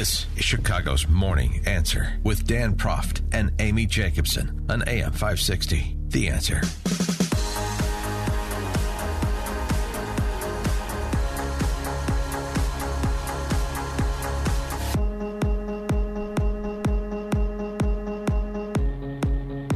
[0.00, 5.94] This is Chicago's Morning Answer with Dan Proft and Amy Jacobson on AM 560.
[6.08, 6.62] The Answer.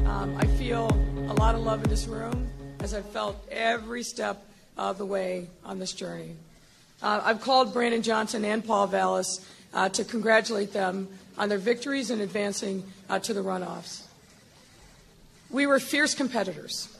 [0.06, 0.86] Um, I feel
[1.28, 2.48] a lot of love in this room
[2.80, 4.42] as I've felt every step
[4.78, 6.34] of the way on this journey.
[7.02, 12.10] Uh, I've called Brandon Johnson and Paul Vallas uh, to congratulate them on their victories
[12.10, 14.02] in advancing uh, to the runoffs.
[15.50, 16.96] We were fierce competitors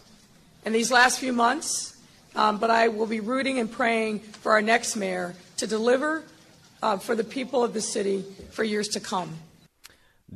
[0.65, 1.97] in these last few months,
[2.37, 6.25] um, but I will be rooting and praying for our next mayor to deliver
[6.83, 9.39] uh, for the people of the city for years to come.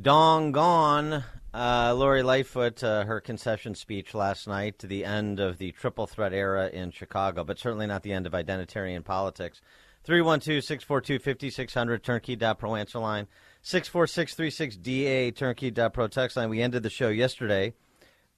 [0.00, 1.24] Dong gone.
[1.52, 6.06] Uh, Lori Lightfoot, uh, her concession speech last night to the end of the triple
[6.06, 9.60] threat era in Chicago, but certainly not the end of identitarian politics.
[10.08, 13.26] 312 642 5600, turnkey.pro answer line.
[13.62, 16.48] 64636DA, turnkey.pro text line.
[16.48, 17.74] We ended the show yesterday,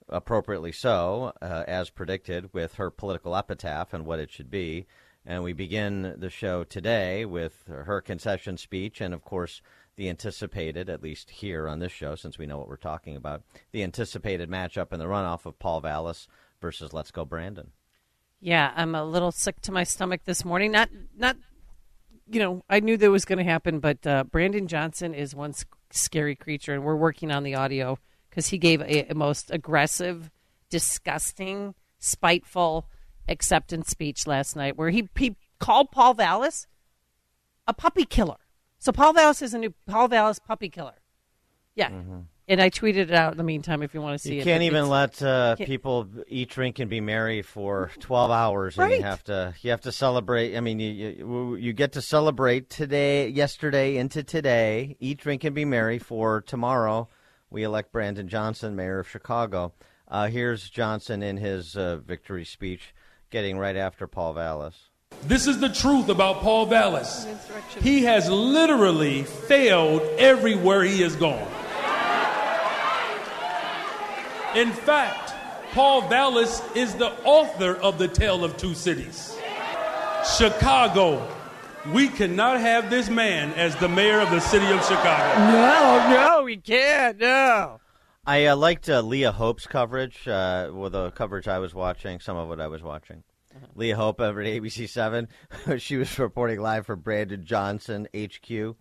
[0.08, 4.86] appropriately so, uh, as predicted, with her political epitaph and what it should be.
[5.24, 9.62] And we begin the show today with her concession speech and, of course,
[9.94, 13.44] the anticipated, at least here on this show, since we know what we're talking about,
[13.70, 16.26] the anticipated matchup in the runoff of Paul Vallas
[16.60, 17.70] versus Let's Go Brandon.
[18.40, 20.72] Yeah, I'm a little sick to my stomach this morning.
[20.72, 21.36] Not, not,
[22.30, 25.52] you know, I knew that was going to happen, but uh, Brandon Johnson is one
[25.52, 29.50] sc- scary creature, and we're working on the audio because he gave a, a most
[29.50, 30.30] aggressive,
[30.68, 32.86] disgusting, spiteful
[33.28, 36.66] acceptance speech last night, where he he called Paul Vallas
[37.66, 38.36] a puppy killer.
[38.78, 41.00] So Paul Vallas is a new Paul Vallas puppy killer.
[41.74, 41.90] Yeah.
[42.50, 44.38] And I tweeted it out in the meantime if you want to see You it.
[44.38, 48.32] You can't but even let uh, can't- people eat, drink, and be merry for twelve
[48.32, 48.98] hours, and Right.
[48.98, 50.56] you have to you have to celebrate.
[50.56, 54.96] I mean, you, you you get to celebrate today, yesterday into today.
[54.98, 57.08] Eat, drink, and be merry for tomorrow.
[57.50, 59.72] We elect Brandon Johnson, mayor of Chicago.
[60.08, 62.92] Uh, here's Johnson in his uh, victory speech,
[63.30, 64.88] getting right after Paul Vallas.
[65.22, 67.28] This is the truth about Paul Vallas.
[67.80, 71.46] He has literally failed everywhere he has gone.
[74.54, 75.32] In fact,
[75.72, 79.38] Paul Vallas is the author of The Tale of Two Cities.
[80.36, 81.26] Chicago,
[81.92, 85.38] we cannot have this man as the mayor of the city of Chicago.
[85.52, 87.18] No, no, we can't.
[87.18, 87.80] No.
[88.26, 92.36] I uh, liked uh, Leah Hope's coverage, uh, well, the coverage I was watching, some
[92.36, 93.22] of what I was watching.
[93.76, 95.28] Leah Hope over at ABC 7.
[95.78, 98.76] she was reporting live for Brandon Johnson, HQ.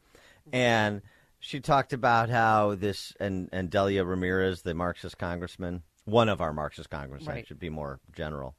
[0.52, 1.02] And
[1.40, 6.54] she talked about how this, and, and Delia Ramirez, the Marxist congressman, one of our
[6.54, 7.48] Marxist congressmen, Right.
[7.48, 8.56] should be more general,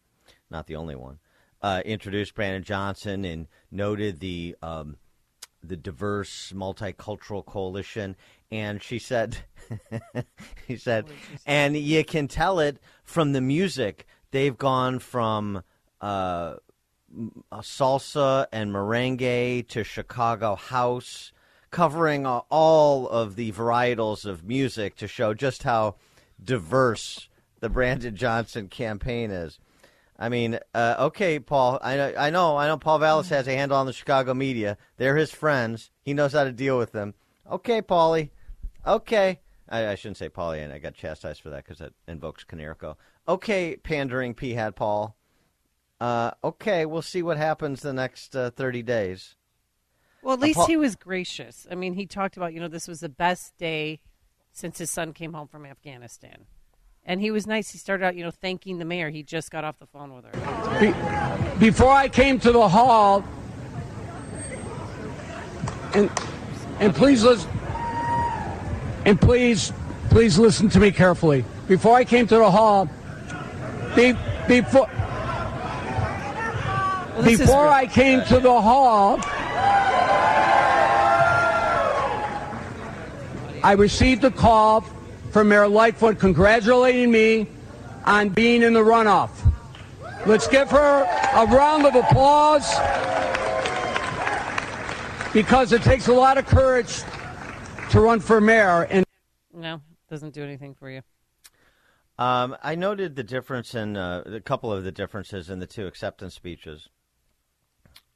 [0.50, 1.18] not the only one,
[1.62, 4.56] uh, introduced Brandon Johnson and noted the.
[4.62, 4.96] Um,
[5.62, 8.16] the diverse multicultural coalition
[8.50, 9.36] and she said
[10.66, 11.04] he said
[11.44, 15.62] and you can tell it from the music they've gone from
[16.00, 16.54] uh,
[17.56, 21.30] salsa and merengue to chicago house
[21.70, 25.94] covering uh, all of the varietals of music to show just how
[26.42, 27.28] diverse
[27.60, 29.58] the brandon johnson campaign is
[30.20, 31.78] I mean, uh, okay, Paul.
[31.80, 34.76] I I know I know Paul Vallas has a handle on the Chicago media.
[34.98, 35.90] They're his friends.
[36.02, 37.14] He knows how to deal with them.
[37.50, 38.28] Okay, Paulie.
[38.86, 39.40] Okay.
[39.66, 42.96] I, I shouldn't say Paulie, and I got chastised for that because that invokes Canerico.
[43.26, 45.16] Okay, pandering P hat Paul.
[45.98, 49.36] Uh, okay, we'll see what happens the next uh, thirty days.
[50.22, 51.66] Well, at least Paul- he was gracious.
[51.70, 54.00] I mean, he talked about, you know, this was the best day
[54.52, 56.46] since his son came home from Afghanistan.
[57.04, 57.70] And he was nice.
[57.70, 59.08] He started out, you know, thanking the mayor.
[59.08, 60.32] He just got off the phone with her.
[60.80, 60.94] Be-
[61.70, 63.24] before I came to the hall,
[65.94, 66.10] and
[66.78, 67.50] and please listen,
[69.06, 69.72] and please
[70.10, 71.44] please listen to me carefully.
[71.68, 72.88] Before I came to the hall,
[73.96, 74.12] be,
[74.46, 74.88] before
[77.16, 77.68] Well, before.
[77.68, 79.18] I came to the hall,
[83.62, 84.80] I received a call
[85.32, 87.46] from Mayor Lightfoot congratulating me
[88.04, 89.30] on being in the runoff.
[90.26, 91.02] Let's give her
[91.34, 92.68] a round of applause.
[95.32, 97.02] because it takes a lot of courage
[97.90, 98.82] to run for mayor.
[98.90, 99.04] And
[99.52, 101.02] No, doesn't do anything for you.
[102.18, 105.86] Um, I noted the difference in uh, a couple of the differences in the two
[105.86, 106.88] acceptance speeches,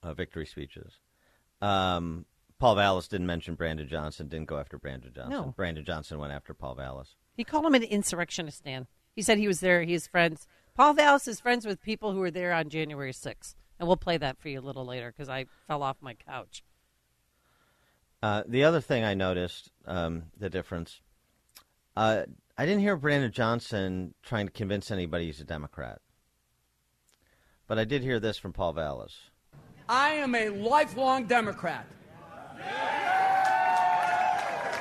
[0.02, 0.98] uh, victory speeches.
[1.62, 2.26] Um,
[2.58, 5.32] Paul Vallas didn't mention Brandon Johnson, didn't go after Brandon Johnson.
[5.32, 5.54] No.
[5.56, 7.16] Brandon Johnson went after Paul Vallas.
[7.36, 8.86] He called him an insurrectionist, Dan.
[9.14, 9.82] He said he was there.
[9.82, 10.46] He's friends.
[10.74, 13.54] Paul Vallas is friends with people who were there on January 6th.
[13.78, 16.62] And we'll play that for you a little later because I fell off my couch.
[18.22, 21.00] Uh, the other thing I noticed, um, the difference,
[21.96, 22.22] uh,
[22.56, 26.00] I didn't hear Brandon Johnson trying to convince anybody he's a Democrat.
[27.66, 29.14] But I did hear this from Paul Vallas.
[29.88, 31.86] I am a lifelong Democrat.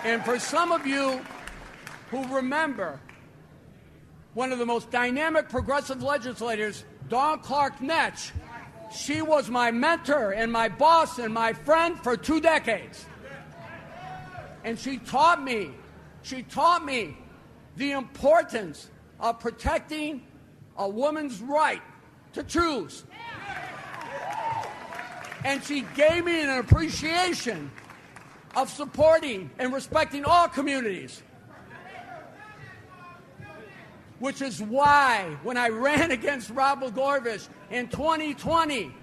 [0.03, 1.21] And for some of you
[2.11, 2.99] who remember
[4.33, 8.31] one of the most dynamic progressive legislators, Dawn Clark Netsch,
[8.93, 13.05] she was my mentor and my boss and my friend for two decades.
[14.63, 15.71] And she taught me,
[16.21, 17.17] she taught me
[17.77, 18.89] the importance
[19.19, 20.21] of protecting
[20.77, 21.81] a woman's right
[22.33, 23.03] to choose.
[25.43, 27.69] And she gave me an appreciation
[28.55, 31.21] of supporting and respecting all communities.
[34.19, 38.93] Which is why, when I ran against Rod Blagojevich in 2020,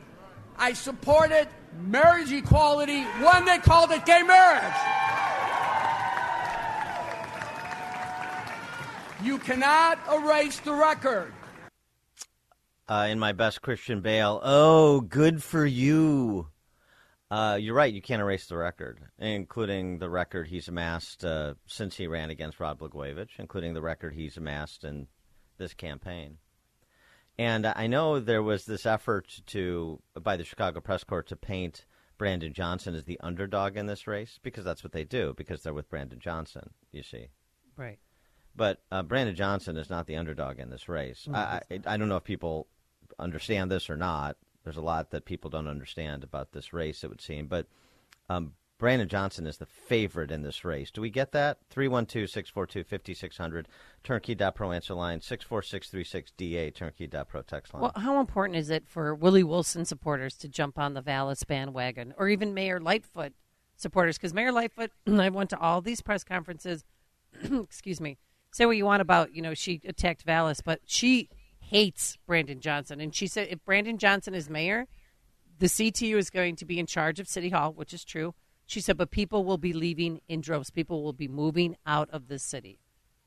[0.57, 1.49] I supported
[1.83, 4.75] marriage equality when they called it gay marriage.
[9.23, 11.33] You cannot erase the record.
[12.91, 16.49] Uh, in my best Christian Bale, oh, good for you.
[17.31, 17.95] Uh, you're right.
[17.95, 22.59] You can't erase the record, including the record he's amassed uh, since he ran against
[22.59, 25.07] Rod Blagojevich, including the record he's amassed in
[25.57, 26.39] this campaign.
[27.39, 31.85] And I know there was this effort to, by the Chicago Press Corps, to paint
[32.19, 35.73] Brandon Johnson as the underdog in this race because that's what they do because they're
[35.73, 36.71] with Brandon Johnson.
[36.91, 37.29] You see.
[37.77, 38.01] Right.
[38.57, 41.29] But uh, Brandon Johnson is not the underdog in this race.
[41.33, 42.67] I, I, I don't know if people
[43.20, 44.37] understand this or not.
[44.64, 47.46] There's a lot that people don't understand about this race, it would seem.
[47.46, 47.67] But
[48.28, 50.90] um, Brandon Johnson is the favorite in this race.
[50.90, 51.58] Do we get that?
[51.69, 53.69] 312 642 5600,
[54.02, 57.82] turnkey.pro answer line, 64636DA, turnkey.pro text line.
[57.82, 62.14] Well, how important is it for Willie Wilson supporters to jump on the Vallas bandwagon,
[62.17, 63.34] or even Mayor Lightfoot
[63.76, 64.17] supporters?
[64.17, 66.82] Because Mayor Lightfoot, I went to all these press conferences.
[67.43, 68.17] excuse me.
[68.50, 71.28] Say what you want about, you know, she attacked Vallas, but she
[71.70, 74.87] hates Brandon Johnson, and she said if Brandon Johnson is mayor,
[75.58, 78.34] the CTU is going to be in charge of City Hall, which is true.
[78.67, 80.70] She said, but people will be leaving in droves.
[80.70, 82.78] People will be moving out of the city.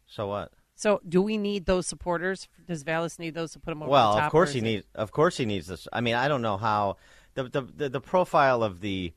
[0.07, 0.51] so what?
[0.75, 2.47] So, do we need those supporters?
[2.67, 4.25] Does Vallas need those to put him over Well, the top?
[4.27, 4.85] of course he it- needs.
[4.95, 5.87] Of course he needs this.
[5.93, 6.97] I mean, I don't know how
[7.35, 9.13] the the the, the profile of the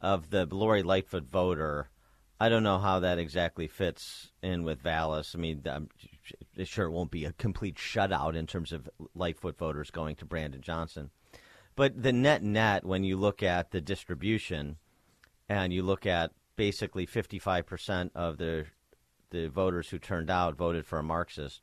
[0.00, 1.90] of the Lori Lightfoot voter.
[2.40, 5.34] I don't know how that exactly fits in with Vallas.
[5.34, 5.90] I mean, I'm
[6.64, 10.60] sure it won't be a complete shutout in terms of Lightfoot voters going to Brandon
[10.60, 11.10] Johnson.
[11.76, 14.76] But the net net, when you look at the distribution,
[15.48, 18.66] and you look at basically 55% of the
[19.30, 21.62] the voters who turned out voted for a Marxist,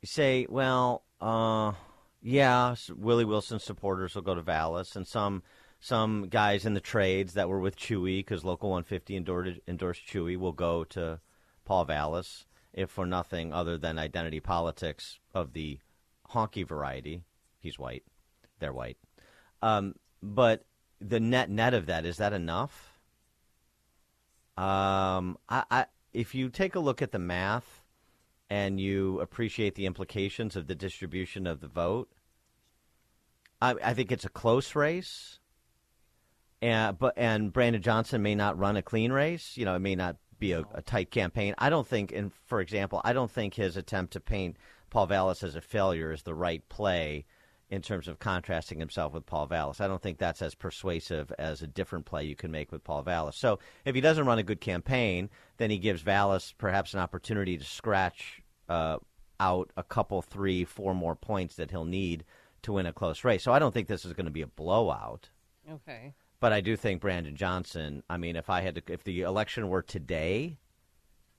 [0.00, 1.72] you say, well, uh,
[2.20, 5.42] yeah, Willie Wilson supporters will go to Vallas, and some
[5.80, 10.36] some guys in the trades that were with Chuy because Local 150 endorsed, endorsed Chuy
[10.36, 11.20] will go to
[11.64, 15.78] Paul Vallas, if for nothing other than identity politics of the
[16.30, 17.24] honky variety.
[17.58, 18.04] He's white,
[18.58, 18.98] they're white,
[19.60, 20.64] um, but
[21.00, 22.98] the net net of that is that enough?
[24.56, 27.82] Um, I, I if you take a look at the math
[28.50, 32.10] and you appreciate the implications of the distribution of the vote,
[33.60, 35.38] I, I think it's a close race.
[36.60, 39.56] And but and Brandon Johnson may not run a clean race.
[39.56, 41.54] You know, it may not be a, a tight campaign.
[41.56, 44.56] I don't think, and for example, I don't think his attempt to paint
[44.90, 47.24] Paul Vallas as a failure is the right play
[47.70, 49.80] in terms of contrasting himself with Paul Vallas.
[49.80, 53.02] I don't think that's as persuasive as a different play you can make with Paul
[53.02, 53.36] Vallas.
[53.36, 57.56] So if he doesn't run a good campaign, then he gives Vallas perhaps an opportunity
[57.56, 58.98] to scratch uh,
[59.40, 62.24] out a couple, three, four more points that he'll need
[62.62, 63.44] to win a close race.
[63.44, 65.30] So I don't think this is going to be a blowout.
[65.70, 66.14] Okay.
[66.42, 68.02] But I do think Brandon Johnson.
[68.10, 70.58] I mean, if I had to, if the election were today,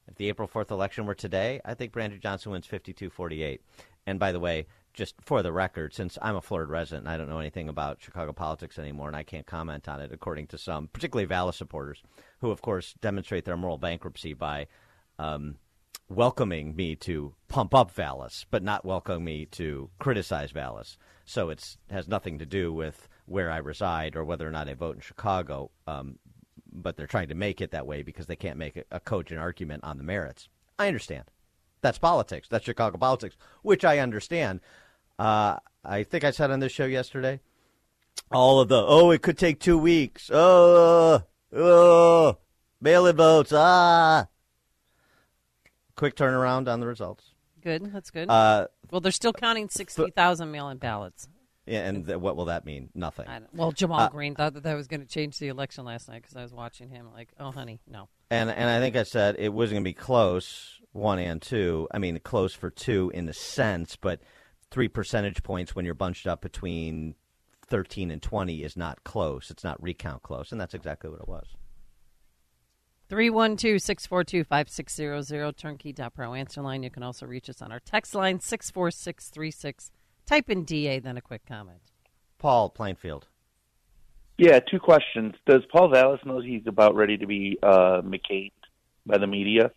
[0.08, 3.60] if the April fourth election were today, I think Brandon Johnson wins 52-48.
[4.08, 7.18] And by the way, just for the record, since I'm a Florida resident, and I
[7.18, 10.58] don't know anything about Chicago politics anymore, and I can't comment on it, according to
[10.58, 12.02] some, particularly Vallas supporters,
[12.40, 14.68] who of course demonstrate their moral bankruptcy by
[15.20, 15.58] um,
[16.08, 20.98] welcoming me to pump up Vallas, but not welcoming me to criticize Vallas.
[21.26, 24.74] So it has nothing to do with where I reside or whether or not I
[24.74, 25.72] vote in Chicago.
[25.88, 26.20] Um,
[26.72, 29.40] but they're trying to make it that way because they can't make a, a cogent
[29.40, 30.50] argument on the merits.
[30.80, 31.26] I understand.
[31.82, 32.48] That's politics.
[32.50, 34.62] That's Chicago politics, which I understand.
[35.20, 37.42] Uh, I think I said on this show yesterday,
[38.32, 40.32] all of the oh, it could take two weeks.
[40.34, 42.38] Oh, oh,
[42.82, 43.52] mail-in votes.
[43.54, 44.28] Ah,
[45.96, 47.26] quick turnaround on the results.
[47.62, 47.94] Good.
[47.94, 48.30] That's good.
[48.30, 51.28] Uh, well, they're still counting 60,000 mail-in ballots.
[51.68, 52.90] And th- what will that mean?
[52.94, 53.26] Nothing.
[53.54, 56.22] Well, Jamal Uh, Green thought that that was going to change the election last night
[56.22, 57.08] because I was watching him.
[57.14, 58.10] Like, oh, honey, no.
[58.30, 61.88] And and I think I said it wasn't going to be close, one and two.
[61.92, 64.22] I mean, close for two in a sense, but
[64.72, 67.16] three percentage points when you're bunched up between
[67.68, 69.50] thirteen and twenty is not close.
[69.52, 71.48] It's not recount close, and that's exactly what it was.
[73.10, 76.82] 312 642 5600, turnkey.pro answer line.
[76.82, 79.92] You can also reach us on our text line, 64636.
[80.26, 81.80] Type in DA, then a quick comment.
[82.40, 83.28] Paul Plainfield.
[84.38, 85.36] Yeah, two questions.
[85.48, 88.52] Does Paul Vallas know he's about ready to be uh, McCain
[89.06, 89.72] by the media?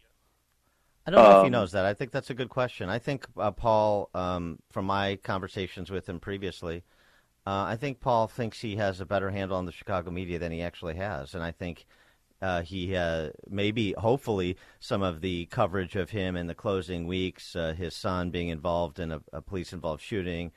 [1.06, 1.84] I don't know if he Um, knows that.
[1.84, 2.88] I think that's a good question.
[2.88, 6.82] I think uh, Paul, um, from my conversations with him previously,
[7.46, 10.50] uh, I think Paul thinks he has a better handle on the Chicago media than
[10.50, 11.86] he actually has, and I think
[12.42, 17.56] uh, he uh, maybe, hopefully, some of the coverage of him in the closing weeks,
[17.56, 20.52] uh, his son being involved in a, a police-involved shooting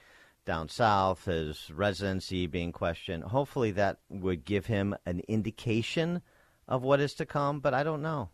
[0.45, 3.23] down south, his residency being questioned.
[3.23, 6.21] Hopefully, that would give him an indication
[6.67, 7.59] of what is to come.
[7.59, 8.29] But I don't know.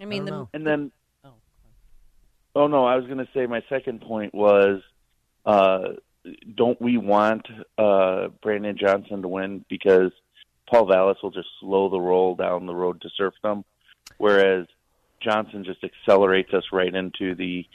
[0.00, 0.48] I mean, don't the, know.
[0.52, 0.92] And then,
[1.24, 1.32] Oh.
[2.56, 4.82] oh no, I was going to say my second point was,
[5.46, 5.94] uh,
[6.54, 7.46] don't we want
[7.78, 10.10] uh, Brandon Johnson to win because
[10.70, 13.64] Paul Vallas will just slow the roll down the road to serfdom,
[14.18, 14.66] whereas
[15.20, 17.66] Johnson just accelerates us right into the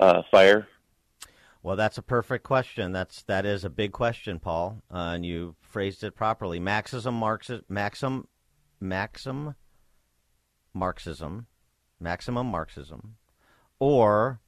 [0.00, 0.66] uh, fire.
[1.62, 2.90] Well, that's a perfect question.
[2.90, 6.58] That's that is a big question, Paul, uh, and you phrased it properly.
[6.58, 8.26] Marxism, Marxism, maxim,
[8.80, 9.54] maxim,
[10.74, 11.46] Marxism,
[12.00, 13.16] maximum Marxism,
[13.78, 14.40] or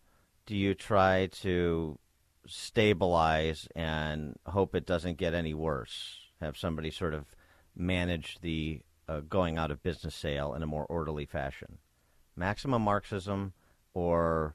[0.46, 1.98] do you try to
[2.46, 6.18] stabilize and hope it doesn't get any worse?
[6.40, 7.26] Have somebody sort of
[7.76, 11.78] manage the uh, going out of business sale in a more orderly fashion?
[12.36, 13.52] Maximum Marxism
[13.92, 14.54] or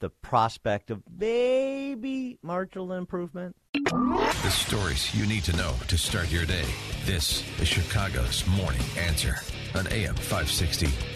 [0.00, 3.56] the prospect of maybe marginal improvement?
[3.72, 6.64] The stories you need to know to start your day.
[7.04, 9.36] This is Chicago's Morning Answer
[9.74, 11.15] on AM 560.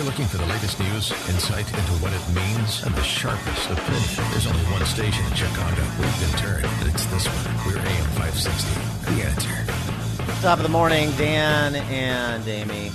[0.00, 4.30] You're looking for the latest news, insight into what it means, and the sharpest opinion,
[4.30, 5.82] there's only one station in Chicago.
[6.00, 7.66] We've been turned, and it's this one.
[7.66, 9.14] We're AM 560.
[9.14, 10.40] The Answer.
[10.40, 12.90] Top of the morning, Dan and Amy.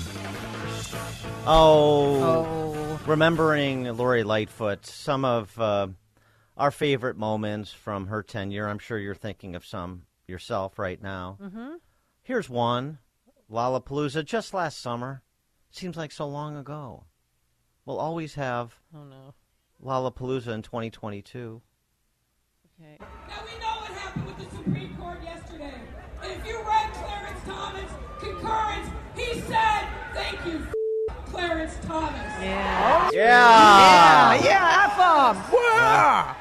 [1.46, 5.90] Oh, oh, remembering Lori Lightfoot, some of uh,
[6.58, 8.68] our favorite moments from her tenure.
[8.68, 11.38] I'm sure you're thinking of some yourself right now.
[11.40, 11.76] Mm-hmm.
[12.24, 12.98] Here's one
[13.52, 15.22] Lollapalooza just last summer.
[15.76, 17.04] Seems like so long ago.
[17.86, 19.34] We'll always have oh no.
[19.84, 21.62] Lollapalooza in 2022.
[22.82, 22.98] Okay.
[23.02, 23.08] Now
[23.44, 25.74] we know what happened with the Supreme Court yesterday.
[26.24, 30.66] And if you read Clarence Thomas' concurrence, he said, thank you,
[31.26, 32.22] Clarence Thomas.
[32.42, 33.10] Yeah.
[33.12, 34.98] Yeah, Yeah, F
[35.52, 36.36] bomb.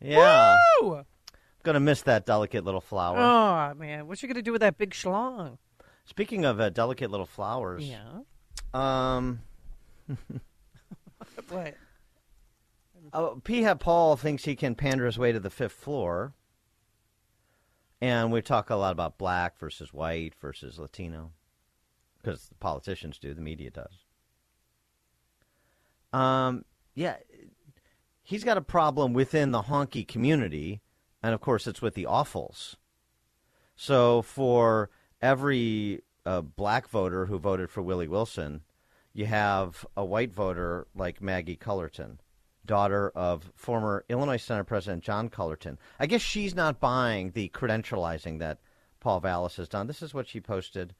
[0.00, 0.56] yeah.
[0.80, 1.02] Woo!
[1.64, 3.18] Gonna miss that delicate little flower.
[3.18, 4.06] Oh, man.
[4.08, 5.58] What you going to do with that big schlong?
[6.06, 8.20] Speaking of uh, delicate little flowers, Yeah.
[8.74, 9.40] Um,
[11.48, 11.74] What?
[13.12, 13.66] uh, P.
[13.78, 16.32] Paul thinks he can pander his way to the fifth floor,
[18.00, 21.32] and we talk a lot about black versus white versus Latino,
[22.20, 24.04] because the politicians do, the media does.
[26.12, 26.64] Um,
[26.94, 27.16] yeah,
[28.22, 30.80] he's got a problem within the honky community
[31.24, 32.74] and of course, it's with the awfuls.
[33.76, 34.90] So for
[35.22, 38.62] every uh, black voter who voted for Willie Wilson,
[39.12, 42.20] you have a white voter like Maggie Cullerton,
[42.66, 45.78] daughter of former Illinois Senate President John Cullerton.
[45.98, 48.58] I guess she's not buying the credentializing that
[49.00, 49.86] Paul Vallas has done.
[49.86, 50.94] This is what she posted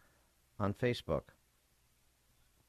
[0.61, 1.23] on Facebook.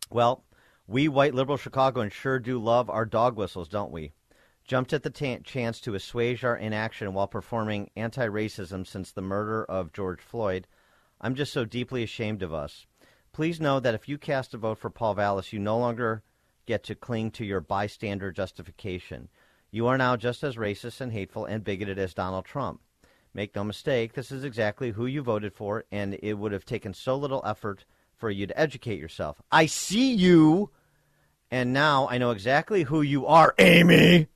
[0.10, 0.46] Well,
[0.88, 4.14] we white liberal Chicagoans sure do love our dog whistles, don't we?
[4.64, 9.22] Jumped at the t- chance to assuage our inaction while performing anti racism since the
[9.22, 10.68] murder of George Floyd.
[11.22, 12.86] I'm just so deeply ashamed of us.
[13.32, 16.24] Please know that if you cast a vote for Paul Vallas, you no longer
[16.66, 19.30] get to cling to your bystander justification.
[19.72, 22.82] You are now just as racist and hateful and bigoted as Donald Trump.
[23.34, 26.94] Make no mistake, this is exactly who you voted for, and it would have taken
[26.94, 27.84] so little effort
[28.16, 29.42] for you to educate yourself.
[29.52, 30.70] I see you,
[31.52, 34.30] and now I know exactly who you are, Amy.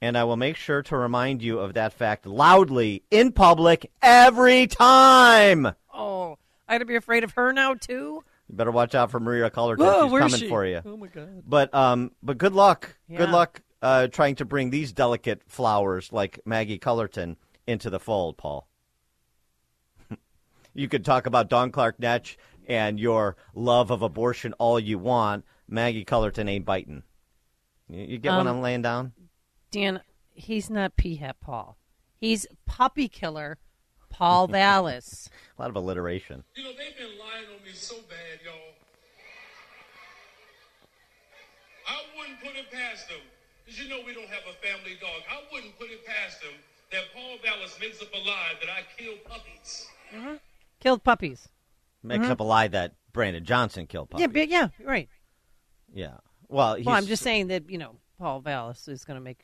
[0.00, 4.66] And I will make sure to remind you of that fact loudly in public every
[4.68, 5.66] time.
[5.92, 6.38] Oh,
[6.68, 8.22] I got to be afraid of her now too.
[8.48, 9.84] You better watch out for Maria Cullerton.
[9.84, 10.48] Whoa, She's coming she?
[10.48, 10.80] for you.
[10.84, 11.42] Oh my god.
[11.46, 12.96] But um, but good luck.
[13.14, 17.36] Good luck uh, trying to bring these delicate flowers like Maggie Cullerton
[17.66, 18.68] into the fold, Paul.
[20.74, 22.36] you could talk about Dawn Clark Netsch
[22.66, 25.44] and your love of abortion all you want.
[25.68, 27.02] Maggie Cullerton ain't biting.
[27.88, 29.12] You, you get what Um, I'm laying down?
[29.70, 30.00] Dan,
[30.32, 31.76] he's not P-Hat Paul.
[32.16, 33.58] He's puppy killer
[34.10, 35.30] Paul Vallas.
[35.58, 36.44] A lot of alliteration.
[36.54, 38.54] You know, they've been lying on me so bad, y'all.
[41.86, 43.20] I wouldn't put it past them.
[43.64, 45.20] Because you know we don't have a family dog.
[45.30, 46.52] I wouldn't put it past them
[46.90, 49.86] that Paul Vallas makes up a lie that I killed puppies.
[50.14, 50.34] Mm-hmm.
[50.80, 51.48] Killed puppies.
[52.02, 52.32] Makes mm-hmm.
[52.32, 54.22] up a lie that Brandon Johnson killed puppies.
[54.22, 55.08] Yeah, but yeah, right.
[55.92, 56.16] Yeah.
[56.48, 59.40] Well, he's, Well, I'm just saying that, you know, Paul Vallas is going to make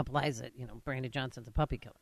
[0.00, 1.94] sh- up lies that, you know, Brandon Johnson's a puppy killer.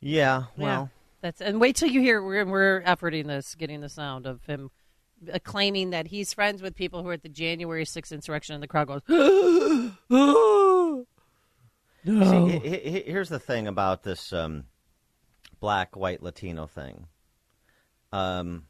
[0.00, 0.44] Yeah.
[0.56, 0.64] Yeah.
[0.64, 0.90] Well,
[1.22, 4.70] That's and wait till you hear we're we're efforting this, getting the sound of him
[5.32, 8.62] uh, claiming that he's friends with people who are at the January 6th insurrection, and
[8.62, 9.02] the crowd goes,
[12.06, 14.64] See, he- he- here's the thing about this um,
[15.58, 17.06] black, white, Latino thing.
[18.12, 18.66] Um,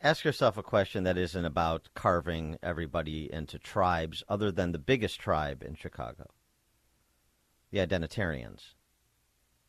[0.00, 5.20] ask yourself a question that isn't about carving everybody into tribes, other than the biggest
[5.20, 6.30] tribe in Chicago,
[7.72, 8.74] the identitarians,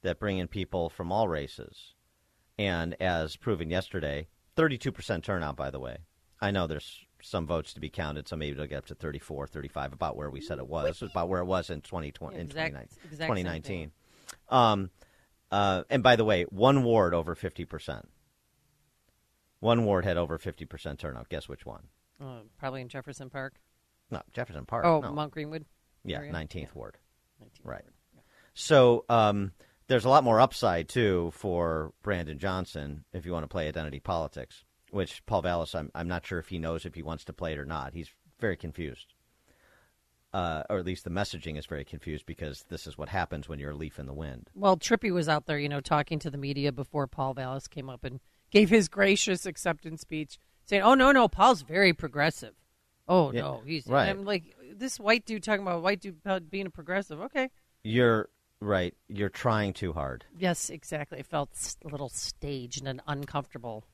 [0.04, 1.94] that bring in people from all races.
[2.60, 5.98] And as proven yesterday, 32% turnout, by the way.
[6.40, 9.48] I know there's some votes to be counted, so maybe it'll get up to 34,
[9.48, 12.74] 35, about where we said it was, about where it was in 2020, in Exact-
[12.74, 13.92] 2019 exact 2019.
[14.50, 14.90] Um,
[15.52, 18.04] uh, and by the way, one ward over 50%.
[19.62, 21.30] One ward had over 50% turnout.
[21.30, 21.84] Guess which one?
[22.22, 23.56] uh, probably in Jefferson Park.
[24.12, 24.86] No, Jefferson Park.
[24.86, 25.12] Oh, no.
[25.14, 25.66] Mount Greenwood.
[26.04, 26.32] Yeah, area?
[26.34, 26.98] 19th ward.
[27.42, 27.84] 19th Right.
[27.84, 27.93] ward.
[28.54, 29.52] So um,
[29.88, 34.00] there's a lot more upside too for Brandon Johnson if you want to play identity
[34.00, 34.64] politics.
[34.92, 37.54] Which Paul Vallas, I'm I'm not sure if he knows if he wants to play
[37.54, 37.94] it or not.
[37.94, 39.16] He's very confused,
[40.34, 43.58] uh, or at least the messaging is very confused because this is what happens when
[43.58, 44.52] you're a leaf in the wind.
[44.54, 47.90] Well, Trippy was out there, you know, talking to the media before Paul Vallas came
[47.90, 48.20] up and
[48.52, 52.54] gave his gracious acceptance speech, saying, "Oh no, no, Paul's very progressive.
[53.08, 54.10] Oh Yeah, no, he's right.
[54.10, 54.44] I'm like
[54.76, 57.20] this white dude talking about white dude being a progressive.
[57.20, 57.50] Okay,
[57.84, 58.30] You're
[58.64, 58.96] right.
[59.08, 61.20] You're trying too hard, yes, exactly.
[61.20, 63.86] It felt a little staged and uncomfortable.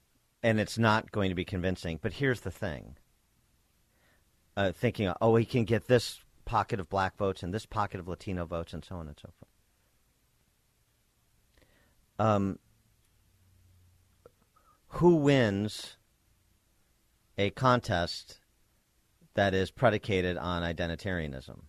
[0.41, 1.99] and it's not going to be convincing.
[2.01, 2.95] But here's the thing:
[4.55, 8.08] uh, thinking, oh, he can get this pocket of black votes and this pocket of
[8.08, 9.49] Latino votes, and so on and so forth.
[12.27, 12.60] Um,
[14.88, 15.97] who wins
[17.38, 18.39] a contest
[19.36, 21.62] that is predicated on identitarianism?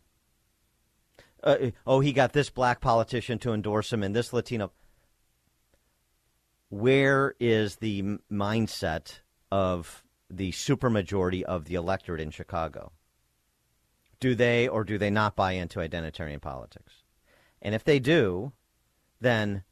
[1.43, 4.73] Uh, oh, he got this black politician to endorse him and this Latino.
[6.69, 12.93] Where is the mindset of the supermajority of the electorate in Chicago?
[14.21, 16.93] Do they or do they not buy into identitarian politics?
[17.63, 18.53] And if they do,
[19.21, 19.65] then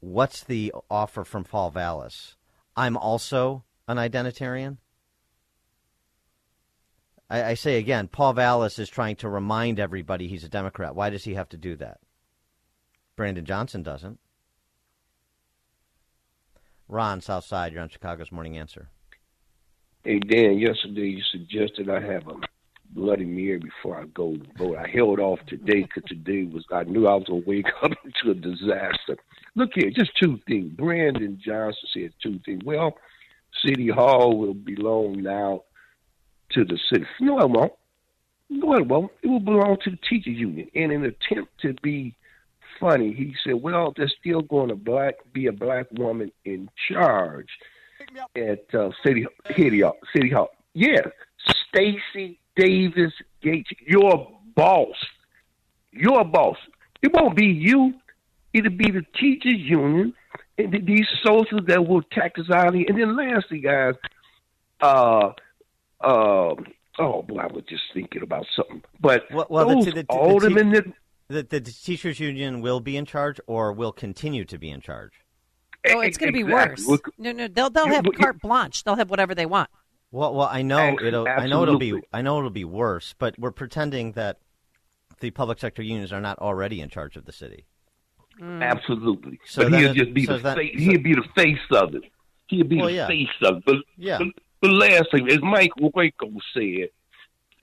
[0.00, 2.36] what's the offer from Paul Vallas?
[2.76, 4.78] I'm also an identitarian.
[7.30, 10.94] I, I say again, Paul Vallas is trying to remind everybody he's a Democrat.
[10.94, 12.00] Why does he have to do that?
[13.16, 14.18] Brandon Johnson doesn't.
[16.88, 18.88] Ron, Southside, you're on Chicago's Morning Answer.
[20.04, 22.34] Hey Dan, yesterday you suggested I have a
[22.90, 24.76] Bloody Mary before I go to vote.
[24.78, 27.90] I held off today because today was I knew I was gonna wake up
[28.22, 29.18] to a disaster.
[29.54, 30.72] Look here, just two things.
[30.72, 32.62] Brandon Johnson said two things.
[32.64, 32.96] Well,
[33.66, 35.64] City Hall will belong now
[36.52, 37.06] to the city.
[37.20, 37.72] No, it won't.
[38.50, 39.12] No, it won't.
[39.22, 40.68] It will belong to the teachers union.
[40.74, 42.14] In an attempt to be
[42.80, 43.12] funny.
[43.12, 47.48] He said, "Well, there's still going to black be a black woman in charge
[48.36, 49.96] at uh, City City Hall.
[50.14, 50.48] City Hall.
[50.74, 51.00] Yeah,
[51.68, 54.96] Stacy Davis Gates, your boss.
[55.92, 56.56] Your boss.
[57.02, 57.94] It won't be you.
[58.52, 60.14] It'll be the teachers union
[60.58, 62.74] and these socials that will tax us out.
[62.74, 63.94] And then lastly, guys,
[64.80, 65.30] uh,
[66.00, 66.54] uh,
[66.98, 68.82] oh boy, I was just thinking about something.
[69.00, 70.84] But Well, well, those the, the, the, aldermen that
[71.28, 74.80] the, the, the teachers union will be in charge or will continue to be in
[74.80, 75.12] charge.
[75.90, 76.84] Oh, it's going to be Exactly.
[76.86, 77.00] worse.
[77.18, 78.84] No, no, they'll they'll have you- carte blanche.
[78.84, 79.70] They'll have whatever they want.
[80.10, 81.28] Well, well, I know Ex- it'll.
[81.28, 81.94] I know it'll be.
[82.12, 83.14] I know it'll be worse.
[83.18, 84.38] But we're pretending that
[85.20, 87.66] the public sector unions are not already in charge of the city.
[88.40, 89.38] Absolutely.
[89.44, 90.72] So but he'll just be so the that- face.
[90.74, 92.02] so- he'll be the face of it.
[92.48, 93.06] He'll be Well, the yeah.
[93.06, 93.62] face of it.
[93.66, 94.18] But, Yeah.
[94.18, 94.28] but,
[94.60, 96.88] but last thing, as Mike Waco said,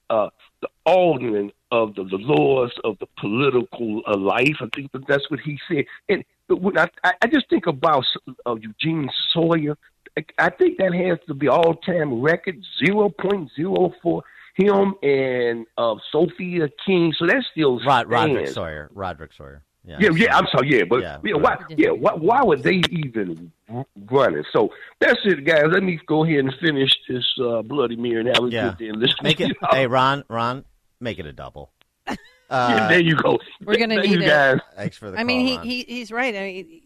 [0.10, 0.30] uh,
[0.62, 4.58] the alderman of the, the laws of the political uh, life.
[4.62, 5.86] I think that that's what he said.
[6.10, 8.06] And when I, I just think about
[8.46, 9.78] uh, Eugene Sawyer.
[10.18, 14.24] I, I think that has to be all time record zero point zero four.
[14.56, 17.14] him and uh, Sophia King.
[17.18, 18.48] So that still Rod, Roderick.
[18.48, 18.90] Sawyer.
[18.94, 19.62] Roderick Sawyer.
[19.86, 19.98] Yeah.
[20.00, 23.52] Yeah, yeah, I'm sorry, yeah, but Yeah, yeah, why, yeah, why, why would they even
[23.70, 24.46] r- run it?
[24.52, 24.70] So
[25.00, 25.66] that's it, guys.
[25.72, 28.70] Let me go ahead and finish this uh, Bloody Mirror and have a Yeah.
[28.70, 29.56] good day listen Make it.
[29.62, 29.72] y'all.
[29.72, 30.24] hey, Ron.
[30.30, 30.66] Ron,
[31.00, 31.72] make it a double.
[32.10, 32.16] yeah,
[32.50, 33.38] Uh, there you go.
[33.64, 34.62] We're gonna Thank need you it.
[34.76, 35.20] thanks for the.
[35.20, 35.66] I mean, he, Ron.
[35.66, 36.36] he he's right.
[36.36, 36.82] I mean,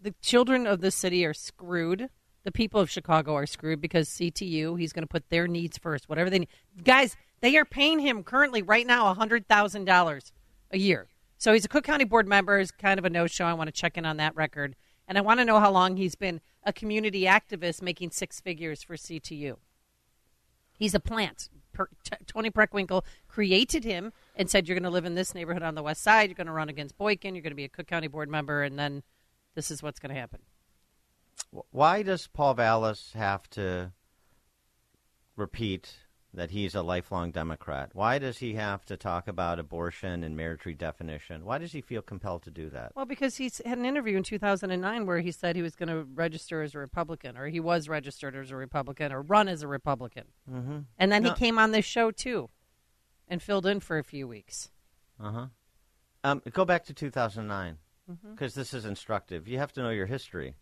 [0.00, 2.08] the children of the city are screwed.
[2.44, 4.78] The people of Chicago are screwed because CTU.
[4.78, 6.08] He's going to put their needs first.
[6.08, 6.48] Whatever they need,
[6.82, 7.16] guys.
[7.40, 10.32] They are paying him currently right now hundred thousand dollars
[10.72, 11.06] a year.
[11.38, 12.58] So he's a Cook County board member.
[12.58, 13.46] Is kind of a no show.
[13.46, 14.74] I want to check in on that record,
[15.06, 18.82] and I want to know how long he's been a community activist making six figures
[18.82, 19.56] for CTU.
[20.76, 21.48] He's a plant.
[21.72, 25.62] Per, t- Toni Preckwinkle created him and said, "You're going to live in this neighborhood
[25.62, 26.28] on the west side.
[26.28, 27.34] You're going to run against Boykin.
[27.34, 29.04] You're going to be a Cook County board member, and then
[29.54, 30.40] this is what's going to happen."
[31.70, 33.92] Why does Paul Vallas have to
[35.36, 35.96] repeat
[36.34, 37.90] that he's a lifelong Democrat?
[37.94, 41.42] Why does he have to talk about abortion and marriage redefinition?
[41.42, 42.92] Why does he feel compelled to do that?
[42.94, 46.04] Well, because he's had an interview in 2009 where he said he was going to
[46.04, 49.68] register as a Republican, or he was registered as a Republican, or run as a
[49.68, 50.78] Republican, Mm-hmm.
[50.98, 51.30] and then No.
[51.30, 52.50] he came on this show too,
[53.26, 54.70] and filled in for a few weeks.
[55.18, 55.46] Uh huh.
[56.24, 57.78] Um, go back to 2009
[58.10, 58.30] Mhm.
[58.32, 59.48] because this is instructive.
[59.48, 60.56] You have to know your history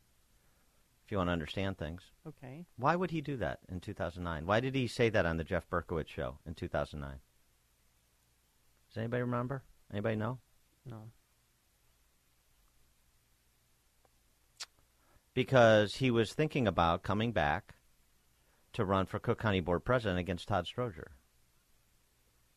[1.07, 2.03] if you want to understand things.
[2.27, 2.67] Okay.
[2.77, 4.45] Why would he do that in 2009?
[4.45, 7.21] Why did he say that on the Jeff Berkowitz show in 2009?
[8.89, 9.63] Does anybody remember?
[9.93, 10.39] Anybody know?
[10.85, 11.11] No.
[15.33, 17.77] Because he was thinking about coming back
[18.73, 21.11] to run for Cook County Board President against Todd Stroger.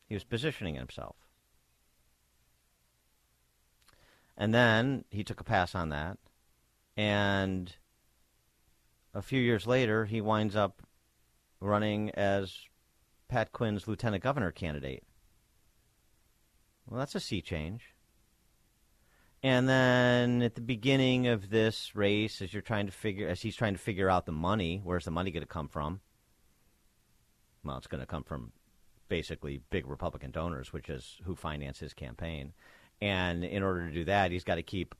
[0.07, 1.17] He was positioning himself.
[4.35, 6.17] And then he took a pass on that.
[6.97, 7.75] And
[9.13, 10.81] a few years later, he winds up
[11.59, 12.53] running as
[13.27, 15.03] Pat Quinn's lieutenant governor candidate.
[16.87, 17.93] Well, that's a sea change.
[19.41, 23.55] And then at the beginning of this race, as you're trying to figure, as he's
[23.55, 26.01] trying to figure out the money, where's the money going to come from?
[27.63, 28.51] Well, it's going to come from
[29.07, 32.53] basically big Republican donors, which is who finance his campaign.
[33.01, 34.93] And in order to do that, he's got to keep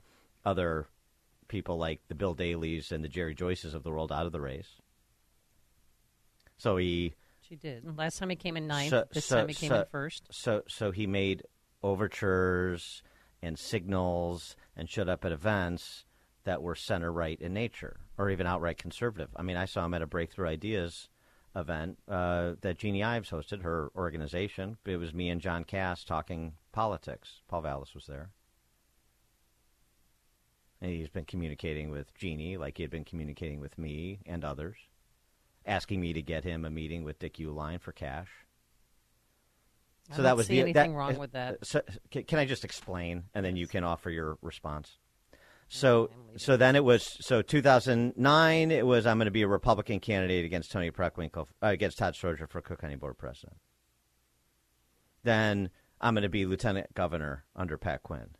[0.44, 0.86] other
[1.50, 4.40] people like the Bill Daley's and the Jerry Joyces of the world out of the
[4.40, 4.80] race.
[6.56, 7.98] So he She did.
[7.98, 8.90] Last time he came in ninth.
[8.90, 10.28] so- this so- time he came so- in first.
[10.30, 11.42] So so he made
[11.82, 13.02] overtures
[13.42, 16.04] and signals and showed up at events
[16.44, 19.30] that were center right in nature or even outright conservative.
[19.36, 21.08] I mean, I saw him at a Breakthrough Ideas
[21.56, 24.76] event uh, that Jeanne Ives hosted, her organization.
[24.84, 27.40] It was me and John Kass talking politics.
[27.48, 28.30] Paul Vallas was there.
[30.80, 34.76] And he's been communicating with Jeanne like he had been communicating with me and others,
[35.66, 38.28] asking me to get him a meeting with Dick Uihlein for cash.
[40.10, 41.64] I So that was the, anything that, wrong with that.
[41.64, 44.98] So, can, can I just explain, and then you can offer your response?
[45.72, 48.70] So, so then it was so 2009.
[48.72, 52.14] It was I'm going to be a Republican candidate against Toni Preckwinkle uh, against Todd
[52.14, 53.56] Stroger for Cook County Board President.
[55.22, 58.30] Then I'm going to be Lieutenant Governor under Pat Quinn.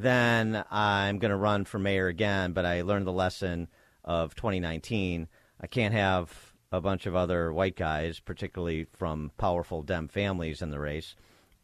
[0.00, 3.68] Then I'm going to run for mayor again, but I learned the lesson
[4.02, 5.28] of 2019.
[5.60, 10.70] I can't have a bunch of other white guys, particularly from powerful Dem families, in
[10.70, 11.16] the race.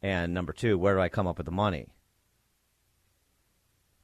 [0.03, 1.87] And number two, where do I come up with the money?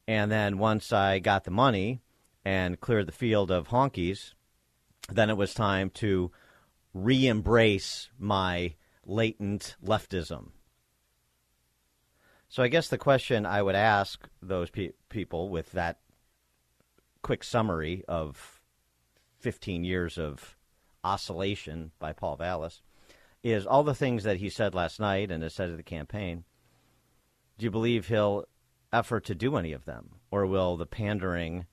[0.09, 2.01] And then once I got the money
[2.43, 4.33] and cleared the field of honkies,
[5.11, 6.33] then it was time to
[6.95, 10.53] re embrace my latent leftism.
[12.53, 16.01] So I guess the question I would ask those pe- people with that
[17.23, 18.61] quick summary of
[19.39, 20.59] 15 years of
[21.03, 22.83] oscillation by Paul Vallas
[23.43, 26.45] is all the things that he said last night and has said at the campaign.
[27.57, 28.45] Do you believe he'll
[28.93, 31.65] effort to do any of them, or will the pandering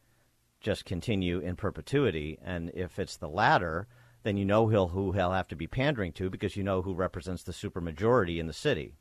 [0.61, 2.39] just continue in perpetuity?
[2.41, 3.89] And if it's the latter,
[4.23, 6.93] then you know he'll who he'll have to be pandering to because you know who
[6.93, 8.93] represents the supermajority in the city,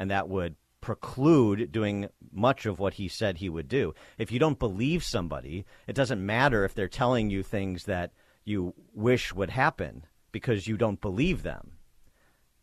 [0.00, 3.94] and that would preclude doing much of what he said he would do.
[4.16, 8.12] If you don't believe somebody, it doesn't matter if they're telling you things that
[8.46, 11.72] you wish would happen because you don't believe them.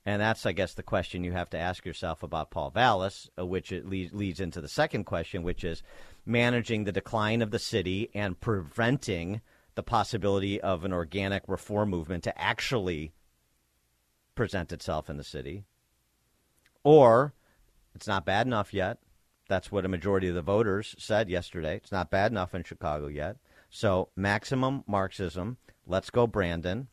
[0.04, 3.46] And that's, I guess, the question you have to ask yourself about Paul Vallas, uh,
[3.46, 5.84] which leads, leads into the second question, which is
[6.26, 9.42] managing the decline of the city and preventing
[9.76, 13.14] the possibility of an organic reform movement to actually
[14.34, 15.66] present itself in the city.
[16.88, 17.34] Or
[17.94, 19.00] it's not bad enough yet.
[19.50, 21.76] That's what a majority of the voters said yesterday.
[21.76, 23.36] It's not bad enough in Chicago yet.
[23.70, 25.58] So, maximum Marxism.
[25.86, 26.88] Let's go, Brandon.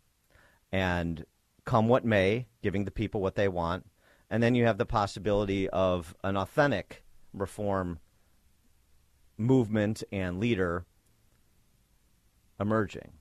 [0.73, 1.25] And
[1.65, 3.87] come what may, giving the people what they want.
[4.29, 8.01] And then you have the possibility of an authentic reform
[9.39, 10.87] movement and leader
[12.59, 13.13] emerging.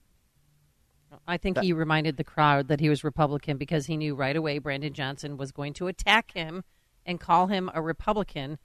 [1.27, 4.35] I think that, he reminded the crowd that he was Republican because he knew right
[4.35, 6.63] away Brandon Johnson was going to attack him
[7.05, 8.57] and call him a Republican,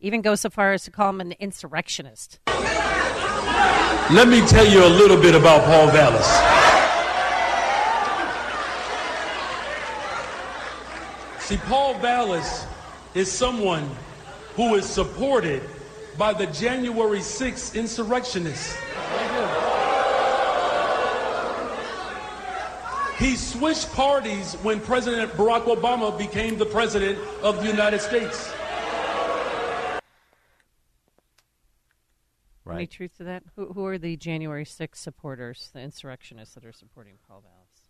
[0.00, 2.40] even go so far as to call him an insurrectionist.
[4.10, 6.26] Let me tell you a little bit about Paul Vallas.
[11.40, 12.66] See, Paul Vallas
[13.14, 13.88] is someone
[14.54, 15.62] who is supported
[16.18, 18.76] by the January 6th insurrectionists.
[23.18, 28.52] He switched parties when President Barack Obama became the president of the United States.
[32.64, 32.76] Right.
[32.76, 33.42] Any truth to that?
[33.56, 37.82] Who, who, are the January 6th supporters, the insurrectionists that are supporting Paul Vallas?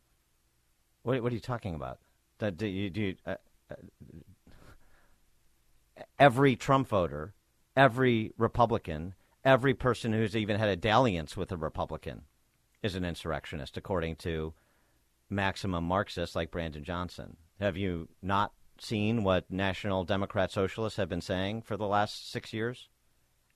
[1.02, 1.98] What, what are you talking about?
[2.38, 3.36] That do you, do you, uh,
[6.18, 7.34] every Trump voter,
[7.76, 12.22] every Republican, every person who's even had a dalliance with a Republican
[12.82, 14.54] is an insurrectionist, according to
[15.32, 17.36] maximum Marxists like Brandon Johnson.
[17.58, 22.52] Have you not seen what National Democrat Socialists have been saying for the last six
[22.52, 22.88] years?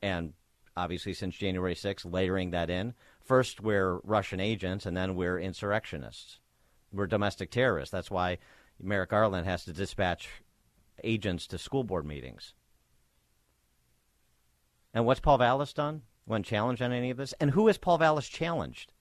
[0.03, 0.33] And
[0.77, 2.95] obviously, since January 6th, layering that in.
[3.23, 6.39] First, we're Russian agents, and then we're insurrectionists.
[6.93, 7.93] We're domestic terrorists.
[7.93, 8.39] That's why
[8.81, 10.29] Merrick Garland has to dispatch
[11.03, 12.55] agents to school board meetings.
[14.95, 17.35] And what's Paul Vallas done when challenged on any of this?
[17.41, 18.93] And who has Paul Vallas challenged?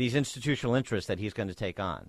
[0.00, 2.08] These institutional interests that he's going to take on.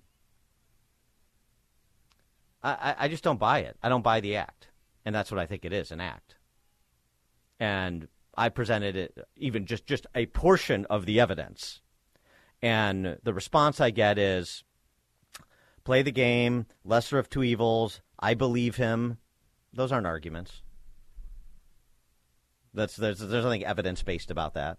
[2.62, 3.76] I, I just don't buy it.
[3.82, 4.68] I don't buy the act.
[5.04, 6.36] And that's what I think it is an act.
[7.60, 11.82] And I presented it, even just, just a portion of the evidence.
[12.62, 14.64] And the response I get is
[15.84, 18.00] play the game, lesser of two evils.
[18.18, 19.18] I believe him.
[19.74, 20.62] Those aren't arguments.
[22.72, 24.78] That's there's there's nothing evidence based about that.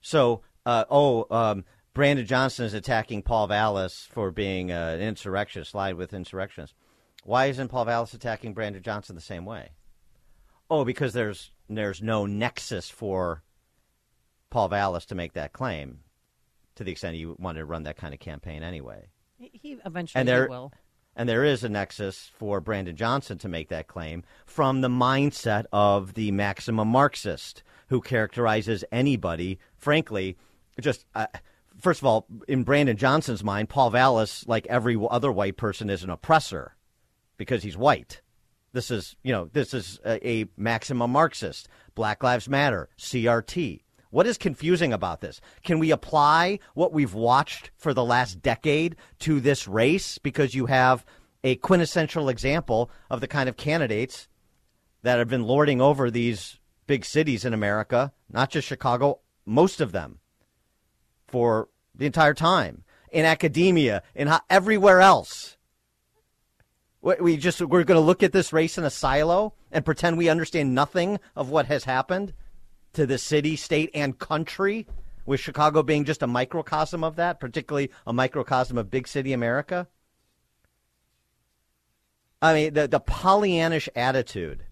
[0.00, 5.70] So, uh, oh, um, Brandon Johnson is attacking Paul Vallas for being uh, an insurrectionist,
[5.70, 6.76] slide with insurrectionists.
[7.24, 9.70] Why isn't Paul Vallas attacking Brandon Johnson the same way?
[10.68, 13.42] Oh, because there's there's no nexus for
[14.50, 16.00] Paul Vallas to make that claim
[16.74, 19.06] to the extent he wanted to run that kind of campaign anyway.
[19.38, 20.72] He eventually and there, will.
[21.14, 25.64] And there is a nexus for Brandon Johnson to make that claim from the mindset
[25.72, 30.36] of the maximum Marxist who characterizes anybody, frankly,
[30.80, 31.06] just.
[31.14, 31.26] Uh,
[31.78, 36.02] first of all, in Brandon Johnson's mind, Paul Vallas, like every other white person, is
[36.02, 36.74] an oppressor
[37.36, 38.22] because he's white.
[38.72, 41.68] This is, you know, this is a, a maximum Marxist.
[41.94, 43.80] Black Lives Matter, CRT.
[44.10, 45.40] What is confusing about this?
[45.64, 50.18] Can we apply what we've watched for the last decade to this race?
[50.18, 51.04] Because you have
[51.42, 54.28] a quintessential example of the kind of candidates
[55.02, 59.92] that have been lording over these big cities in America, not just Chicago, most of
[59.92, 60.18] them,
[61.28, 65.56] for the entire time in academia, and everywhere else.
[67.00, 70.28] We just we're going to look at this race in a silo and pretend we
[70.28, 72.34] understand nothing of what has happened
[72.94, 74.86] to the city, state, and country,
[75.24, 79.86] with Chicago being just a microcosm of that, particularly a microcosm of big city America?
[82.42, 84.64] I mean, the, the Pollyannish attitude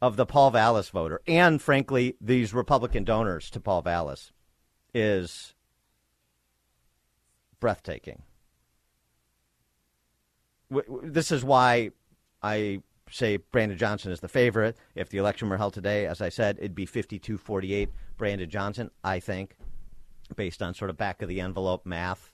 [0.00, 4.32] of the Paul Vallas voter, and frankly, these Republican donors to Paul Vallas,
[4.96, 5.54] is
[7.60, 8.22] breathtaking.
[11.02, 11.90] This is why
[12.42, 12.80] I
[13.10, 14.76] say Brandon Johnson is the favorite.
[14.94, 18.90] If the election were held today, as I said, it'd be 52 48 Brandon Johnson,
[19.04, 19.56] I think,
[20.34, 22.32] based on sort of back of the envelope math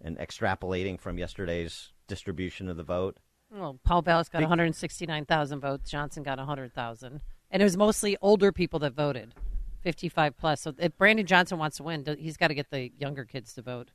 [0.00, 3.16] and extrapolating from yesterday's distribution of the vote.
[3.50, 5.90] Well, Paul Vallas got 169,000 votes.
[5.90, 7.20] Johnson got 100,000.
[7.50, 9.34] And it was mostly older people that voted,
[9.82, 10.60] 55 plus.
[10.62, 13.62] So if Brandon Johnson wants to win, he's got to get the younger kids to
[13.62, 13.90] vote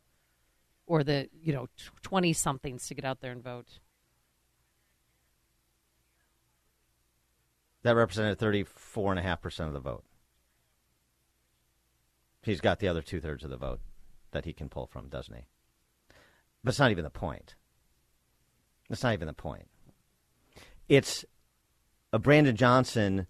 [0.86, 1.68] or the, you know,
[2.04, 3.80] 20 somethings to get out there and vote.
[7.84, 10.04] That represented 34.5% of the vote.
[12.42, 13.80] He's got the other two thirds of the vote
[14.32, 15.44] that he can pull from, doesn't he?
[16.64, 17.56] But it's not even the point.
[18.90, 19.68] That's not even the point.
[20.88, 21.26] It's
[22.14, 23.28] a Brandon Johnson.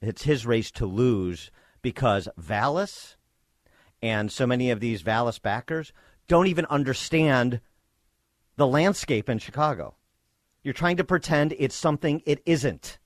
[0.00, 1.50] It's his race to lose
[1.86, 3.16] because Vallas
[4.02, 5.92] and so many of these Vallas backers
[6.26, 7.60] don't even understand
[8.56, 9.94] the landscape in Chicago.
[10.64, 12.98] You're trying to pretend it's something it isn't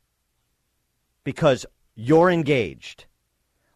[1.25, 3.05] because you're engaged.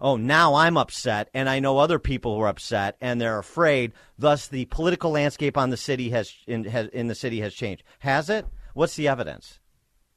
[0.00, 3.92] Oh, now I'm upset, and I know other people who are upset, and they're afraid.
[4.16, 7.84] Thus, the political landscape on the city has in, has, in the city has changed.
[7.98, 8.46] Has it?
[8.72, 9.60] What's the evidence?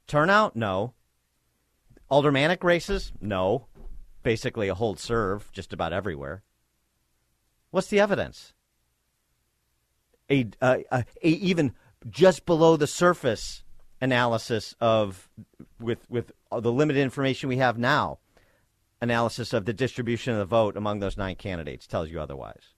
[0.08, 0.56] Turnout?
[0.56, 0.94] No.
[2.10, 3.12] Aldermanic races?
[3.20, 3.67] No.
[4.28, 6.44] Basically, a hold serve just about everywhere.
[7.72, 8.52] What's the evidence?
[10.30, 11.74] A, a, a even
[12.10, 13.64] just below the surface
[14.02, 15.30] analysis of
[15.80, 18.20] with with the limited information we have now
[19.02, 22.74] analysis of the distribution of the vote among those nine candidates tells you otherwise.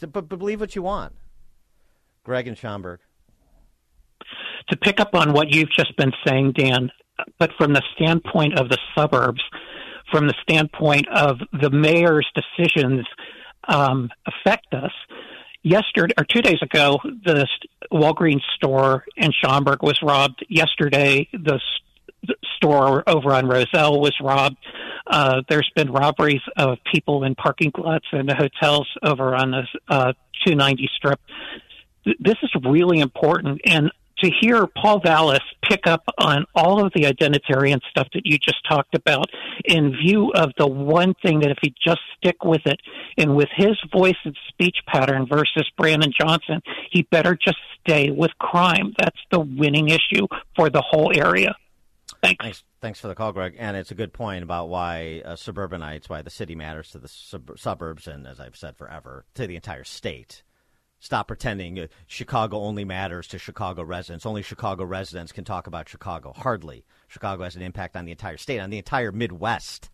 [0.00, 1.12] So, but, but believe what you want.
[2.24, 2.98] Greg and Schaumburg.
[4.70, 6.90] To pick up on what you've just been saying, Dan,
[7.38, 9.42] but from the standpoint of the suburbs,
[10.14, 13.04] from the standpoint of the mayor's decisions
[13.66, 14.92] um, affect us.
[15.64, 17.48] Yesterday or two days ago, the
[17.90, 20.46] Walgreens store in Schaumburg was robbed.
[20.48, 21.58] Yesterday, the
[22.56, 24.56] store over on Roselle was robbed.
[25.04, 30.12] Uh, there's been robberies of people in parking lots and hotels over on the uh,
[30.46, 31.20] 290 strip.
[32.04, 33.62] This is really important.
[33.66, 38.38] And to hear Paul Vallas pick up on all of the identitarian stuff that you
[38.38, 39.30] just talked about
[39.64, 42.80] in view of the one thing that if he just stick with it
[43.16, 48.30] and with his voice and speech pattern versus Brandon Johnson, he better just stay with
[48.38, 48.94] crime.
[48.98, 51.54] That's the winning issue for the whole area.
[52.22, 52.42] Thanks.
[52.42, 53.56] Thanks, thanks for the call, Greg.
[53.58, 57.08] And it's a good point about why uh, suburbanites, why the city matters to the
[57.08, 60.42] sub- suburbs, and as I've said forever, to the entire state.
[61.04, 64.24] Stop pretending uh, Chicago only matters to Chicago residents.
[64.24, 66.32] Only Chicago residents can talk about Chicago.
[66.34, 66.86] Hardly.
[67.08, 69.90] Chicago has an impact on the entire state, on the entire Midwest.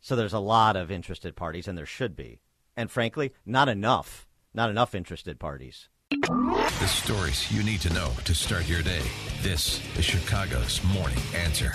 [0.00, 2.40] So there's a lot of interested parties, and there should be.
[2.78, 4.26] And frankly, not enough.
[4.54, 5.90] Not enough interested parties.
[6.08, 9.02] The stories you need to know to start your day.
[9.42, 11.74] This is Chicago's Morning Answer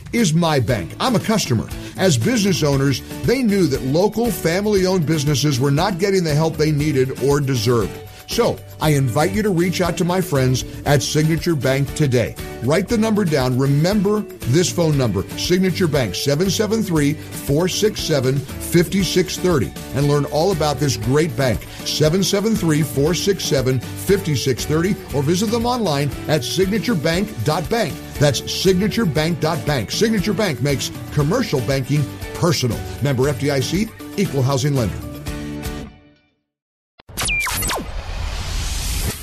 [0.13, 0.95] is my bank.
[0.99, 1.67] I'm a customer.
[1.97, 6.55] As business owners, they knew that local family owned businesses were not getting the help
[6.55, 7.91] they needed or deserved.
[8.31, 12.33] So I invite you to reach out to my friends at Signature Bank today.
[12.63, 13.57] Write the number down.
[13.57, 21.35] Remember this phone number Signature Bank 773 467 5630 and learn all about this great
[21.35, 27.93] bank 773 467 5630 or visit them online at signaturebank.bank.
[28.21, 29.89] That's signaturebank.bank.
[29.89, 32.03] Signature Bank makes commercial banking
[32.35, 32.79] personal.
[33.01, 34.95] Member FDIC, equal housing lender.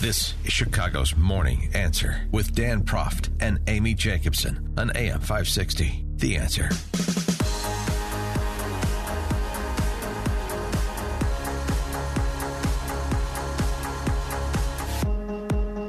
[0.01, 6.05] This is Chicago's Morning Answer with Dan Proft and Amy Jacobson on AM 560.
[6.16, 6.68] The Answer.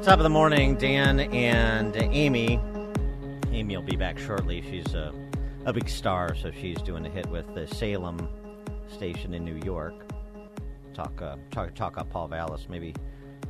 [0.04, 2.60] Top of the morning, Dan and Amy.
[3.60, 4.62] Amy will be back shortly.
[4.62, 5.12] She's a,
[5.66, 8.26] a big star, so she's doing a hit with the Salem
[8.88, 9.92] station in New York.
[10.94, 12.70] Talk, uh, talk, talk up Paul Vallas.
[12.70, 12.94] Maybe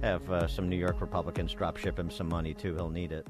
[0.02, 2.74] have uh, some New York Republicans drop ship him some money too.
[2.74, 3.28] He'll need it.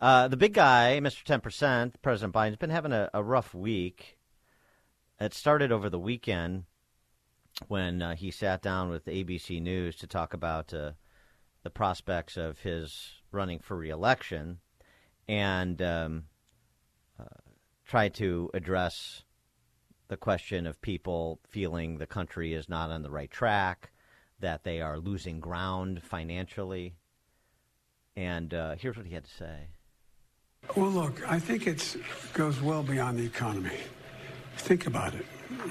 [0.00, 1.24] Uh, the big guy, Mr.
[1.24, 4.18] Ten Percent, President Biden's been having a, a, rough week.
[5.20, 6.66] It started over the weekend
[7.66, 10.92] when uh, he sat down with ABC News to talk about uh,
[11.64, 14.60] the prospects of his running for reelection,
[15.32, 16.24] and um,
[17.18, 17.24] uh,
[17.86, 19.22] tried to address
[20.08, 23.92] the question of people feeling the country is not on the right track,
[24.40, 26.96] that they are losing ground financially.
[28.14, 29.68] And uh, here's what he had to say.
[30.76, 31.96] Well, look, I think it
[32.34, 33.78] goes well beyond the economy.
[34.58, 35.24] Think about it.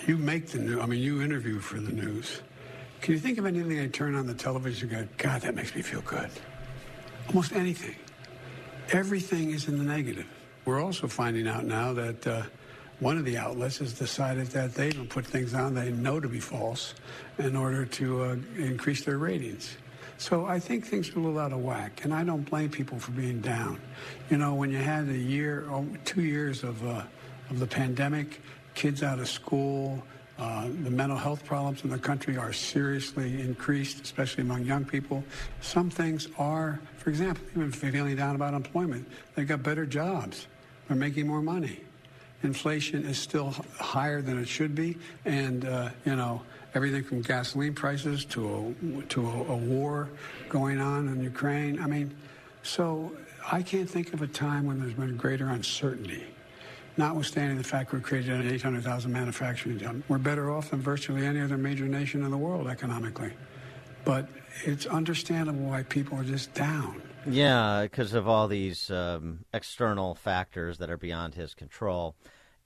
[0.08, 0.80] You make the news.
[0.80, 2.42] I mean, you interview for the news.
[3.02, 5.76] Can you think of anything I turn on the television and go, God, that makes
[5.76, 6.32] me feel good?
[7.28, 7.96] Almost anything.
[8.92, 10.28] Everything is in the negative.
[10.66, 12.44] We're also finding out now that uh,
[13.00, 16.28] one of the outlets has decided that they don't put things on they know to
[16.28, 16.94] be false
[17.38, 19.78] in order to uh, increase their ratings.
[20.18, 23.00] So I think things are a little out of whack, and I don't blame people
[23.00, 23.80] for being down.
[24.30, 27.04] You know, when you had a year, oh, two years of uh,
[27.50, 28.42] of the pandemic,
[28.76, 30.04] kids out of school,
[30.42, 35.24] uh, the mental health problems in the country are seriously increased, especially among young people.
[35.62, 40.48] Some things are, for example, even feeling down about employment, they've got better jobs,
[40.88, 41.82] they're making more money.
[42.42, 46.42] Inflation is still higher than it should be, and uh, you know
[46.74, 50.10] everything from gasoline prices to a, to a, a war
[50.50, 51.80] going on in Ukraine.
[51.80, 52.16] I mean,
[52.64, 53.12] so
[53.52, 56.24] I can't think of a time when there's been greater uncertainty.
[57.02, 61.42] Notwithstanding the fact we've created an 800,000 manufacturing jobs, we're better off than virtually any
[61.42, 63.34] other major nation in the world economically.
[64.06, 64.30] But
[64.66, 67.02] it's understandable why people are just down.
[67.28, 72.16] Yeah, because of all these um, external factors that are beyond his control.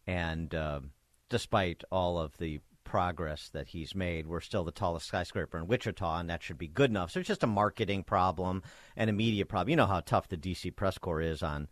[0.06, 0.82] And uh,
[1.30, 4.28] despite all of the progress that he's made.
[4.28, 7.10] We're still the tallest skyscraper in Wichita, and that should be good enough.
[7.10, 8.64] So it's just a marketing problem
[8.98, 9.70] and a media problem.
[9.70, 10.72] You know how tough the D.C.
[10.72, 11.70] press corps is on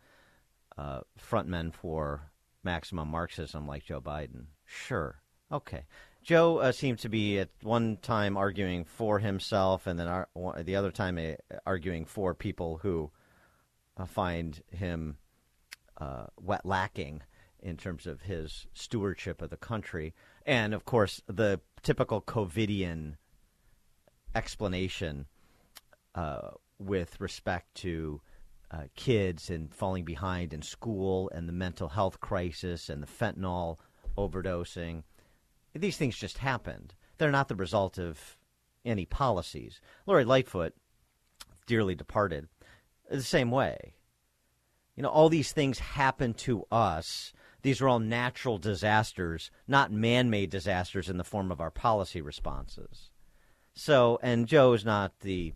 [0.78, 2.32] uh, frontmen for
[2.64, 4.46] maximum Marxism like Joe Biden.
[4.66, 5.22] Sure.
[5.52, 5.86] Okay.
[6.24, 10.30] Joe uh, seemed to be at one time arguing for himself, and then ar-
[10.64, 11.34] the other time uh,
[11.66, 13.12] arguing for people who
[13.98, 15.18] uh, find him
[16.00, 16.26] uh,
[16.64, 17.22] lacking
[17.62, 20.14] in terms of his stewardship of the country.
[20.46, 23.16] And of course, the typical COVIDian
[24.36, 25.28] explanation
[26.16, 28.22] uh, with respect to
[28.74, 33.78] uh, kids and falling behind in school and the mental health crisis and the fentanyl
[34.18, 35.04] overdosing.
[35.76, 36.94] These things just happened.
[37.18, 38.38] They're not the result of
[38.84, 39.80] any policies.
[40.06, 40.74] Lori Lightfoot,
[41.68, 42.48] dearly departed,
[43.10, 43.94] the same way.
[44.96, 50.30] You know, all these things happen to us these are all natural disasters, not man
[50.30, 53.10] made disasters in the form of our policy responses.
[53.74, 55.54] So, and Joe is not the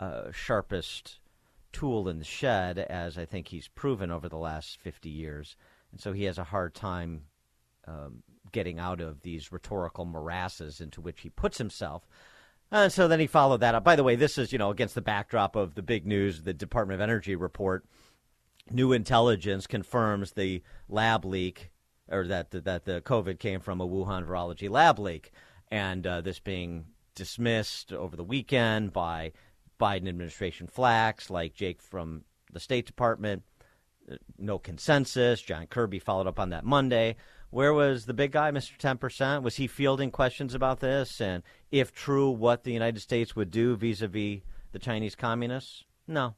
[0.00, 1.17] uh, sharpest
[1.72, 5.56] tool in the shed, as I think he's proven over the last 50 years.
[5.92, 7.22] And so he has a hard time
[7.86, 12.06] um, getting out of these rhetorical morasses into which he puts himself.
[12.70, 13.84] And so then he followed that up.
[13.84, 16.52] By the way, this is, you know, against the backdrop of the big news, the
[16.52, 17.84] Department of Energy report
[18.70, 21.70] new intelligence confirms the lab leak,
[22.08, 25.32] or that that the COVID came from a Wuhan virology lab leak,
[25.70, 29.32] and uh, this being dismissed over the weekend by
[29.78, 33.42] Biden administration flacks like Jake from the State Department.
[34.10, 35.40] Uh, no consensus.
[35.40, 37.16] John Kirby followed up on that Monday.
[37.50, 38.76] Where was the big guy, Mr.
[38.76, 39.42] 10%?
[39.42, 41.20] Was he fielding questions about this?
[41.20, 44.40] And if true, what the United States would do vis a vis
[44.72, 45.84] the Chinese communists?
[46.06, 46.34] No,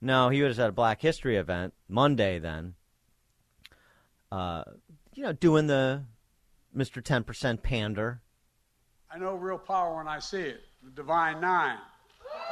[0.00, 2.38] no, he was at a Black History event Monday.
[2.38, 2.74] Then,
[4.32, 4.64] uh,
[5.14, 6.04] you know, doing the
[7.04, 8.22] Ten Percent pander.
[9.10, 10.62] I know real power when I see it.
[10.82, 11.78] The Divine Nine.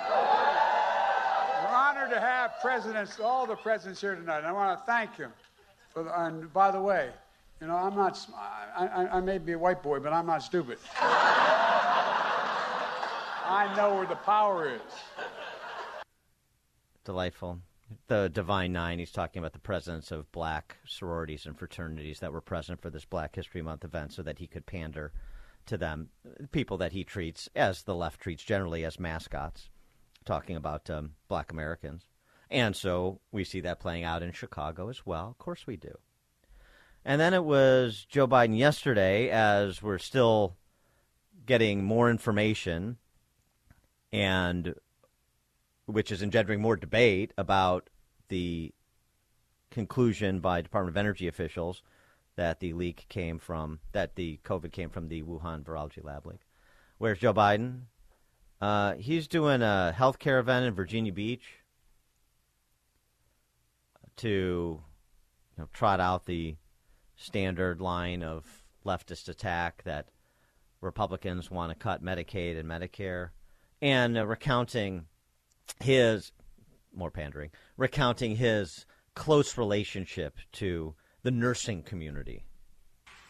[0.09, 4.45] We're honored to have presidents, all the presidents here tonight.
[4.45, 5.33] I want to thank him.
[5.93, 7.11] For the, and by the way,
[7.61, 8.19] you know, I'm not.
[8.77, 10.79] I, I, I may be a white boy, but I'm not stupid.
[13.51, 14.81] I know where the power is
[17.09, 17.59] delightful.
[18.09, 22.43] The Divine Nine, he's talking about the presence of black sororities and fraternities that were
[22.43, 25.11] present for this Black History Month event so that he could pander
[25.69, 26.09] to them,
[26.53, 29.71] people that he treats, as the left treats generally, as mascots,
[30.25, 32.07] talking about um, black Americans.
[32.51, 35.29] And so we see that playing out in Chicago as well.
[35.29, 35.97] Of course we do.
[37.05, 40.57] And then it was Joe Biden yesterday, as we're still
[41.47, 42.99] getting more information
[44.13, 44.75] and
[45.87, 47.89] which is engendering more debate about
[48.29, 48.75] the
[49.71, 51.83] conclusion by Department of Energy officials
[52.39, 56.47] that the leak came from that the COVID came from the Wuhan virology lab leak.
[56.97, 57.81] Where's Joe Biden?
[58.61, 61.43] Uh, he's doing a healthcare event in Virginia Beach
[64.19, 66.55] to you know, trot out the
[67.17, 68.47] standard line of
[68.87, 70.07] leftist attack that
[70.81, 73.31] Republicans want to cut Medicaid and Medicare,
[73.83, 75.07] and uh, recounting
[75.81, 76.31] his
[76.95, 78.87] more pandering, recounting his
[79.17, 82.45] close relationship to the nursing community.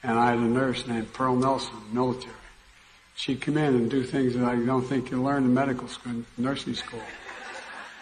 [0.02, 2.34] And I had a nurse named Pearl Nelson, military.
[3.16, 6.22] She'd come in and do things that I don't think you learn in medical school,
[6.36, 7.02] nursing school.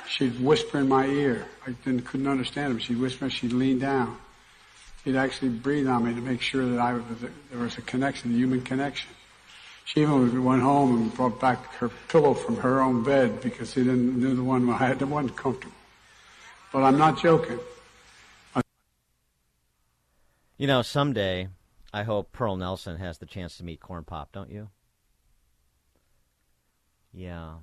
[0.08, 1.46] She'd whisper in my ear.
[1.66, 2.78] I didn't, couldn't understand him.
[2.78, 4.18] She'd whisper, she'd lean down.
[5.02, 7.02] She'd actually breathe on me to make sure that I was,
[7.50, 9.10] there was a connection, a human connection.
[9.86, 13.84] She even went home and brought back her pillow from her own bed because she
[13.84, 15.76] didn't knew the one I had the one comfortable.
[16.72, 17.60] But I'm not joking.
[20.58, 21.48] You know, someday
[21.92, 24.70] I hope Pearl Nelson has the chance to meet Corn Pop, don't you?
[27.12, 27.56] Yeah.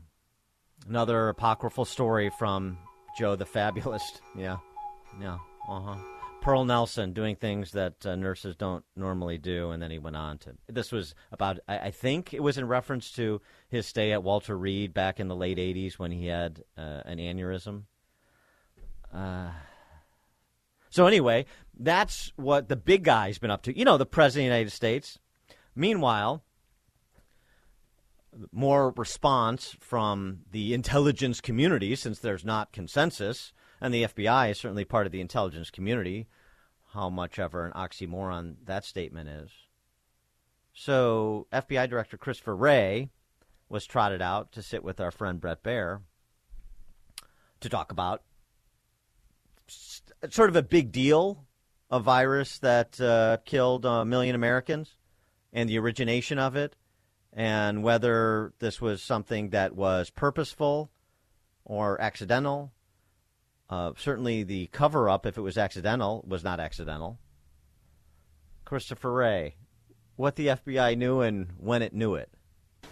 [0.87, 2.77] Another apocryphal story from
[3.17, 4.21] Joe the Fabulist.
[4.37, 4.57] Yeah.
[5.19, 5.37] Yeah.
[5.69, 5.95] Uh huh.
[6.41, 10.37] Pearl Nelson doing things that uh, nurses don't normally do, and then he went on
[10.39, 10.55] to.
[10.67, 14.57] This was about, I, I, think it was in reference to his stay at Walter
[14.57, 17.83] Reed back in the late 80s when he had uh, an aneurysm.
[19.13, 19.51] Uh,
[20.93, 23.75] so, anyway, that's what the big guy's been up to.
[23.75, 25.17] You know, the President of the United States.
[25.75, 26.43] Meanwhile,
[28.51, 34.85] more response from the intelligence community since there's not consensus and the FBI is certainly
[34.85, 36.27] part of the intelligence community,
[36.89, 39.49] how much ever an oxymoron that statement is.
[40.75, 43.09] So, FBI Director Christopher Wray
[43.67, 46.01] was trotted out to sit with our friend Bret Baier
[47.61, 48.21] to talk about
[50.29, 51.45] sort of a big deal,
[51.89, 54.95] a virus that uh, killed a million Americans
[55.51, 56.75] and the origination of it,
[57.31, 60.91] and whether this was something that was purposeful
[61.65, 62.71] or accidental
[63.73, 67.17] uh, certainly, the cover up, if it was accidental, was not accidental.
[68.65, 69.55] Christopher Wray,
[70.15, 72.29] what the FBI knew and when it knew it.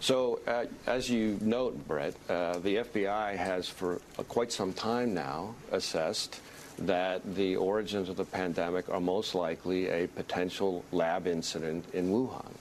[0.00, 5.14] So, uh, as you note, Bret, uh, the FBI has for uh, quite some time
[5.14, 6.40] now assessed
[6.78, 12.52] that the origins of the pandemic are most likely a potential lab incident in Wuhan.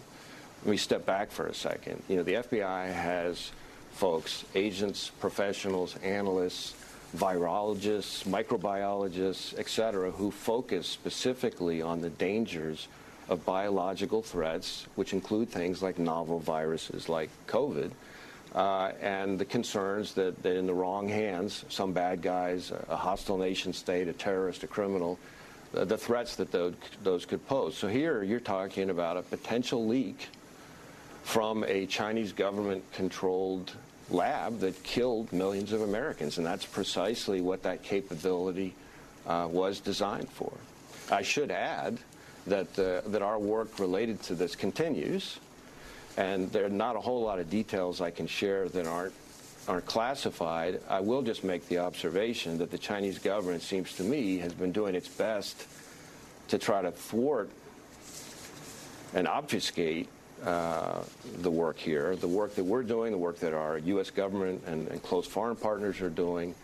[0.64, 2.04] Let me step back for a second.
[2.08, 3.52] You know, the FBI has
[3.94, 6.76] folks, agents, professionals, analysts,
[7.16, 12.88] virologists, microbiologists, et cetera, who focus specifically on the dangers
[13.28, 17.92] of biological threats, which include things like novel viruses like COVID,
[18.54, 23.38] uh, and the concerns that, that in the wrong hands, some bad guys, a hostile
[23.38, 25.18] nation state, a terrorist, a criminal,
[25.72, 26.74] the, the threats that those,
[27.04, 27.78] those could pose.
[27.78, 30.28] So here you're talking about a potential leak
[31.24, 33.72] from a Chinese government controlled
[34.10, 38.76] lab that killed millions of Americans, and that's precisely what that capability
[39.26, 40.52] uh, was designed for.
[41.10, 42.00] I should add
[42.48, 45.40] that uh, that our work related to this continues,
[46.18, 49.14] and there are not a whole lot of details I can share that aren't
[49.68, 50.82] aren't classified.
[50.90, 54.72] I will just make the observation that the Chinese government seems to me has been
[54.72, 55.68] doing its best
[56.48, 57.50] to try to thwart
[59.14, 60.08] and obfuscate
[60.44, 61.04] uh,
[61.42, 64.10] the work here, the work that we're doing, the work that our U.S.
[64.10, 66.56] government and, and close foreign partners are doing,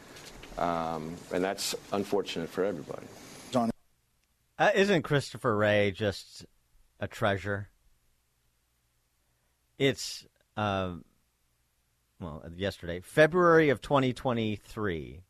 [0.58, 3.06] um, and that's unfortunate for everybody.
[4.60, 6.46] Uh, isn't Christopher Wray just
[7.00, 7.70] a treasure?
[9.78, 10.26] It's
[10.56, 10.96] uh,
[12.20, 15.22] well, yesterday, February of 2023,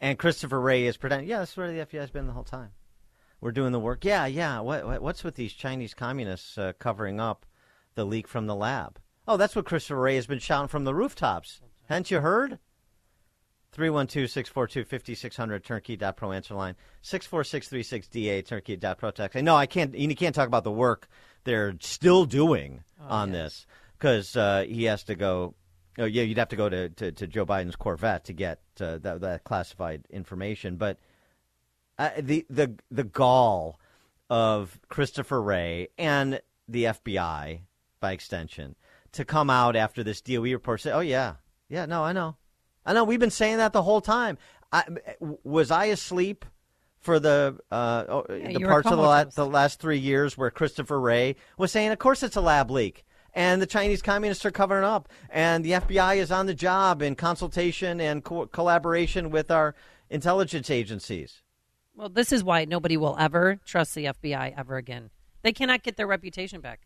[0.00, 1.28] and Christopher Wray is pretending.
[1.28, 2.70] Yeah, that's where the FBI has been the whole time
[3.42, 4.04] we're doing the work.
[4.04, 4.60] Yeah, yeah.
[4.60, 7.44] What, what's with these Chinese communists uh, covering up
[7.96, 8.98] the leak from the lab?
[9.28, 11.60] Oh, that's what Christopher Wray has been shouting from the rooftops.
[11.88, 12.58] Hadn't you heard?
[13.76, 16.76] 312-642-5600, turnkey.pro answer line.
[17.02, 19.42] 64636DA, turnkey.pro text.
[19.42, 21.08] No, I can't, you can't talk about the work
[21.44, 23.66] they're still doing oh, on this
[23.98, 25.54] because uh, he has to go
[25.98, 28.98] Oh yeah, you'd have to go to, to, to Joe Biden's Corvette to get uh,
[28.98, 30.76] that, that, classified information.
[30.76, 30.98] But
[31.98, 33.78] uh, the the the gall
[34.30, 37.60] of Christopher Wray and the FBI
[38.00, 38.74] by extension
[39.12, 41.34] to come out after this DOE report say, "Oh yeah,
[41.68, 42.36] yeah, no, I know,
[42.86, 43.04] I know.
[43.04, 44.38] We've been saying that the whole time."
[44.74, 44.84] I,
[45.20, 46.46] was I asleep
[47.02, 50.50] for the uh, oh, yeah, the parts of the, la- the last three years where
[50.50, 54.50] Christopher Wray was saying, "Of course, it's a lab leak." and the Chinese communists are
[54.50, 59.50] covering up, and the FBI is on the job in consultation and co- collaboration with
[59.50, 59.74] our
[60.10, 61.42] intelligence agencies.
[61.94, 65.10] Well, this is why nobody will ever trust the FBI ever again.
[65.42, 66.80] They cannot get their reputation back.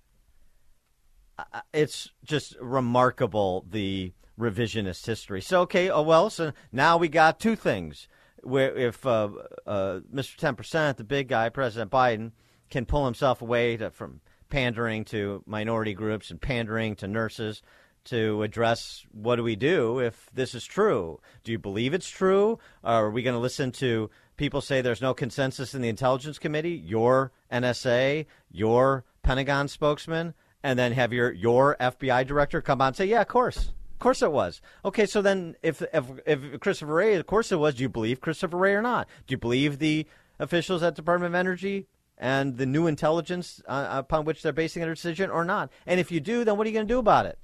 [1.38, 5.40] Uh, it's just remarkable the revisionist history.
[5.40, 8.08] So okay, oh well, so now we got two things.
[8.47, 9.28] Where if uh,
[9.66, 10.36] uh, Mr.
[10.36, 12.32] Ten Percent, the big guy, President Biden,
[12.70, 17.62] can pull himself away to, from pandering to minority groups and pandering to nurses
[18.05, 21.20] to address what do we do if this is true?
[21.42, 22.59] Do you believe it's true?
[22.84, 26.82] Are we going to listen to people say there's no consensus in the intelligence committee,
[26.84, 32.97] your NSA, your Pentagon spokesman, and then have your your FBI director come on and
[32.97, 36.92] say, "Yeah, of course, of course it was." Okay, so then if if, if Christopher
[36.92, 37.76] Wray, of course it was.
[37.76, 39.09] Do you believe Christopher Wray or not?
[39.26, 40.07] Do you believe the
[40.38, 41.86] officials at Department of Energy
[42.18, 45.70] and the new intelligence uh, upon which they're basing their decision or not?
[45.86, 47.38] And if you do, then what are you going to do about it?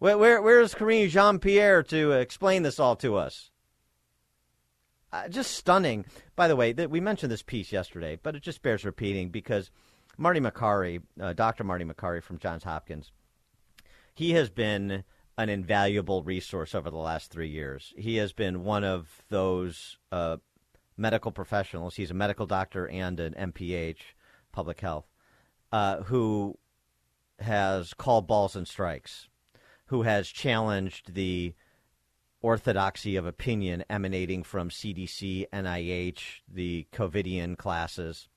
[0.00, 3.50] Where, where, where is Karine Jean Pierre to explain this all to us?
[5.12, 6.04] Uh, just stunning.
[6.34, 9.70] By the way, th- we mentioned this piece yesterday, but it just bears repeating because
[10.18, 11.64] Marty Makary, uh, Dr.
[11.64, 13.12] Marty Makary from Johns Hopkins,
[14.16, 15.04] he has been
[15.36, 17.92] an invaluable resource over the last three years.
[17.98, 20.38] He has been one of those uh,
[20.96, 21.96] medical professionals.
[21.96, 23.98] He's a medical doctor and an MPH,
[24.52, 25.04] public health,
[25.70, 26.58] uh, who
[27.40, 29.28] has called balls and strikes,
[29.88, 31.54] who has challenged the
[32.40, 38.28] orthodoxy of opinion emanating from CDC, NIH, the COVIDian classes.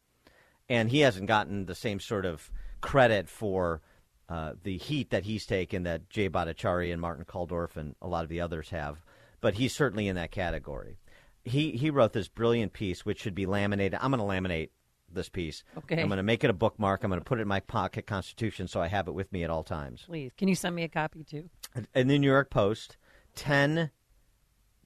[0.68, 2.52] And he hasn't gotten the same sort of
[2.82, 3.82] credit for
[4.30, 8.24] uh, the heat that he's taken that Jay Bhattacharya and Martin Kulldorff and a lot
[8.24, 9.02] of the others have.
[9.42, 11.00] But he's certainly in that category.
[11.44, 13.98] He, he wrote this brilliant piece, which should be laminated.
[14.02, 14.70] I'm going to laminate
[15.12, 15.64] this piece.
[15.78, 16.00] Okay.
[16.00, 17.04] I'm going to make it a bookmark.
[17.04, 19.44] I'm going to put it in my pocket Constitution so I have it with me
[19.44, 20.04] at all times.
[20.06, 21.50] Please, can you send me a copy too?
[21.96, 22.98] In the New York Post,
[23.36, 23.90] 10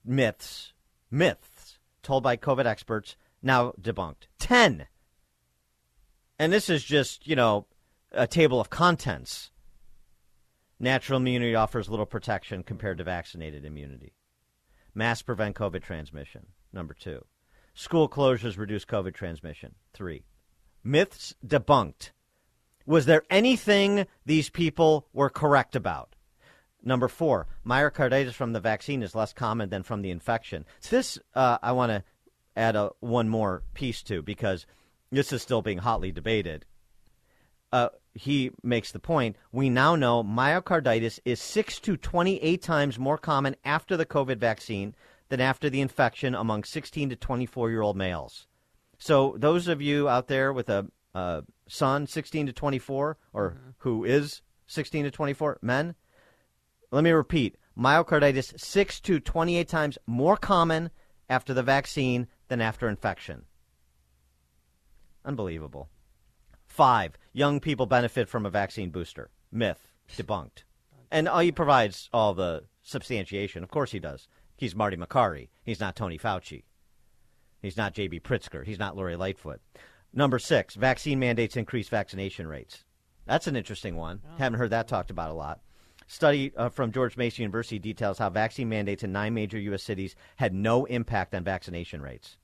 [0.05, 0.73] myths,
[1.11, 4.27] myths told by COVID experts, now debunked.
[4.39, 4.87] 10.
[6.39, 7.67] And this is just, you know,
[8.13, 9.51] a table of contents.
[10.79, 14.13] Natural immunity offers little protection compared to vaccinated immunity.
[14.93, 16.47] Masks prevent COVID transmission.
[16.71, 17.25] Number two.
[17.73, 19.75] School closures reduce COVID transmission.
[19.93, 20.25] Three.
[20.83, 22.11] Myths debunked.
[22.85, 26.15] Was there anything these people were correct about?
[26.83, 30.65] Number four, myocarditis from the vaccine is less common than from the infection.
[30.89, 32.03] This uh, I want to
[32.57, 34.65] add a, one more piece to because
[35.09, 36.65] this is still being hotly debated.
[37.73, 43.17] Uh, he makes the point we now know myocarditis is 6 to 28 times more
[43.17, 44.93] common after the COVID vaccine
[45.29, 48.45] than after the infection among 16 to 24 year old males.
[48.99, 53.69] So, those of you out there with a uh, son 16 to 24 or mm-hmm.
[53.79, 55.95] who is 16 to 24 men,
[56.91, 60.91] let me repeat myocarditis 6 to 28 times more common
[61.27, 63.45] after the vaccine than after infection.
[65.25, 65.89] Unbelievable.
[66.67, 69.29] Five, young people benefit from a vaccine booster.
[69.51, 70.63] Myth, debunked.
[71.11, 73.63] And uh, he provides all the substantiation.
[73.63, 74.27] Of course he does.
[74.55, 75.49] He's Marty Makary.
[75.63, 76.63] He's not Tony Fauci.
[77.61, 78.19] He's not J.B.
[78.21, 78.65] Pritzker.
[78.65, 79.61] He's not Lori Lightfoot.
[80.13, 82.83] Number six, vaccine mandates increase vaccination rates.
[83.25, 84.21] That's an interesting one.
[84.25, 84.37] Oh.
[84.37, 85.61] Haven't heard that talked about a lot.
[86.07, 89.81] Study uh, from George Mason University details how vaccine mandates in nine major U.S.
[89.81, 92.37] cities had no impact on vaccination rates.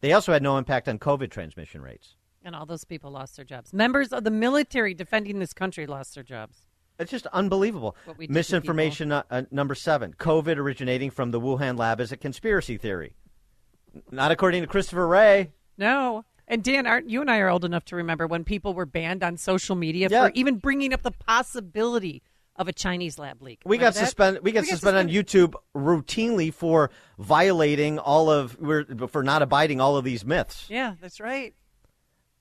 [0.00, 2.14] They also had no impact on COVID transmission rates.
[2.44, 3.72] And all those people lost their jobs.
[3.72, 6.62] Members of the military defending this country lost their jobs.
[6.98, 7.96] It's just unbelievable.
[8.28, 10.14] Misinformation uh, uh, number seven.
[10.18, 13.14] COVID originating from the Wuhan lab is a conspiracy theory.
[14.10, 15.52] Not according to Christopher Wray.
[15.76, 16.24] No.
[16.48, 19.22] And Dan, aren't you and I are old enough to remember when people were banned
[19.22, 20.26] on social media yeah.
[20.26, 22.22] for even bringing up the possibility
[22.56, 23.60] of a Chinese lab leak.
[23.64, 24.42] We got suspended.
[24.42, 28.56] We got we suspended on YouTube routinely for violating all of
[29.10, 30.66] for not abiding all of these myths.
[30.68, 31.54] Yeah, that's right.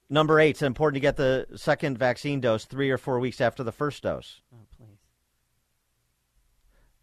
[0.09, 3.63] Number eight, it's important to get the second vaccine dose three or four weeks after
[3.63, 4.41] the first dose.
[4.53, 4.99] Oh, please.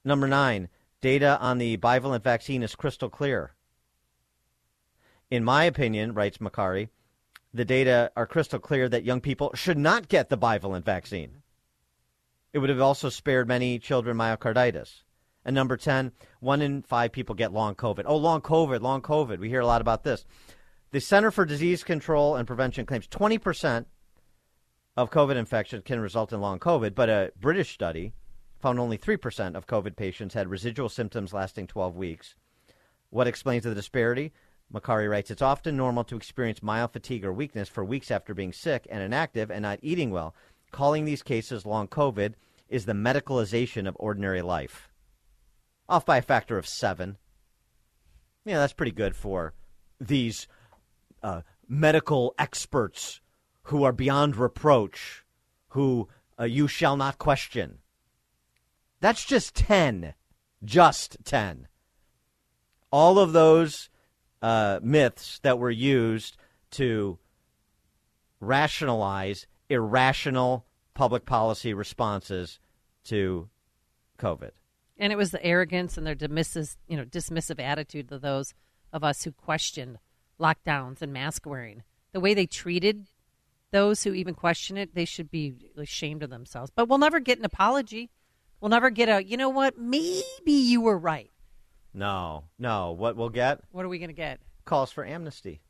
[0.04, 0.68] Number nine,
[1.00, 3.52] data on the bivalent vaccine is crystal clear.
[5.30, 6.88] In my opinion, writes Makary,
[7.52, 11.42] the data are crystal clear that young people should not get the bivalent vaccine.
[12.52, 15.02] It would have also spared many children myocarditis.
[15.44, 18.04] And number 10, one in five people get long COVID.
[18.06, 19.38] Oh, long COVID, long COVID.
[19.38, 20.24] We hear a lot about this.
[20.94, 23.86] The Center for Disease Control and Prevention claims 20%
[24.96, 28.12] of COVID infection can result in long COVID, but a British study
[28.60, 32.36] found only 3% of COVID patients had residual symptoms lasting 12 weeks.
[33.10, 34.32] What explains the disparity?
[34.72, 38.52] Makary writes It's often normal to experience mild fatigue or weakness for weeks after being
[38.52, 40.32] sick and inactive and not eating well.
[40.70, 42.34] Calling these cases long COVID
[42.68, 44.88] is the medicalization of ordinary life.
[45.88, 47.16] Off by a factor of seven.
[48.44, 49.54] Yeah, that's pretty good for
[50.00, 50.46] these
[51.24, 53.20] uh, medical experts
[53.64, 55.24] who are beyond reproach,
[55.68, 56.06] who
[56.38, 57.78] uh, you shall not question.
[59.00, 60.14] That's just 10.
[60.62, 61.66] Just 10.
[62.92, 63.88] All of those
[64.42, 66.36] uh, myths that were used
[66.72, 67.18] to
[68.40, 72.60] rationalize irrational public policy responses
[73.04, 73.48] to
[74.18, 74.50] COVID.
[74.98, 78.54] And it was the arrogance and their dismissive, you know, dismissive attitude of those
[78.92, 79.98] of us who questioned
[80.40, 81.82] lockdowns and mask wearing.
[82.12, 83.06] The way they treated
[83.70, 86.70] those who even question it, they should be ashamed of themselves.
[86.74, 88.10] But we'll never get an apology.
[88.60, 91.30] We'll never get a, you know what, maybe you were right.
[91.92, 92.92] No, no.
[92.92, 93.60] What we'll get?
[93.72, 94.40] What are we going to get?
[94.64, 95.60] Calls for amnesty.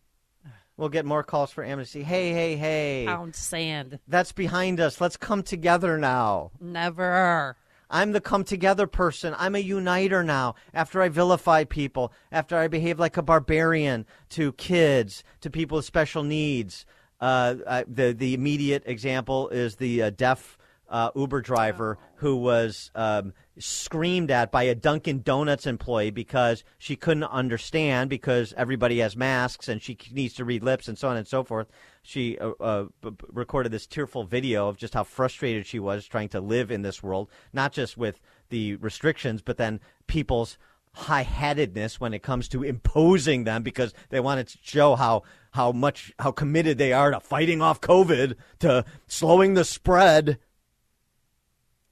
[0.76, 2.02] We'll get more calls for amnesty.
[2.02, 3.04] Hey, hey, hey.
[3.06, 4.00] Pound sand.
[4.08, 5.00] That's behind us.
[5.00, 6.50] Let's come together now.
[6.60, 7.56] Never.
[7.94, 9.36] I'm the come together person.
[9.38, 10.56] I'm a uniter now.
[10.74, 15.84] After I vilify people, after I behave like a barbarian to kids, to people with
[15.84, 16.86] special needs.
[17.20, 20.58] Uh, I, the the immediate example is the uh, deaf
[20.88, 26.96] uh, Uber driver who was um, screamed at by a Dunkin' Donuts employee because she
[26.96, 31.16] couldn't understand because everybody has masks and she needs to read lips and so on
[31.16, 31.68] and so forth.
[32.02, 36.06] She uh, uh, b- b- recorded this tearful video of just how frustrated she was
[36.06, 38.20] trying to live in this world, not just with
[38.50, 40.58] the restrictions, but then people's
[40.94, 46.12] high-headedness when it comes to imposing them because they wanted to show how how much
[46.18, 50.38] how committed they are to fighting off COVID, to slowing the spread.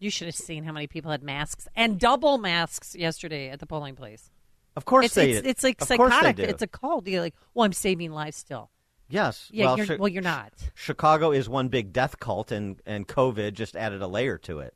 [0.03, 3.67] You should have seen how many people had masks and double masks yesterday at the
[3.67, 4.31] polling place.
[4.75, 5.51] Of course it's, they it's, did.
[5.51, 6.39] it's like Of psychotic.
[6.39, 7.07] It's a cult.
[7.07, 8.71] You're like, well, I'm saving lives still.
[9.09, 9.49] Yes.
[9.53, 10.53] Yeah, well, you're, Chi- well, you're not.
[10.75, 14.75] Chicago is one big death cult, and, and COVID just added a layer to it.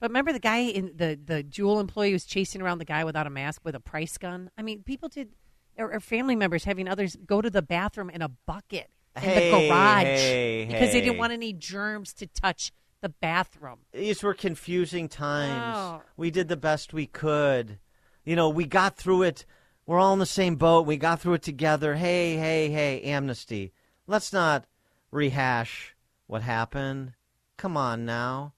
[0.00, 3.26] But remember the guy in the the Jewel employee was chasing around the guy without
[3.26, 4.50] a mask with a price gun.
[4.58, 5.30] I mean, people did,
[5.78, 9.50] or, or family members having others go to the bathroom in a bucket in Hey,
[9.50, 13.78] the garage hey, because they didn't want any germs to touch the bathroom.
[13.92, 15.76] These were confusing times.
[15.76, 16.02] Oh.
[16.16, 17.78] We did the best we could.
[18.24, 19.44] You know, we got through it.
[19.86, 20.86] We're all in the same boat.
[20.86, 21.94] We got through it together.
[21.94, 23.72] Hey, hey, hey, amnesty.
[24.06, 24.66] Let's not
[25.10, 25.94] rehash
[26.26, 27.12] what happened.
[27.56, 28.54] Come on now.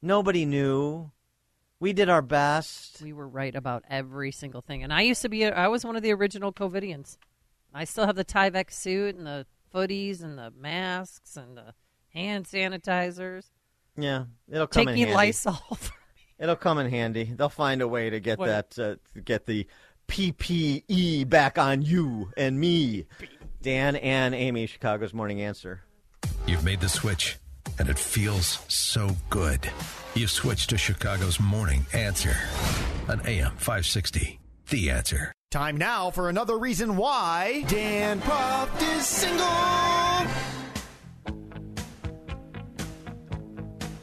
[0.00, 1.10] Nobody knew.
[1.80, 3.02] We did our best.
[3.02, 4.84] We were right about every single thing.
[4.84, 7.18] And I used to be, I was one of the original COVIDians.
[7.74, 11.74] I still have the Tyvek suit and the footies and the masks and the
[12.10, 13.50] hand sanitizers.
[13.96, 15.14] Yeah, it'll come Take in me handy.
[15.14, 15.58] Lysol.
[16.38, 17.24] It'll come in handy.
[17.24, 18.46] They'll find a way to get What?
[18.74, 19.66] that, uh, to get the
[20.08, 23.06] PPE back on you and me.
[23.62, 25.82] Dan and Amy, Chicago's Morning Answer.
[26.46, 27.38] You've made the switch,
[27.78, 29.70] and it feels so good.
[30.14, 32.34] You switched to Chicago's morning answer
[33.08, 34.40] on AM 560.
[34.68, 35.32] The answer.
[35.52, 39.46] Time now for another reason why Dan Proft is single.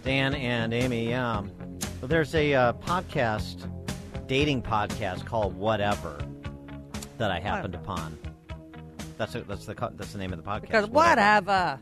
[0.09, 1.41] Dan and Amy, yeah.
[2.01, 3.69] Well, there's a uh, podcast,
[4.25, 6.17] dating podcast called Whatever
[7.19, 8.17] that I happened upon.
[9.19, 10.61] That's a, that's the co- that's the name of the podcast.
[10.61, 11.79] because whatever.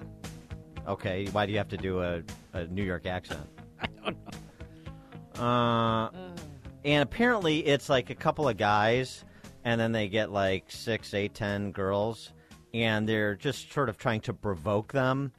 [0.86, 2.22] Okay, why do you have to do a,
[2.52, 3.48] a New York accent?
[3.82, 4.18] I don't
[5.38, 5.42] know.
[5.42, 6.12] Uh,
[6.84, 9.24] and apparently it's like a couple of guys,
[9.64, 12.34] and then they get like six, eight, ten girls,
[12.74, 15.32] and they're just sort of trying to provoke them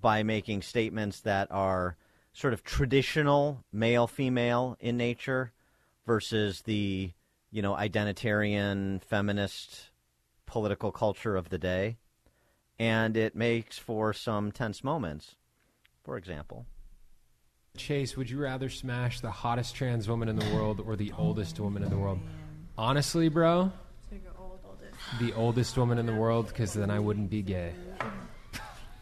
[0.00, 1.96] by making statements that are
[2.32, 5.52] sort of traditional male female in nature
[6.06, 7.12] versus the
[7.50, 9.90] you know identitarian feminist
[10.46, 11.96] political culture of the day
[12.78, 15.36] and it makes for some tense moments
[16.02, 16.66] for example
[17.76, 21.60] Chase, would you rather smash the hottest trans woman in the world or the oldest
[21.60, 22.18] woman in the world?
[22.76, 23.72] Honestly, bro,
[25.18, 27.72] the oldest woman in the world, because then I wouldn't be gay.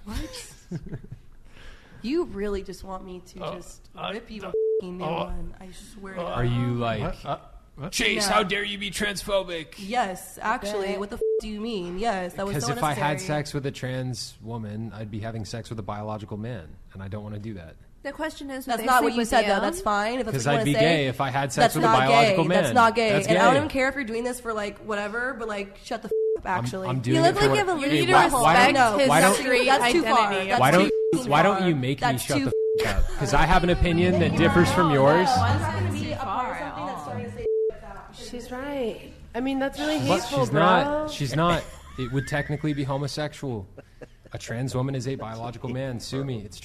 [0.04, 0.57] What?
[2.02, 5.04] you really just want me to Oh, just uh, rip you a uh, fucking new
[5.04, 5.24] oh.
[5.24, 5.54] one.
[5.60, 6.52] I swear to Are God.
[6.54, 7.14] you like,
[7.90, 8.26] Chase?
[8.28, 8.34] No.
[8.34, 9.74] How dare you be transphobic?
[9.78, 10.96] Yes, actually.
[10.98, 11.98] What the f- do you mean?
[11.98, 15.20] Yes, that was Because so if I had sex with a trans woman, I'd be
[15.20, 17.76] having sex with a biological man, and I don't want to do that.
[18.04, 19.60] The question is, would That's not what you said, though.
[19.60, 20.20] That's fine.
[20.20, 20.80] If that's 'Cause what I'd be say.
[20.80, 22.48] gay if I had sex with a not biological gay.
[22.48, 22.62] man.
[22.62, 23.10] That's not gay.
[23.10, 25.78] That's and I don't even care if you're doing this for like whatever, but like
[25.84, 26.27] shut the f- up.
[26.44, 28.12] Actually, I'm doing You look it for like you what- have a You Hey, need
[28.12, 30.18] why- why don't- respect his why don't- street That's too far.
[30.28, 30.48] identity.
[30.50, 32.52] That's why don't too Why don't you make me That's shut the
[32.84, 33.06] f- up?
[33.08, 35.28] Because I have an opinion that differs from yours.
[38.12, 39.12] She's right.
[39.34, 40.60] I mean, that's really But hateful, she's bro.
[40.60, 41.10] not.
[41.10, 41.62] She's not.
[41.98, 43.66] It would technically be homosexual.
[44.32, 45.98] A trans woman is a biological man.
[46.00, 46.42] Sue me.
[46.44, 46.60] It's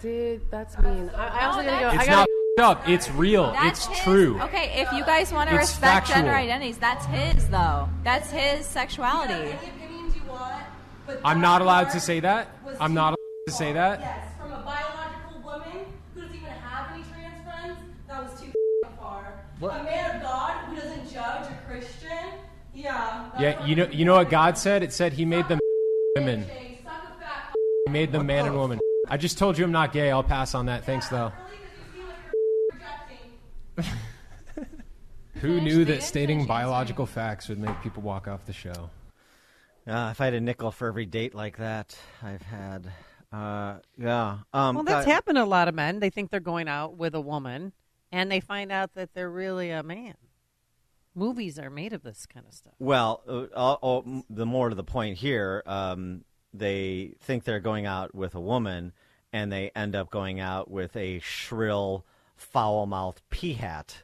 [0.00, 1.10] Dude, that's mean.
[1.16, 1.88] I, I also gotta go.
[1.88, 2.10] I it's gotta.
[2.10, 2.28] not f-
[2.58, 2.88] up.
[2.88, 3.52] It's real.
[3.52, 4.40] That's it's his- true.
[4.42, 6.16] Okay, if you guys want to It's respect factual.
[6.16, 7.88] gender identities, that's his though.
[8.04, 9.54] That's his sexuality.
[11.24, 12.48] I'm not allowed to say that.
[12.80, 14.00] I'm not allowed to say that.
[14.00, 17.78] Yes, from a biological woman who doesn't even have any trans friends,
[18.08, 18.52] that was too
[18.98, 19.32] far.
[19.58, 19.80] What?
[19.80, 22.28] A man of God who doesn't judge a Christian,
[22.74, 23.30] yeah.
[23.40, 23.86] Yeah, you know.
[23.90, 24.82] You know what God said?
[24.82, 25.60] It said He made them
[26.16, 26.44] women.
[27.86, 28.78] He made them man and woman.
[29.08, 30.10] I just told you I'm not gay.
[30.10, 30.84] I'll pass on that.
[30.84, 31.32] Thanks though.
[35.40, 38.90] Who knew that stating biological facts would make people walk off the show?
[39.86, 42.92] Uh, if I had a nickel for every date like that I've had,
[43.32, 44.38] uh, yeah.
[44.52, 46.00] Um, well, that's uh, happened to a lot of men.
[46.00, 47.72] They think they're going out with a woman,
[48.10, 50.14] and they find out that they're really a man.
[51.14, 52.74] Movies are made of this kind of stuff.
[52.78, 56.24] Well, uh, uh, uh, m- the more to the point here, um,
[56.54, 58.92] they think they're going out with a woman,
[59.32, 62.04] and they end up going out with a shrill,
[62.38, 64.02] foul-mouthed peahat.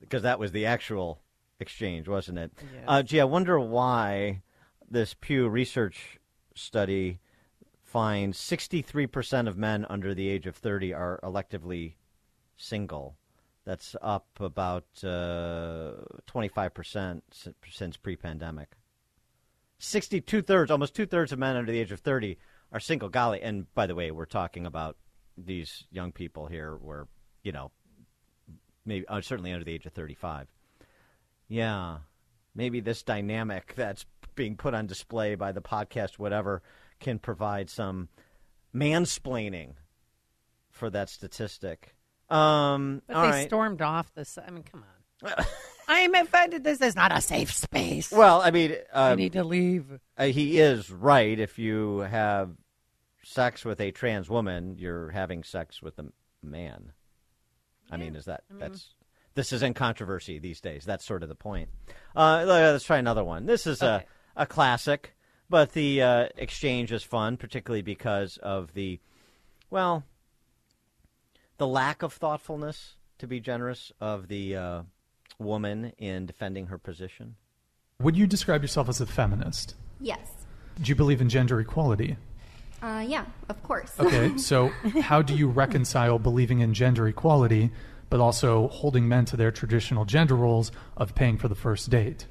[0.00, 1.20] Because that was the actual
[1.60, 2.52] exchange, wasn't it?
[2.60, 2.84] Yes.
[2.86, 4.42] Uh, gee, I wonder why
[4.90, 6.18] this Pew Research
[6.54, 7.20] study
[7.82, 11.94] finds 63% of men under the age of 30 are electively
[12.56, 13.16] single.
[13.64, 15.92] That's up about uh,
[16.26, 17.22] 25%
[17.70, 18.72] since pre pandemic.
[19.78, 22.36] 62 thirds, almost two thirds of men under the age of 30
[22.72, 23.08] are single.
[23.08, 23.40] Golly.
[23.40, 24.96] And by the way, we're talking about
[25.36, 27.08] these young people here were,
[27.42, 27.70] you know,
[28.84, 30.48] maybe uh, certainly under the age of 35.
[31.48, 31.98] Yeah.
[32.54, 36.62] Maybe this dynamic that's being put on display by the podcast, whatever,
[37.00, 38.08] can provide some
[38.74, 39.74] mansplaining
[40.70, 41.94] for that statistic.
[42.28, 43.46] Um, But they right.
[43.46, 44.38] stormed off this.
[44.44, 45.44] I mean, come on.
[45.88, 46.64] I'm offended.
[46.64, 48.10] This is not a safe space.
[48.10, 50.00] Well, I mean, I um, need to leave.
[50.16, 51.38] Uh, he is right.
[51.38, 52.50] If you have
[53.24, 56.06] sex with a trans woman, you're having sex with a
[56.42, 56.92] man.
[57.90, 58.94] I mean, is that that's
[59.34, 60.84] this is in controversy these days?
[60.84, 61.68] That's sort of the point.
[62.14, 63.46] Uh, let's try another one.
[63.46, 64.04] This is Okay.
[64.36, 65.14] a a classic,
[65.48, 69.00] but the uh, exchange is fun, particularly because of the
[69.70, 70.04] well,
[71.58, 74.82] the lack of thoughtfulness, to be generous, of the uh,
[75.38, 77.36] woman in defending her position.
[78.00, 79.74] Would you describe yourself as a feminist?
[80.00, 80.30] Yes.
[80.80, 82.16] Do you believe in gender equality?
[82.84, 83.92] Uh, yeah, of course.
[83.98, 84.68] Okay, so
[85.00, 87.70] how do you reconcile believing in gender equality
[88.10, 92.26] but also holding men to their traditional gender roles of paying for the first date?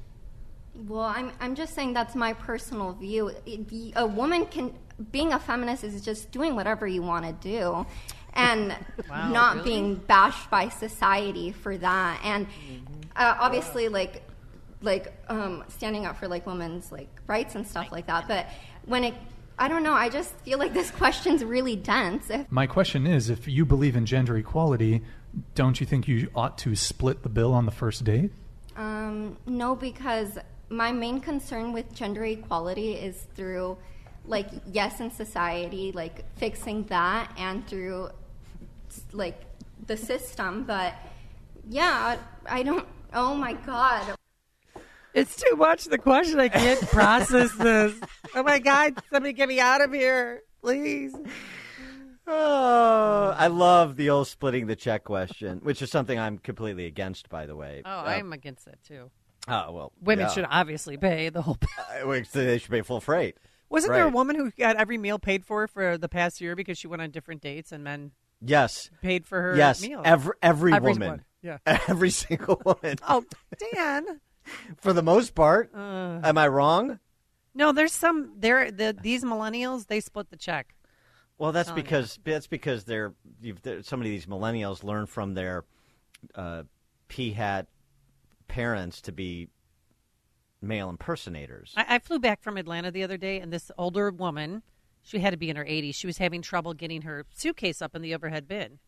[0.88, 3.28] well, I'm, I'm just saying that's my personal view.
[3.46, 4.72] It- the- a woman can,
[5.12, 7.86] being a feminist is just doing whatever you want to do
[8.34, 8.76] and
[9.10, 9.64] Wow, not really?
[9.70, 12.20] being bashed by society for that.
[12.24, 12.46] And
[13.16, 14.22] uh, obviously, like,
[14.82, 18.26] like um, standing up for like women's like rights and stuff like that.
[18.28, 18.46] But
[18.86, 19.14] when it,
[19.58, 19.92] I don't know.
[19.92, 22.28] I just feel like this question's really dense.
[22.30, 25.02] If My question is if you believe in gender equality,
[25.54, 28.30] don't you think you ought to split the bill on the first date?
[28.76, 30.38] Um, no, because
[30.68, 33.76] my main concern with gender equality is through,
[34.26, 38.10] like, yes, in society, like fixing that, and through,
[39.12, 39.40] like,
[39.86, 40.64] the system.
[40.64, 40.94] But
[41.68, 42.16] yeah,
[42.48, 42.86] I don't.
[43.12, 44.16] Oh my god.
[45.14, 45.84] It's too much.
[45.84, 46.40] The question.
[46.40, 47.94] I can't process this.
[48.34, 48.94] Oh my God!
[49.12, 51.14] Somebody get me out of here, please.
[52.26, 57.28] Oh, I love the old splitting the check question, which is something I'm completely against,
[57.28, 57.82] by the way.
[57.84, 59.10] Oh, Uh, I'm against that too.
[59.46, 60.32] Oh well, Women yeah.
[60.32, 61.58] should obviously pay the whole.
[62.02, 63.36] Uh, they should pay full freight.
[63.68, 66.78] Wasn't there a woman who got every meal paid for for the past year because
[66.78, 70.00] she went on different dates and men Yes, paid for her yes, meal?
[70.04, 71.58] every every Every woman, one, yeah.
[71.66, 72.96] every single woman.
[73.06, 73.24] Oh,
[73.74, 74.20] Dan.
[74.76, 76.20] For the most part, Uh.
[76.22, 76.98] am I wrong?
[77.54, 78.70] No, there's some there.
[78.70, 80.74] The, these millennials they split the check.
[81.38, 81.82] Well, that's Telling you.
[81.84, 85.64] because that's because they're you've, there- some of these millennials learn from their
[86.34, 86.62] uh,
[87.08, 87.66] p hat
[88.48, 89.48] parents to be
[90.60, 91.72] male impersonators.
[91.76, 94.62] I, I flew back from Atlanta the other day, and this older woman,
[95.02, 95.94] she had to be in her 80s.
[95.94, 98.78] She was having trouble getting her suitcase up in the overhead bin.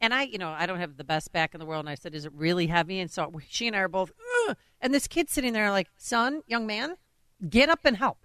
[0.00, 1.80] And I, you know, I don't have the best back in the world.
[1.80, 4.10] And I said, "Is it really heavy?" And so she and I are both.
[4.48, 4.56] Ugh.
[4.82, 6.96] And this kid sitting there, like, "Son, young man,
[7.46, 8.16] get up and help."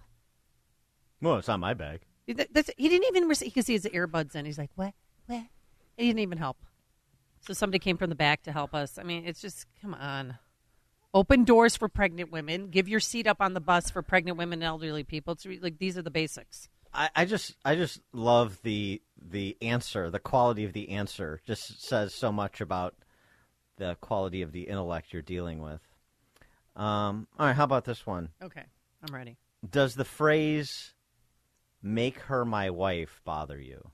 [1.20, 2.00] Well, it's not my bag.
[2.28, 4.46] That- That's, he didn't even receive because he has earbuds in.
[4.46, 4.94] He's like, "What?
[5.26, 5.42] What?"
[5.98, 6.56] He didn't even help.
[7.40, 8.98] So somebody came from the back to help us.
[8.98, 10.38] I mean, it's just come on.
[11.14, 12.68] Open doors for pregnant women.
[12.70, 15.32] Give your seat up on the bus for pregnant women and elderly people.
[15.34, 16.68] It's re- like these are the basics.
[16.92, 20.10] I, I just I just love the the answer.
[20.10, 22.94] The quality of the answer just says so much about
[23.76, 25.80] the quality of the intellect you're dealing with.
[26.76, 28.28] Um, all right, how about this one?
[28.42, 28.64] Okay,
[29.02, 29.36] I'm ready.
[29.68, 30.94] Does the phrase
[31.82, 33.90] "make her my wife" bother you?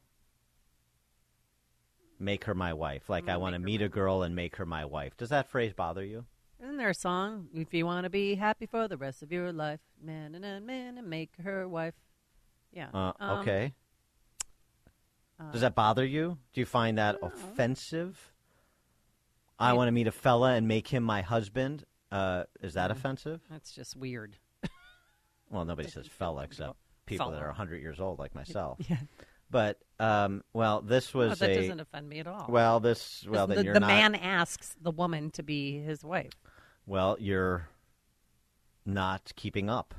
[2.18, 3.08] Make her my wife.
[3.08, 5.16] Like I want to meet a girl and make her my wife.
[5.16, 6.24] Does that phrase bother you?
[6.62, 7.48] Isn't there a song?
[7.52, 10.60] If you want to be happy for the rest of your life, man and a
[10.60, 11.94] man and make her wife.
[12.72, 12.88] Yeah.
[12.94, 13.74] Uh, Um, okay.
[15.40, 16.38] uh, Does that bother you?
[16.52, 18.32] Do you find that offensive?
[19.58, 21.84] I want to meet a fella and make him my husband.
[22.12, 23.40] Uh, is that offensive?
[23.50, 24.36] That's just weird.
[25.50, 27.44] Well, nobody says fella except people that Fella.
[27.44, 28.78] are 100 years old like myself.
[28.88, 28.96] Yeah.
[29.50, 32.46] But um, well, this was Oh, that a doesn't offend me at all.
[32.48, 33.86] Well, this well the, you're the not.
[33.88, 36.32] man asks the woman to be his wife.
[36.86, 37.68] Well, you're
[38.86, 39.94] not keeping up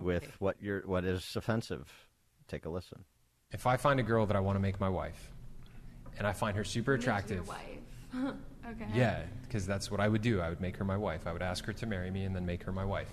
[0.00, 1.88] with what you're what is offensive.
[2.48, 3.04] Take a listen.
[3.52, 5.30] If I find a girl that I want to make my wife,
[6.18, 7.48] and I find her super attractive,
[8.70, 8.86] okay.
[8.94, 10.40] yeah, because that's what I would do.
[10.40, 11.26] I would make her my wife.
[11.26, 13.08] I would ask her to marry me and then make her my wife.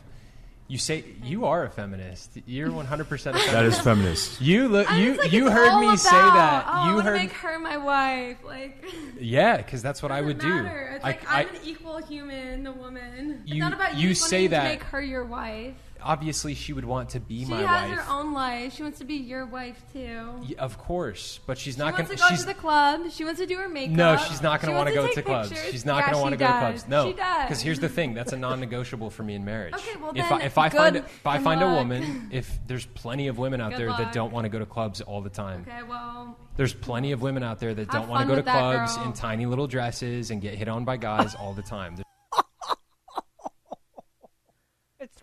[0.67, 2.39] You say you are a feminist.
[2.47, 3.37] You're 100 percent.
[3.51, 4.41] That is feminist.
[4.41, 4.89] You look.
[4.93, 6.65] You like, you heard me about, say that.
[6.67, 7.17] Oh, you want to heard.
[7.19, 8.37] make her my wife.
[8.43, 8.83] Like,
[9.19, 10.65] yeah, because that's what I would do.
[10.65, 13.43] It's I- like I- I'm an equal human, a woman.
[13.45, 15.75] You- it's not about you you, say that- make her your wife.
[16.05, 17.83] Obviously, she would want to be She my wife.
[17.89, 18.73] She has her own life.
[18.75, 20.31] She wants to be your wife too.
[20.47, 23.01] Yeah, of course, but she's She not wants going to go She's to the club.
[23.11, 23.95] She wants to do her makeup.
[23.97, 25.49] no, she's not going to want to go to clubs.
[25.49, 25.71] pictures.
[25.71, 26.87] She's not Yeah, going to want to go to clubs.
[26.87, 27.43] No, she does.
[27.43, 29.73] because here's the thing: that's a non-negotiable for me in marriage.
[29.73, 32.85] Okay, well if then, I, if I find if I find a woman, if there's
[32.85, 33.97] plenty of women out Good there luck.
[33.99, 35.65] that don't want to go to clubs all the time.
[35.67, 38.95] Okay, well, There's plenty of women out there that don't want to go to clubs
[38.97, 41.95] in tiny little dresses and get hit on by guys all the time.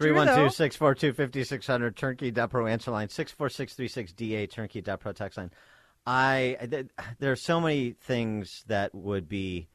[0.03, 3.49] It's Three one two six four two fifty six hundred turnkey.pro answer line six four
[3.49, 5.51] six three six da turnkey.pro text line.
[6.07, 6.87] I th-
[7.21, 9.69] there are so many things that would be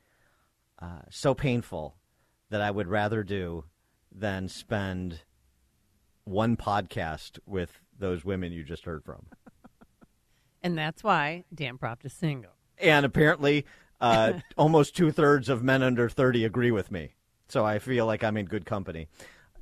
[0.81, 1.95] uh, so painful
[2.49, 3.63] that I would rather do
[4.11, 5.21] than spend
[6.25, 9.27] one podcast with those women you just heard from.
[10.63, 12.51] And that's why Dan Proft is single.
[12.79, 13.65] And apparently,
[14.01, 17.13] uh, almost two thirds of men under 30 agree with me.
[17.47, 19.07] So I feel like I'm in good company.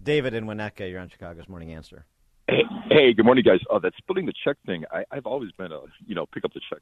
[0.05, 2.05] David in Winnetka, you're on Chicago's Morning Answer.
[2.47, 3.59] Hey, hey, good morning, guys.
[3.71, 4.85] Oh, that splitting the check thing.
[4.91, 6.79] I, I've always been a you know pick up the check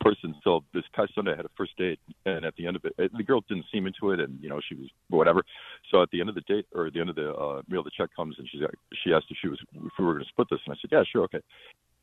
[0.00, 0.34] person.
[0.42, 2.94] So this past Sunday, I had a first date, and at the end of it,
[2.96, 5.42] the girl didn't seem into it, and you know she was whatever.
[5.90, 7.82] So at the end of the date, or at the end of the uh, meal,
[7.82, 8.74] the check comes, and she's like,
[9.04, 10.90] she asked if she was if we were going to split this, and I said,
[10.92, 11.40] yeah, sure, okay.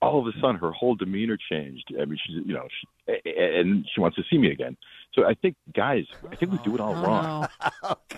[0.02, 1.94] All of a sudden, her whole demeanor changed.
[2.00, 4.78] I mean, she's you know, she, and she wants to see me again.
[5.14, 7.50] So I think, guys, I think we do it all wrong.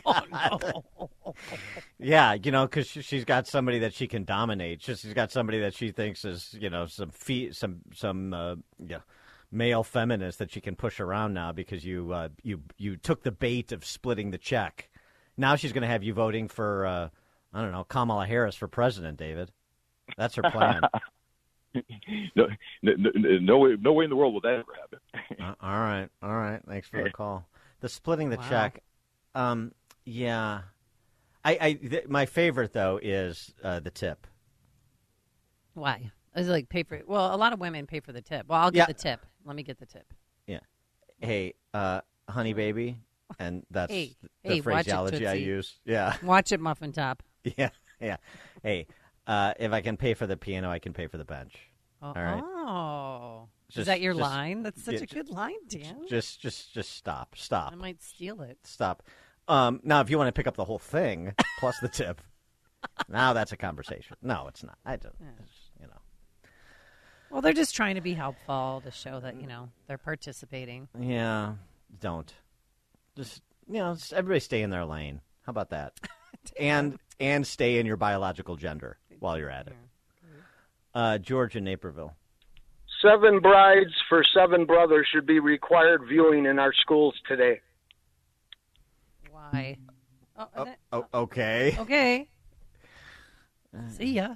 [2.00, 4.82] Yeah, you know, because she's got somebody that she can dominate.
[4.82, 8.56] She's she's got somebody that she thinks is, you know, some feet some some uh,
[8.86, 9.00] yeah,
[9.52, 13.32] male feminist that she can push around now because you uh, you you took the
[13.32, 14.90] bait of splitting the check.
[15.38, 17.10] Now she's going to have you voting for uh,
[17.54, 19.18] I don't know Kamala Harris for president.
[19.18, 19.52] David,
[20.18, 20.82] that's her plan.
[22.36, 22.48] no,
[22.82, 25.00] no, no, no way, no way in the world will that ever happen.
[25.40, 26.60] Uh, all right, all right.
[26.68, 27.48] Thanks for the call.
[27.80, 28.50] The splitting the Wow.
[28.50, 28.84] check.
[29.34, 29.72] Um,
[30.06, 30.62] yeah,
[31.46, 34.28] I, I th- my favorite though is uh, the tip.
[35.74, 36.12] Why?
[36.36, 37.02] Is it like pay for?
[37.08, 38.48] Well, a lot of women pay for the tip.
[38.48, 38.86] Well, I'll get Yeah.
[38.88, 39.26] the tip.
[39.46, 40.14] Let me get the tip.
[40.48, 40.60] Yeah.
[41.20, 42.98] Hey, uh, honey baby,
[43.40, 45.46] and that's Hey, the hey, watch it, phraseology I Tootsie.
[45.46, 45.80] use.
[45.86, 46.16] Yeah.
[46.24, 47.24] Watch it, muffin top.
[47.58, 47.70] Yeah,
[48.00, 48.18] yeah.
[48.64, 48.88] Hey,
[49.28, 51.56] uh, if I can pay for the piano, I can pay for the bench.
[52.02, 52.44] Oh, All right.
[52.44, 53.48] oh.
[53.76, 54.64] is that your just- line?
[54.64, 56.06] That's such yeah, a good line, Dan.
[56.10, 58.58] Just, just, just stop, stop, I might steal it.
[58.64, 59.04] stop.
[59.48, 62.22] Um, now, if you want to pick up the whole thing plus the tip,
[63.10, 64.16] now that's a conversation.
[64.22, 64.78] No, it's not.
[64.86, 65.16] I don't.
[67.32, 67.36] It's, you know.
[67.36, 70.88] Well, they're just trying to be helpful to show that you know they're participating.
[71.00, 71.54] Yeah,
[72.00, 72.32] don't.
[73.16, 75.22] Just you know, just everybody stay in their lane.
[75.46, 75.94] How about that?
[76.60, 79.74] and and stay in your biological gender while you're at it.
[80.94, 82.14] Uh, George in Naperville.
[83.02, 87.60] Seven brides for seven brothers should be required viewing in our schools today.
[89.32, 89.78] Why?
[90.38, 91.76] Oh, is it- Oh, okay.
[91.80, 92.28] okay.
[93.90, 94.36] See ya.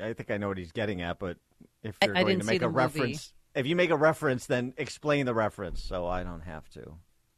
[0.00, 1.36] I think I know what he's getting at, but
[1.82, 2.78] if you're I going didn't to make the a movie.
[3.00, 6.94] reference, if you make a reference, then explain the reference, so I don't have to.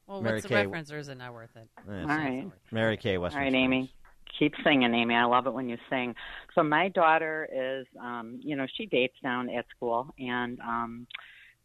[0.07, 1.69] Well, Mary what's the reference, or is it not worth it?
[1.89, 2.51] eh, All right.
[2.71, 3.65] Mary Kay, Western All right, Springs.
[3.65, 3.95] Amy.
[4.39, 5.15] Keep singing, Amy.
[5.15, 6.15] I love it when you sing.
[6.55, 11.07] So my daughter is, um, you know, she dates down at school, and um,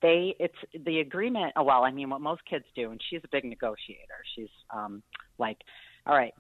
[0.02, 0.56] they, it's
[0.86, 1.54] the agreement.
[1.56, 4.20] oh, Well, I mean, what most kids do, and she's a big negotiator.
[4.36, 5.02] She's um,
[5.40, 5.58] like,
[6.06, 6.34] all right,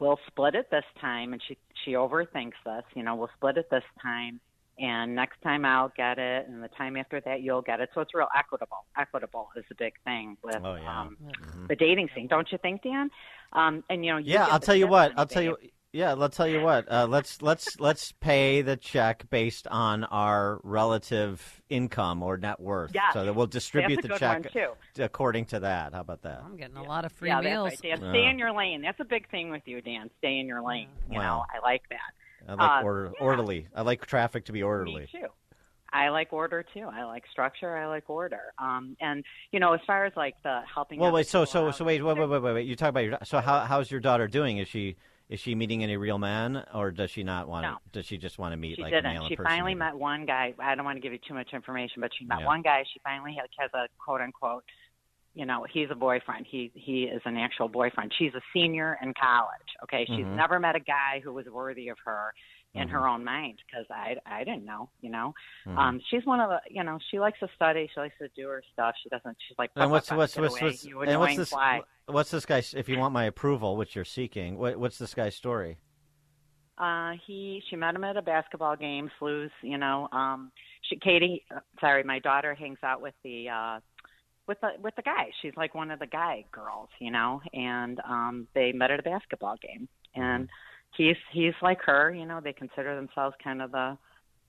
[0.00, 2.84] we'll split it this time, and she she overthinks this.
[2.94, 4.40] You know, we'll split it this time,
[4.78, 7.90] and next time I'll get it, and the time after that you'll get it.
[7.94, 8.84] So it's real equitable.
[8.96, 11.00] Equitable is a big thing with Oh, yeah.
[11.00, 11.68] um, Mhm.
[11.68, 13.10] the dating scene, don't you think, Dan?
[13.52, 15.12] Um, and you know, you Yeah, I'll tell you what.
[15.16, 15.56] I'll tell you.
[15.92, 16.90] Yeah, let's tell you what.
[16.90, 22.90] Uh, let's let's let's pay the check based on our relative income or net worth,
[22.92, 24.68] Yes, so that we'll distribute the check one,
[24.98, 25.94] according to that.
[25.94, 26.42] How about that?
[26.44, 27.70] I'm getting a lot of free yeah, meals.
[27.70, 28.04] that's right, Dan.
[28.06, 28.10] Yeah.
[28.10, 28.82] Stay in your lane.
[28.82, 30.10] That's a big thing with you, Dan.
[30.18, 30.88] Stay in your lane.
[31.08, 31.44] You know, Wow.
[31.54, 32.00] I like that.
[32.48, 33.68] I like Uh, order, orderly.
[33.74, 35.02] I like traffic to be orderly.
[35.12, 35.26] Me too.
[35.92, 36.88] I like order too.
[36.92, 37.76] I like structure.
[37.76, 38.52] I like order.
[38.58, 40.98] Um, and you know, as far as like the helping.
[40.98, 41.26] Well, wait.
[41.28, 42.66] So, so, so, wait, wait, wait, wait, wait, wait.
[42.66, 43.18] You talk about your.
[43.24, 44.58] So, how how's your daughter doing?
[44.58, 44.96] Is she
[45.28, 47.62] Is she meeting any real man, or does she not want?
[47.62, 47.74] No.
[47.74, 49.14] to Does she just want to meet She like didn't.
[49.14, 50.52] male She finally met one guy.
[50.58, 52.46] I don't want to give you too much information, but she met Yeah.
[52.46, 52.84] one guy.
[52.92, 54.64] She finally has a quote unquote,
[55.34, 56.46] you know, he's a boyfriend.
[56.48, 58.12] He he is an actual boyfriend.
[58.18, 59.68] She's a senior in college.
[59.82, 60.36] Okay, she's Mhm.
[60.36, 62.32] never met a guy who was worthy of her
[62.74, 63.14] in her Mhm.
[63.14, 64.90] own mind because I I didn't know.
[65.00, 65.34] You know,
[65.66, 65.78] Mhm.
[65.78, 67.88] um, she's one of the you know she likes to study.
[67.92, 68.94] She likes to do her stuff.
[69.02, 69.36] She doesn't.
[69.48, 71.50] She's like, And what's "Fuck, what's what's what's and what's this?
[71.50, 72.62] fly." What's this guy?
[72.74, 75.78] If you want my approval, which you're seeking, what, what's this guy's story?
[76.76, 79.10] Uh, he she met him at a basketball game.
[79.18, 80.08] Sleuth, you know.
[80.12, 80.50] Um,
[80.82, 83.80] she Katie, uh, sorry, my daughter hangs out with the uh,
[84.46, 85.30] with the with the guy.
[85.42, 87.40] She's like one of the guy girls, you know.
[87.52, 90.48] And um, they met at a basketball game, and
[90.96, 92.40] he's he's like her, you know.
[92.42, 93.96] They consider themselves kind of the,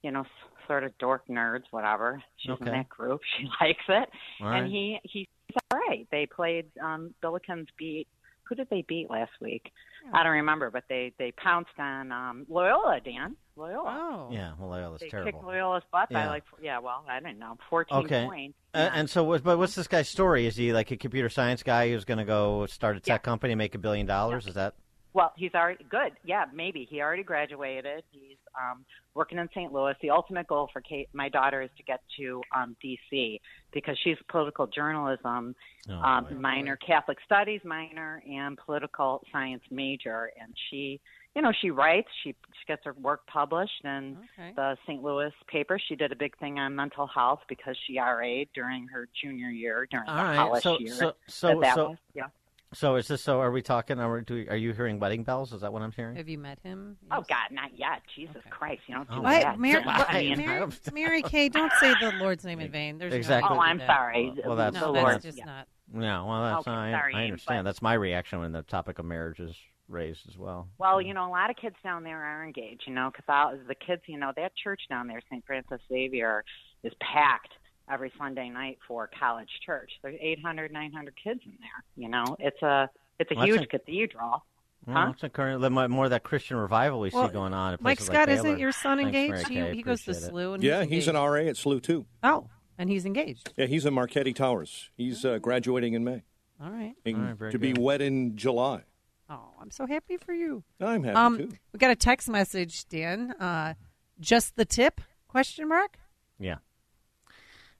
[0.04, 0.24] you know,
[0.68, 2.22] sort of dork nerds, whatever.
[2.38, 2.66] She's Okay.
[2.66, 3.22] in that group.
[3.38, 4.10] She likes it,
[4.41, 4.60] right.
[4.60, 5.28] and he he's
[5.72, 6.08] all right.
[6.12, 6.66] They played.
[6.82, 8.08] Um, Billikens beat.
[8.48, 9.72] Who did they beat last week?
[10.14, 13.36] I don't remember, but they they pounced on um, Loyola, Dan.
[13.56, 14.28] Loyola.
[14.30, 14.30] Oh.
[14.32, 15.32] Yeah, well, Loyola's They terrible.
[15.32, 16.30] kicked Loyola's butt by Yeah.
[16.30, 18.26] like yeah, well, I didn't know, fourteen Okay.
[18.26, 18.58] points.
[18.74, 20.46] Uh, and so, what- but what's this guy's story?
[20.46, 23.54] Is he like a computer science guy who's going to go start a tech company,
[23.54, 24.46] and make a billion dollars?
[24.46, 24.76] Is that?
[25.16, 26.11] Well, he's already good.
[26.26, 28.03] Yeah, maybe he already graduated.
[28.11, 29.72] He's um, working in St.
[29.72, 29.95] Louis.
[30.01, 33.39] The ultimate goal for Kate, my daughter, is to get to um, D.C.
[33.72, 35.55] because she's political journalism
[35.89, 36.32] Oh, um, boy.
[36.36, 40.32] minor, Catholic studies minor, and political science major.
[40.41, 40.99] And she,
[41.34, 42.09] you know, she writes.
[42.26, 44.51] She she gets her work published in Okay.
[44.53, 45.01] the St.
[45.01, 45.80] Louis paper.
[45.88, 49.88] She did a big thing on mental health because she RA'd during her junior year
[49.89, 50.36] during All the right.
[50.36, 50.93] college So, year.
[50.93, 51.97] so, that so, that so, was.
[52.13, 52.28] Yeah.
[52.76, 53.21] So, is this?
[53.21, 53.99] So, are we talking?
[53.99, 54.49] Are we doing?
[54.49, 55.53] Are you hearing wedding bells?
[55.53, 56.15] Is that what I'm hearing?
[56.17, 56.97] Have you met him?
[57.11, 58.01] Oh God, not yet.
[58.15, 59.59] Jesus Christ, you don't do Oh, that.
[59.59, 62.97] Mary, I mean- Mary, Mary Kay, don't say the Lord's name in vain.
[62.97, 63.57] There's no Exactly.
[63.57, 64.34] Oh, I'm sorry.
[64.45, 65.45] Well, that's no, the that's just Yeah.
[65.45, 65.67] not.
[65.93, 67.59] No, well, that's Okay, I, sorry, I understand.
[67.59, 69.55] but- That's my reaction when the topic of marriage is
[69.88, 70.67] raised as well.
[70.80, 72.84] Well, you know, a lot of kids down there are engaged.
[72.88, 75.43] You know, because the kids, you know, that church down there, St.
[75.45, 76.43] Francis Xavier,
[76.84, 77.53] is packed
[77.92, 79.92] every Sunday night for college church.
[80.02, 81.84] There's 800, 900 kids in there.
[82.04, 84.44] You know, it's a it's a Well, huge a- cathedral.
[84.86, 85.12] Well, Huh?
[85.16, 87.74] it's a current, the more more of that Christian revival we Well, see going on.
[87.74, 89.48] At Mike Scott, like isn't your son engaged?
[89.48, 90.18] Kay, He, he goes to it.
[90.18, 90.54] SLU.
[90.56, 91.16] And Yeah, he's, he's an.
[91.16, 92.06] RA at SLU too.
[92.22, 93.52] Oh, and he's engaged.
[93.58, 94.90] Yeah, he's in Marquette Towers.
[94.96, 96.24] He's uh, graduating in May.
[96.62, 96.94] All right.
[97.06, 97.82] And All right, very to be good.
[97.82, 98.84] wed in July.
[99.28, 100.64] Oh, I'm so happy for you.
[100.80, 101.50] I'm happy um, too.
[101.74, 103.32] we got a text message, Dan.
[103.40, 103.74] Uh,
[104.20, 105.02] just the tip?
[105.28, 105.98] Question mark.
[106.40, 106.60] Yeah, it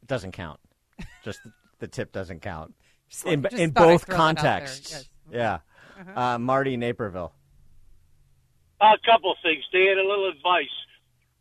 [0.08, 0.60] doesn't count.
[1.24, 2.74] Just the, the tip doesn't count
[3.10, 4.91] Just in just in both throw that out there, contexts.
[4.91, 5.10] yes.
[5.32, 5.60] Yeah,
[5.99, 6.20] Uh-huh.
[6.20, 7.34] uh, Marty Naperville.
[8.82, 9.97] A couple of things, Dan.
[9.97, 10.74] A little advice: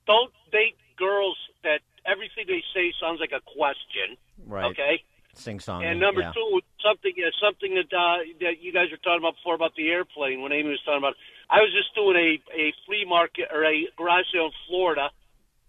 [0.07, 4.17] don't date girls that everything they say sounds like a question.
[4.47, 4.71] Right.
[4.71, 5.03] Okay.
[5.35, 5.83] Sing song.
[5.85, 6.33] And number yeah.
[6.33, 9.91] two, something uh, something that uh, that you guys were talking about before about the
[9.91, 10.43] airplane.
[10.43, 11.15] When Amy was talking about,
[11.51, 15.11] I was just doing a a flea market or a garage sale in Florida,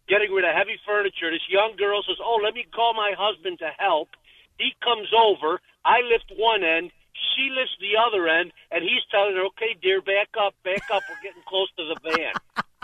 [0.08, 1.32] getting rid of heavy furniture.
[1.32, 4.10] This young girl says, "Oh, let me call my husband to help."
[4.58, 5.60] He comes over.
[5.84, 6.92] I lift one end.
[7.36, 11.04] She lifts the other end, and he's telling her, "Okay, dear, back up, back up.
[11.10, 12.34] We're getting close to the van."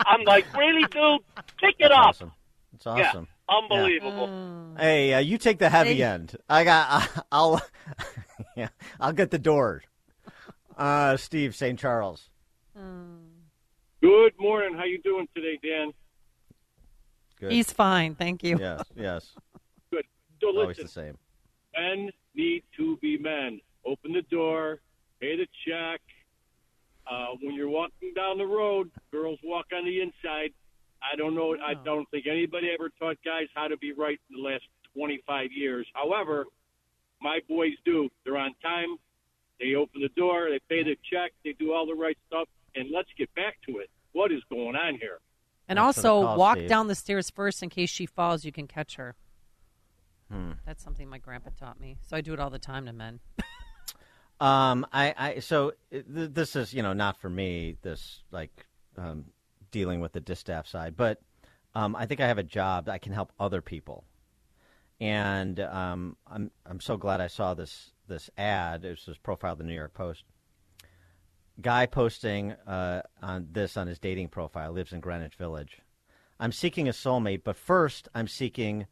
[0.04, 1.20] I'm like, "Really, dude?
[1.58, 2.32] Pick it That's up." awesome.
[2.74, 3.28] It's awesome.
[3.48, 4.28] Yeah, unbelievable.
[4.76, 6.02] Hey, uh, you take the heavy Hey.
[6.04, 6.36] end.
[6.48, 7.26] I got.
[7.32, 7.60] I'll.
[8.56, 8.68] yeah,
[9.00, 9.82] I'll get the door.
[10.76, 11.78] Uh, Steve St.
[11.78, 12.30] Charles.
[14.00, 14.74] Good morning.
[14.76, 15.92] How you doing today, Dan?
[17.42, 17.50] Good.
[17.50, 18.56] He's fine, thank you.
[18.56, 18.84] Yes.
[18.94, 19.32] Yes.
[19.90, 20.04] Good.
[20.40, 21.18] So Always the same.
[21.76, 23.60] men need to be men.
[23.84, 24.78] Open the door,
[25.20, 26.00] pay the check.
[27.04, 30.52] Uh, when you're walking down the road, girls walk on the inside.
[31.02, 31.56] I don't know.
[31.66, 34.62] I don't think anybody ever taught guys how to be right in the last
[34.94, 35.84] 25 years.
[35.94, 36.44] However,
[37.20, 38.08] my boys do.
[38.24, 38.98] They're on time.
[39.58, 40.48] They open the door.
[40.48, 41.32] They pay the check.
[41.44, 42.48] They do all the right stuff.
[42.76, 43.90] And let's get back to it.
[44.12, 45.18] What is going on here?
[45.68, 46.68] And also, walk Steve.
[46.68, 48.44] down the stairs first in case she falls.
[48.44, 49.14] You can catch her.
[50.30, 50.52] Hmm.
[50.66, 51.98] That's something my grandpa taught me.
[52.02, 53.20] So I do it all the time to men.
[54.42, 57.76] Um, I, I, so uh, th- this is, you know, not for me.
[57.82, 58.50] This like
[58.98, 59.26] um,
[59.70, 61.20] dealing with the distaff side, but
[61.76, 64.02] um, I think I have a job that I can help other people,
[65.00, 68.84] and um, I'm, I'm so glad I saw this this ad.
[68.84, 70.24] It was this profile of the New York Post.
[71.62, 75.78] Guy posting uh, on this on his dating profile lives in Greenwich Village.
[76.40, 78.86] I'm seeking a soulmate, but first I'm seeking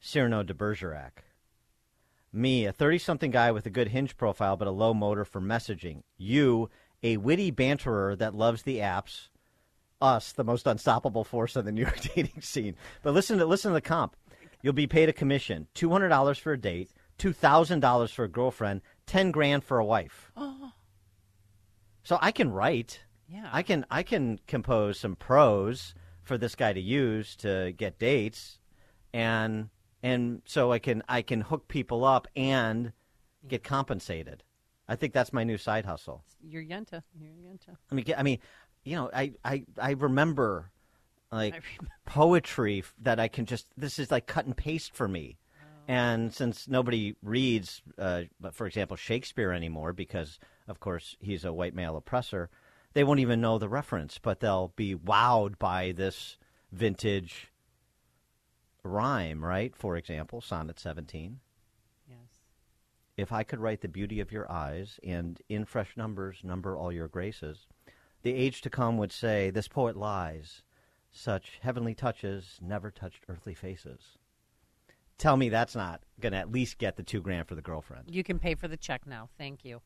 [0.00, 1.24] Cyrano de Bergerac.
[2.32, 5.40] Me, a 30 something guy with a good hinge profile but a low motor for
[5.40, 6.02] messaging.
[6.16, 6.70] You,
[7.02, 9.28] a witty banterer that loves the apps.
[10.00, 12.74] Us, the most unstoppable force on the New York dating scene.
[13.02, 14.16] But listen to listen to the comp.
[14.62, 18.24] You'll be paid a commission, two hundred dollars for a date, two thousand dollars for
[18.24, 20.32] a girlfriend, ten grand for a wife.
[22.04, 23.00] So I can write.
[23.28, 23.48] Yeah.
[23.52, 28.58] I can I can compose some prose for this guy to use to get dates,
[29.12, 29.70] and
[30.02, 32.92] and so I can I can hook people up and
[33.48, 34.42] get compensated.
[34.86, 36.22] I think that's my new side hustle.
[36.42, 37.02] You're Yenta.
[37.18, 37.76] You're Yenta.
[37.90, 38.38] I mean, I mean,
[38.84, 40.70] you know, I I I remember
[41.32, 41.62] like
[42.04, 45.38] poetry that I can just this is like cut and paste for me.
[45.86, 48.22] And since nobody reads, uh,
[48.52, 52.50] for example, Shakespeare anymore, because of course he's a white male oppressor,
[52.94, 56.38] they won't even know the reference, but they'll be wowed by this
[56.72, 57.52] vintage
[58.82, 59.74] rhyme, right?
[59.74, 61.40] For example, Sonnet 17.
[62.08, 62.18] Yes.
[63.16, 66.92] If I could write the beauty of your eyes and in fresh numbers number all
[66.92, 67.66] your graces,
[68.22, 70.62] the age to come would say, This poet lies.
[71.16, 74.18] Such heavenly touches never touched earthly faces.
[75.16, 78.06] Tell me that's not going to at least get the two grand for the girlfriend.
[78.10, 79.28] You can pay for the check now.
[79.38, 79.80] Thank you.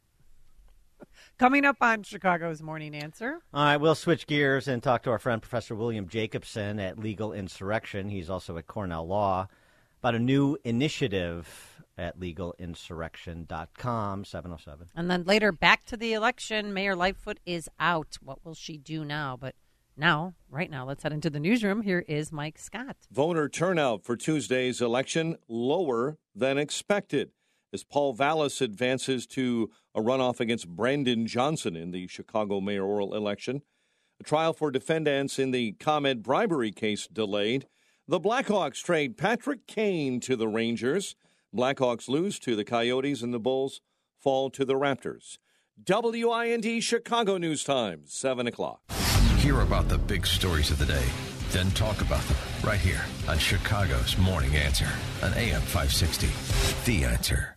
[1.39, 3.41] Coming up on Chicago's Morning Answer.
[3.55, 7.33] All right, we'll switch gears and talk to our friend Professor William Jacobson at Legal
[7.33, 8.09] Insurrection.
[8.09, 9.49] He's also at Cornell Law
[10.01, 14.89] about a new initiative at legalinsurrection.com, 707.
[14.95, 16.73] And then later, back to the election.
[16.73, 18.19] Mayor Lightfoot is out.
[18.23, 19.37] What will she do now?
[19.39, 19.55] But
[19.97, 21.83] now, right now, let's head into the newsroom.
[21.83, 22.97] Here is Mike Scott.
[23.11, 27.31] Voter turnout for Tuesday's election lower than expected
[27.73, 33.63] as Paul Vallas advances to a runoff against Brandon Johnson in the Chicago mayoral election.
[34.21, 37.67] A trial for defendants in the ComEd bribery case delayed.
[38.07, 41.15] The Blackhawks trade Patrick Kane to the Rangers.
[41.55, 43.81] Blackhawks lose to the Coyotes and the Bulls
[44.19, 45.39] fall to the Raptors.
[45.87, 48.81] WIND Chicago News Times, 7 o'clock.
[49.39, 51.05] Hear about the big stories of the day,
[51.51, 54.89] then talk about them right here on Chicago's Morning Answer
[55.23, 56.29] on AM 560.
[56.85, 57.57] The Answer.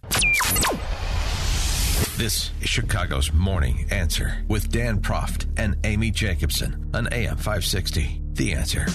[2.17, 8.21] This is Chicago's Morning Answer with Dan Proft and Amy Jacobson on AM 560.
[8.33, 8.85] The Answer.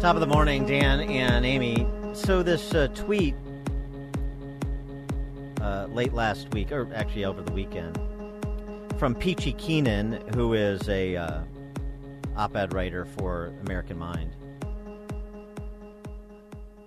[0.00, 1.86] Top of the morning, Dan and Amy.
[2.14, 3.34] So this uh, tweet
[5.60, 7.98] uh, late last week, or actually over the weekend,
[8.98, 11.42] from Peachy Keenan, who is a uh,
[12.36, 14.36] op-ed writer for American Mind,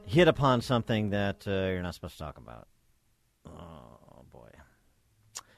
[0.05, 2.67] hit upon something that uh, you're not supposed to talk about.
[3.47, 4.49] Oh boy,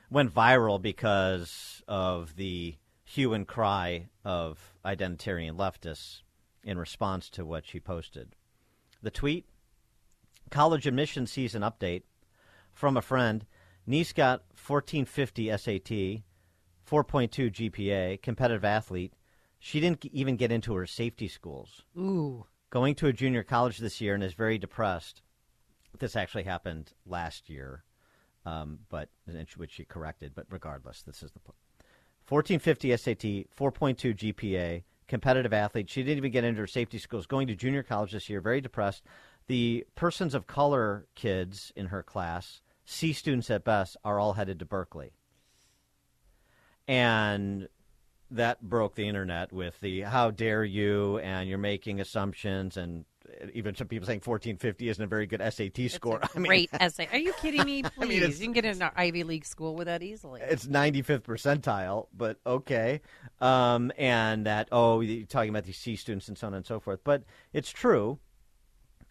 [0.10, 6.22] went viral because of the hue and cry of identitarian leftists
[6.64, 8.36] in response to what she posted.
[9.02, 9.46] The tweet
[10.50, 12.04] college admission season update
[12.76, 13.46] from a friend.
[13.88, 16.22] Niece got 1450 SAT,
[16.88, 19.14] 4.2 GPA, competitive athlete.
[19.58, 21.84] She didn't even get into her safety schools.
[21.98, 22.46] Ooh.
[22.70, 25.24] Going to a junior college this year and is very depressed.
[25.98, 27.84] This actually happened last year,
[28.46, 29.10] um, but
[29.56, 30.34] which she corrected.
[30.36, 31.58] But regardless, this is the point.
[32.28, 35.90] 1450 SAT, 4.2 GPA, competitive athlete.
[35.90, 37.28] She didn't even get into her safety schools.
[37.28, 39.04] Going to junior college this year, very depressed.
[39.48, 44.60] The persons of color kids in her class, C students at best, are all headed
[44.60, 45.12] to Berkeley.
[46.88, 47.68] And
[48.32, 53.06] that broke the internet with the how dare you and you're making assumptions and
[53.54, 56.20] even some people saying 1450 isn't a very good SAT score.
[56.36, 57.08] I mean, Great essay.
[57.12, 57.82] Are you kidding me?
[57.82, 57.92] Please.
[58.02, 60.42] I mean, you can get in an Ivy League school with that easily.
[60.44, 63.02] it's 95th percentile, but okay.
[63.42, 66.80] Um, and that, oh, you're talking about these C students and so on and so
[66.80, 67.00] forth.
[67.04, 68.20] But it's true.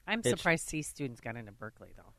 [0.07, 2.14] I'm It's- surprised C students got into Berkeley, though.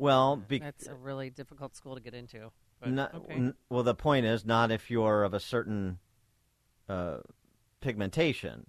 [0.00, 2.50] Well, be- That's a really difficult school to get into.
[2.80, 3.34] But, not, okay.
[3.34, 5.98] n- well, the point is not if you're of a certain
[6.88, 7.18] uh,
[7.80, 8.64] pigmentation,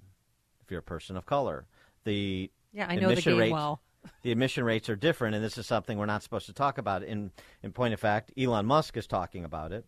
[0.62, 1.68] if you're a person of color.
[2.04, 3.82] The Yeah, I know the admission game rates, well.
[4.24, 7.02] the admission rates are different, and this is something we're not supposed to talk about.
[7.02, 7.32] In
[7.64, 9.86] in point of fact, Elon Musk is talking about it.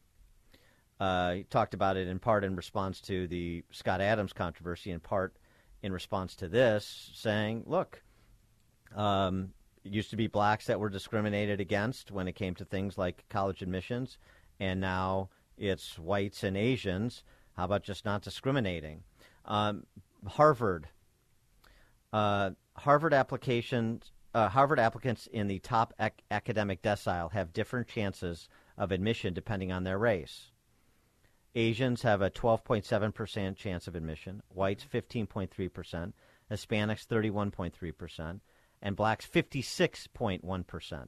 [0.97, 5.01] Uh, he talked about it in part in response to the Scott Adams controversy, in
[5.01, 5.35] part
[5.81, 8.01] in response to this, saying, "Look,
[8.95, 9.53] um,
[9.83, 13.61] used to be blacks that were discriminated against when it came to things like college
[13.61, 14.17] admissions,
[14.59, 17.23] and now it's whites and Asians.
[17.57, 19.03] How about just not discriminating?"
[19.45, 19.85] Um,
[20.25, 20.87] Harvard
[22.13, 28.47] uh, Harvard applications, uh, Harvard applicants in the top ac- academic decile have different chances
[28.77, 30.51] of admission depending on their race.
[31.55, 36.13] Asians have a 12.7% chance of admission, whites 15.3%,
[36.51, 38.39] Hispanics 31.3%,
[38.83, 41.07] and blacks 56.1%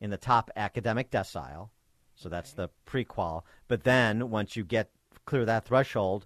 [0.00, 1.68] in the top academic decile.
[2.14, 3.42] So that's the prequal.
[3.68, 4.90] But then once you get
[5.26, 6.24] clear that threshold,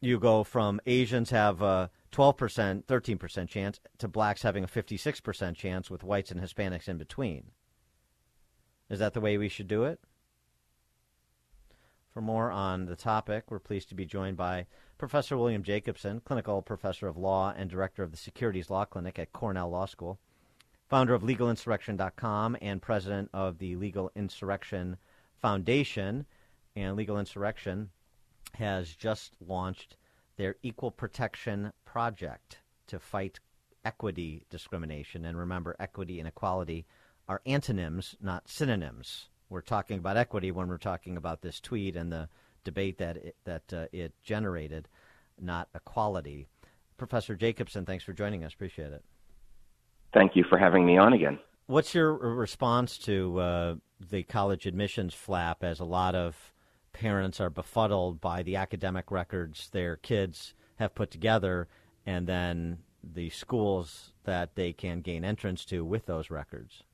[0.00, 5.90] you go from Asians have a 12%, 13% chance to blacks having a 56% chance
[5.90, 7.50] with whites and Hispanics in between.
[8.88, 10.00] Is that the way we should do it?
[12.16, 14.64] For more on the topic, we're pleased to be joined by
[14.96, 19.34] Professor William Jacobson, clinical professor of law and director of the Securities Law Clinic at
[19.34, 20.18] Cornell Law School,
[20.88, 24.96] founder of legalinsurrection.com and president of the Legal Insurrection
[25.42, 26.24] Foundation.
[26.74, 27.90] And Legal Insurrection
[28.54, 29.98] has just launched
[30.38, 33.40] their Equal Protection Project to fight
[33.84, 35.26] equity discrimination.
[35.26, 36.86] And remember, equity and equality
[37.28, 39.28] are antonyms, not synonyms.
[39.48, 42.28] We're talking about equity when we're talking about this tweet and the
[42.64, 44.88] debate that it, that uh, it generated,
[45.40, 46.48] not equality.
[46.96, 48.54] Professor Jacobson, thanks for joining us.
[48.54, 49.04] Appreciate it.
[50.12, 51.38] Thank you for having me on again.
[51.66, 53.74] What's your response to uh,
[54.10, 56.52] the college admissions flap as a lot of
[56.92, 61.68] parents are befuddled by the academic records their kids have put together
[62.06, 66.84] and then the schools that they can gain entrance to with those records?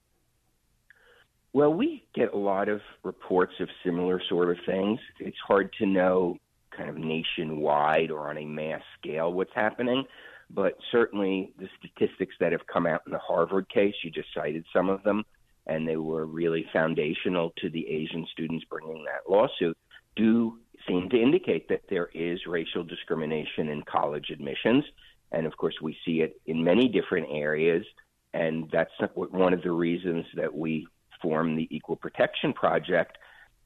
[1.55, 4.99] Well, we get a lot of reports of similar sort of things.
[5.21, 6.39] It's hard to know
[6.71, 10.05] kind of nationwide or on a mass scale what's happening,
[10.49, 14.65] but certainly the statistics that have come out in the Harvard case, you just cited
[14.73, 15.25] some of them,
[15.67, 19.77] and they were really foundational to the Asian students bringing that lawsuit,
[20.17, 20.59] do
[20.89, 24.85] seem to indicate that there is racial discrimination in college admissions.
[25.33, 27.85] And of course, we see it in many different areas.
[28.35, 30.87] And that's one of the reasons that we
[31.23, 33.17] form the Equal Protection Project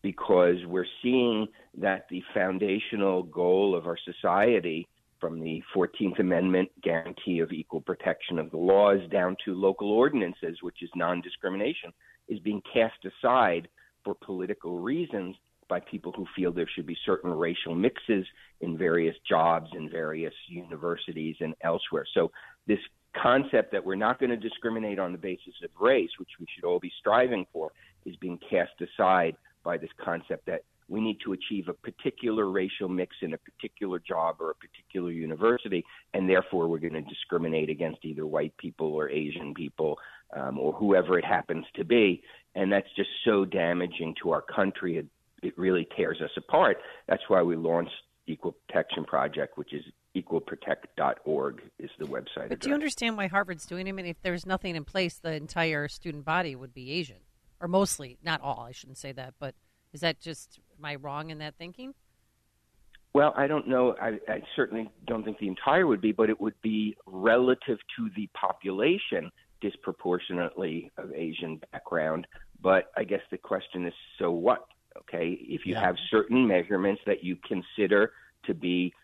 [0.03, 4.87] because we're seeing that the foundational goal of our society,
[5.21, 10.59] from the 14th Amendment guarantee of equal protection of the laws down to local ordinances,
[10.61, 11.93] which is non discrimination,
[12.29, 13.69] is being cast aside
[14.05, 15.35] for political reasons
[15.69, 18.25] by people who feel there should be certain racial mixes
[18.61, 22.07] in various jobs in various universities and elsewhere.
[22.15, 22.31] So,
[22.67, 22.79] this
[23.23, 26.65] concept that we're not going to discriminate on the basis of race, which we should
[26.65, 27.73] all be striving for,
[28.05, 32.89] is being cast aside by this concept that we need to achieve a particular racial
[32.89, 35.85] mix in a particular job or a particular university,
[36.15, 39.99] and therefore we're going to discriminate against either white people or Asian people
[40.37, 42.23] um, or whoever it happens to be.
[42.55, 44.99] And that's just so damaging to our country.
[44.99, 45.07] It,
[45.43, 46.79] it really tears us apart.
[47.09, 47.93] That's why we launched
[48.27, 49.85] Equal Protection Project, which is
[50.17, 52.35] equalprotect.org is the website.
[52.35, 52.59] But address.
[52.61, 53.91] do you understand why Harvard's doing it?
[53.91, 57.21] I mean, if there's nothing in place, the entire student body would be Asian,
[57.61, 58.67] or mostly, not all.
[58.69, 59.55] I shouldn't say that, but
[59.93, 61.95] is that just am I wrong in that thinking?
[63.13, 63.95] Well, I don't know.
[64.01, 68.11] I, I certainly don't think the entire would be, but it would be relative to
[68.15, 69.31] the population
[69.63, 72.27] disproportionately of Asian background.
[72.61, 74.67] But I guess the question is, so what?
[74.97, 75.81] Okay, if you Yeah.
[75.81, 78.13] have certain measurements that you consider
[78.45, 78.95] to be,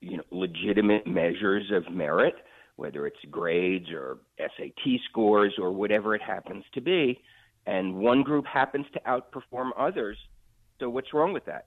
[0.00, 2.34] you know, legitimate measures of merit,
[2.76, 7.20] whether it's grades or SAT scores or whatever it happens to be,
[7.66, 10.18] and one group happens to outperform others,
[10.78, 11.66] so what's wrong with that?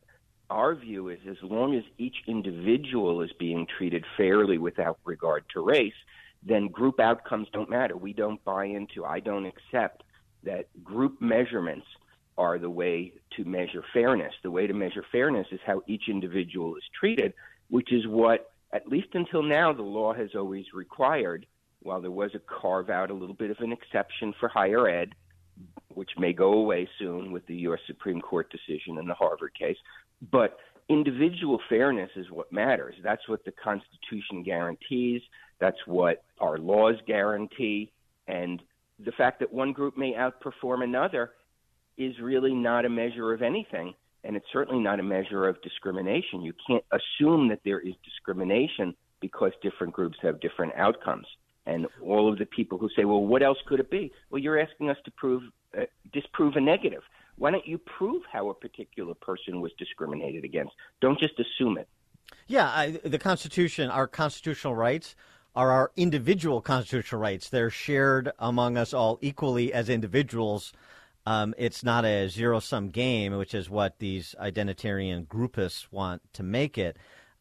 [0.49, 5.61] Our view is as long as each individual is being treated fairly without regard to
[5.61, 5.93] race,
[6.43, 7.95] then group outcomes don't matter.
[7.95, 10.03] We don't buy into, I don't accept
[10.43, 11.85] that group measurements
[12.41, 14.33] are the way to measure fairness.
[14.41, 17.33] The way to measure fairness is how each individual is treated,
[17.69, 21.45] which is what, at least until now, the law has always required.
[21.83, 25.13] While there was a carve out, a little bit of an exception for higher ed,
[25.89, 27.79] which may go away soon with the U.S.
[27.85, 29.77] Supreme Court decision in the Harvard case.
[30.31, 30.57] But
[30.89, 32.95] individual fairness is what matters.
[33.03, 35.21] That's what the Constitution guarantees.
[35.59, 37.91] That's what our laws guarantee.
[38.27, 38.63] And
[38.97, 41.31] the fact that one group may outperform another
[42.05, 43.93] is really not a measure of anything.
[44.23, 46.41] And it's certainly not a measure of discrimination.
[46.41, 51.25] You can't assume that there is discrimination because different groups have different outcomes.
[51.65, 54.11] And all of the people who say, well, what else could it be?
[54.29, 55.43] Well, you're asking us to prove,
[55.77, 57.01] uh, disprove a negative.
[57.37, 60.73] Why don't you prove how a particular person was discriminated against?
[61.01, 61.87] Don't just assume it.
[62.47, 65.15] Yeah, I, the Constitution, our constitutional rights
[65.55, 67.49] are our individual constitutional rights.
[67.49, 70.73] They're shared among us all equally as individuals.
[71.25, 76.43] Um, it's not a zero sum game, which is what these identitarian groupists want to
[76.43, 76.97] make it.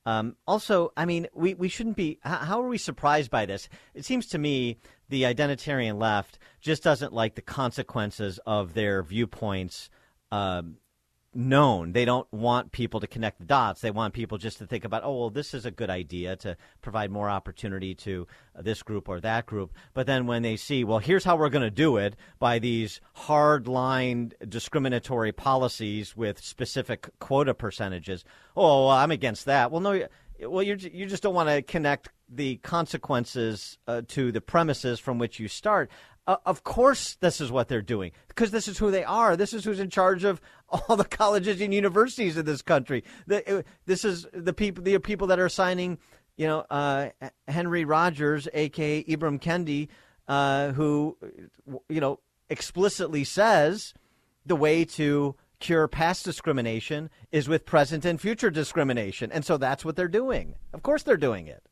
[0.07, 2.19] Um, also, I mean, we, we shouldn't be.
[2.23, 3.69] How, are we surprised by this?
[3.94, 4.78] It seems to me
[5.09, 9.90] the identitarian left just doesn't like the consequences of their viewpoints
[10.32, 10.77] um,
[11.35, 11.93] known.
[11.93, 13.81] They don't want people to connect the dots.
[13.81, 16.57] They want people just to think about, oh, well, this is a good idea to
[16.82, 18.27] provide more opportunity to
[18.59, 19.73] this group or that group.
[19.94, 23.01] But then when they see, well, here's how we're going to do it by these
[23.15, 28.24] hard line discriminatory policies with specific quota percentages,
[28.57, 29.70] oh, well, I'm against that.
[29.70, 30.07] Well, no,
[30.47, 35.19] well, you you just don't want to connect the consequences uh, to the premises from
[35.19, 35.90] which you start.
[36.27, 39.37] Uh, of course, this is what they're doing because this is who they are.
[39.37, 43.05] This is who's in charge of all the colleges and universities in this country.
[43.27, 45.99] The, uh, this is the people, the people that are signing,
[46.37, 47.09] you know, uh,
[47.49, 49.89] Henry Rogers, aka Ibram Kendi,
[50.29, 51.17] uh, who,
[51.89, 53.95] you know, explicitly says
[54.47, 59.85] the way to cure past discrimination is with present and future discrimination, and so that's
[59.85, 60.55] what they're doing.
[60.73, 61.63] Of course, they're doing it.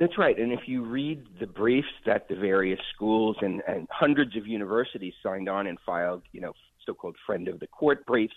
[0.00, 0.38] That's right.
[0.38, 5.14] And if you read the briefs that the various schools and, and hundreds of universities
[5.22, 6.52] signed on and filed, you know,
[6.84, 8.34] so-called friend of the court briefs,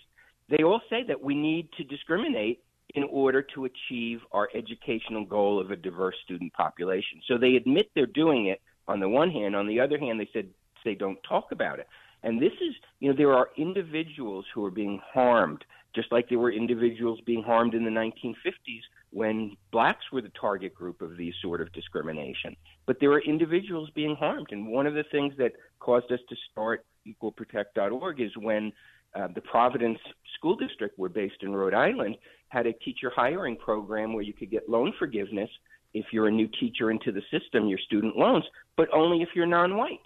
[0.48, 2.60] they all say that we need to discriminate
[2.94, 7.20] in order to achieve our educational goal of a diverse student population.
[7.26, 9.54] So they admit they're doing it on the one hand.
[9.54, 10.48] On the other hand, they said
[10.84, 11.88] they don't talk about it.
[12.22, 15.64] And this is, you know, there are individuals who are being harmed,
[15.94, 18.80] just like there were individuals being harmed in the 1950s
[19.10, 22.54] when blacks were the target group of these sort of discrimination.
[22.86, 24.48] But there are individuals being harmed.
[24.50, 28.72] And one of the things that caused us to start equalprotect.org is when
[29.14, 29.98] uh, the Providence
[30.36, 32.16] School District, we're based in Rhode Island,
[32.48, 35.50] had a teacher hiring program where you could get loan forgiveness
[35.94, 38.44] if you're a new teacher into the system, your student loans,
[38.76, 40.00] but only if you're non white.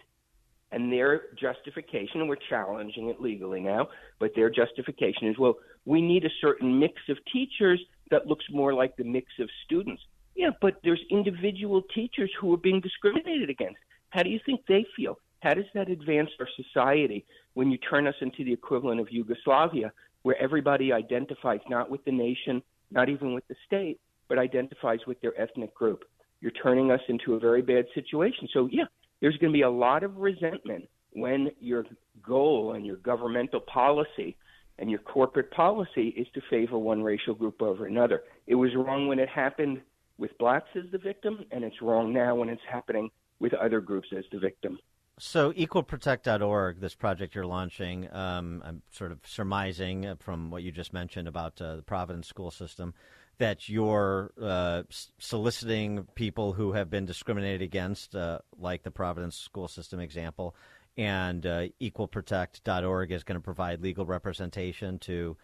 [0.71, 3.89] And their justification, and we're challenging it legally now,
[4.19, 7.79] but their justification is well, we need a certain mix of teachers
[8.13, 10.03] that looks more like the mix of students.
[10.37, 13.79] Yeah, but there's individual teachers who are being discriminated against.
[14.11, 15.19] How do you think they feel?
[15.41, 17.25] How does that advance our society
[17.55, 22.13] when you turn us into the equivalent of Yugoslavia, where everybody identifies not with the
[22.13, 23.99] nation, not even with the state,
[24.29, 26.05] but identifies with their ethnic group?
[26.41, 28.49] You're turning us into a very bad situation.
[28.53, 28.85] So, yeah,
[29.21, 31.85] there's going to be a lot of resentment when your
[32.23, 34.37] goal and your governmental policy
[34.83, 38.25] and your corporate policy is to favor one racial group over another.
[38.49, 39.81] It was wrong when it happened
[40.19, 44.09] with blacks as the victim, and it's wrong now when it's happening with other groups
[44.17, 44.81] as the victim.
[45.21, 50.93] So, equalprotect.org, this project you're launching, um, I'm sort of surmising from what you just
[50.93, 52.93] mentioned about uh, the Providence school system
[53.39, 54.83] that you're uh,
[55.19, 60.57] soliciting people who have been discriminated against, uh, like the Providence school system example,
[60.97, 65.37] and uh, equalprotect.org is going to provide legal representation to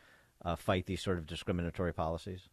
[0.45, 2.49] uh, fight these sort of discriminatory policies?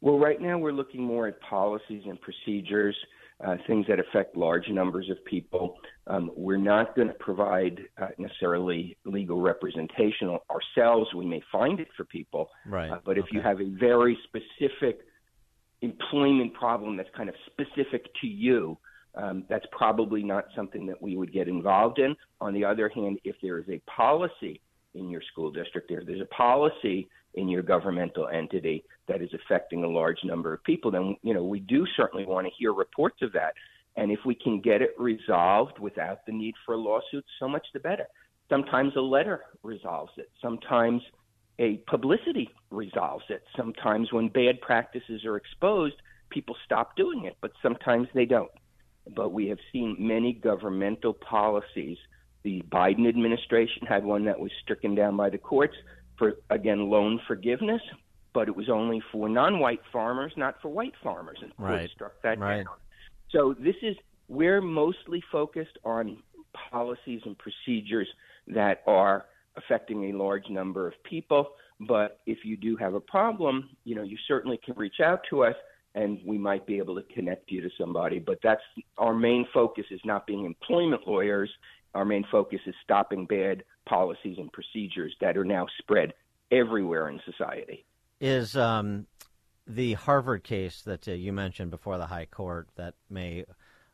[0.00, 2.96] Well, right now we're looking more at policies and procedures,
[3.44, 5.76] uh, things that affect large numbers of people.
[6.06, 11.12] Um, we're not going to provide uh, necessarily legal representation ourselves.
[11.14, 12.90] We may find it for people, right?
[12.90, 15.00] Uh, but if you have a very specific
[15.82, 18.78] employment problem that's kind of specific to you,
[19.14, 22.14] um, that's probably not something that we would get involved in.
[22.40, 24.60] On the other hand, if there is a policy
[24.94, 29.84] in your school district, if there's a policy in your governmental entity that is affecting
[29.84, 33.22] a large number of people, then you know we do certainly want to hear reports
[33.22, 33.54] of that.
[33.96, 37.66] And if we can get it resolved without the need for a lawsuit, so much
[37.72, 38.06] the better.
[38.48, 40.30] Sometimes a letter resolves it.
[40.40, 41.02] Sometimes
[41.58, 43.42] a publicity resolves it.
[43.56, 45.96] Sometimes when bad practices are exposed,
[46.30, 48.50] people stop doing it, but sometimes they don't
[49.14, 51.98] but we have seen many governmental policies.
[52.44, 55.74] The Biden administration had one that was stricken down by the courts
[56.16, 57.82] for, again, loan forgiveness,
[58.34, 61.38] but it was only for non white farmers, not for white farmers.
[61.42, 61.90] And right.
[61.94, 62.64] struck that right.
[62.64, 62.76] down.
[63.30, 63.96] So this is,
[64.28, 66.18] we're mostly focused on
[66.70, 68.08] policies and procedures
[68.48, 69.26] that are
[69.56, 71.50] affecting a large number of people.
[71.80, 75.44] But if you do have a problem, you know, you certainly can reach out to
[75.44, 75.54] us
[75.94, 78.18] and we might be able to connect you to somebody.
[78.18, 78.62] But that's
[78.98, 81.50] our main focus is not being employment lawyers.
[81.94, 86.12] Our main focus is stopping bad policies and procedures that are now spread
[86.50, 87.84] everywhere in society.
[88.20, 89.06] Is um,
[89.66, 93.44] the Harvard case that uh, you mentioned before the High Court that may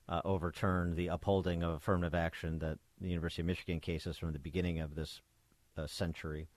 [0.08, 4.38] uh, overturn the upholding of affirmative action that the University of Michigan cases from the
[4.38, 5.20] beginning of this
[5.76, 6.48] uh, century?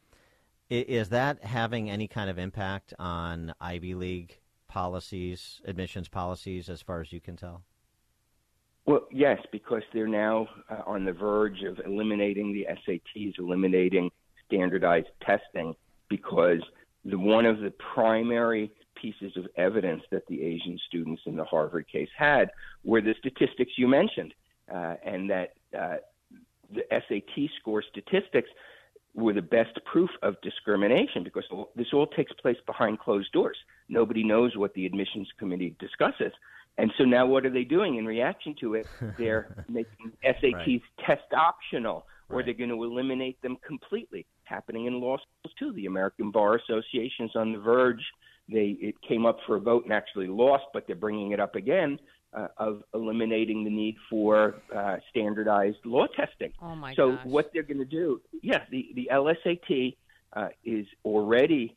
[0.69, 4.37] Is that having any kind of impact on Ivy League
[4.67, 7.63] policies, admissions policies, as far as you can tell?
[8.85, 14.09] Well, yes, because they're now uh, on the verge of eliminating the SATs, eliminating
[14.45, 15.75] standardized testing,
[16.09, 16.61] because
[17.03, 21.85] the, one of the primary pieces of evidence that the Asian students in the Harvard
[21.87, 22.49] case had
[22.83, 24.33] were the statistics you mentioned,
[24.73, 25.97] uh, and that uh,
[26.73, 28.49] the SAT score statistics
[29.13, 31.43] were the best proof of discrimination because
[31.75, 33.57] this all takes place behind closed doors.
[33.89, 36.33] Nobody knows what the admissions committee discusses.
[36.77, 38.87] And so now what are they doing in reaction to it?
[39.17, 40.81] They're making SATs right.
[41.05, 42.45] test optional or right.
[42.45, 44.25] they're going to eliminate them completely.
[44.43, 45.73] Happening in law schools too.
[45.73, 48.03] The American Bar Association is on the verge
[48.49, 51.55] they it came up for a vote and actually lost, but they're bringing it up
[51.55, 51.99] again
[52.33, 56.53] uh, of eliminating the need for uh, standardized law testing.
[56.61, 57.25] Oh my so gosh.
[57.25, 58.21] what they're going to do?
[58.41, 59.97] Yeah, the the LSAT
[60.33, 61.75] uh, is already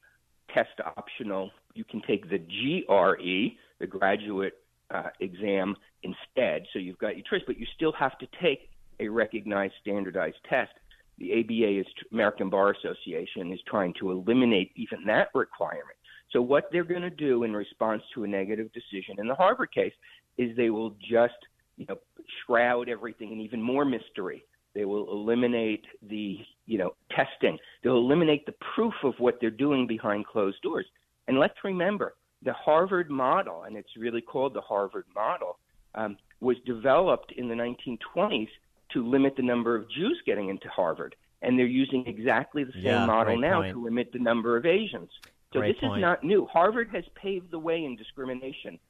[0.55, 1.51] test optional.
[1.75, 4.55] You can take the GRE, the graduate
[4.91, 6.67] uh, exam, instead.
[6.73, 10.73] So you've got your choice, but you still have to take a recognized standardized test.
[11.19, 15.97] The ABA is American Bar Association is trying to eliminate even that requirement.
[16.33, 19.73] So what they're going to do in response to a negative decision in the Harvard
[19.73, 19.93] case
[20.39, 21.35] is they will just
[21.77, 21.99] you know
[22.45, 24.45] shroud everything in even more mystery.
[24.75, 27.59] They will eliminate the you know testing.
[27.83, 30.87] They'll eliminate the proof of what they're doing behind closed doors.
[31.31, 35.59] And let's remember the Harvard model, and it's really called the Harvard model,
[35.95, 38.49] um, was developed in the 1920s
[38.95, 41.15] to limit the number of Jews getting into Harvard.
[41.43, 43.75] And they're using exactly the same Yeah, model now point.
[43.75, 45.09] to limit the number of Asians.
[45.53, 45.99] So Great this point.
[45.99, 46.47] is not new.
[46.47, 48.81] Harvard has paved the way in discrimination,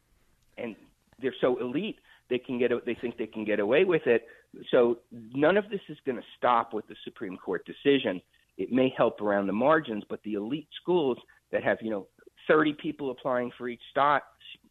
[0.57, 0.75] and
[1.21, 1.99] they're so elite
[2.31, 4.27] they can get they think they can get away with it.
[4.71, 8.23] So none of this is going to stop with the Supreme Court decision.
[8.57, 11.19] It may help around the margins, but the elite schools
[11.53, 12.07] that have you know
[12.51, 13.81] 30 people applying for each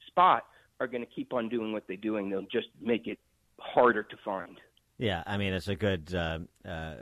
[0.08, 0.44] spot
[0.80, 2.30] are going to keep on doing what they're doing.
[2.30, 3.18] They'll just make it
[3.60, 4.58] harder to find.
[4.98, 6.96] Yeah, I mean, it's a good uh, uh,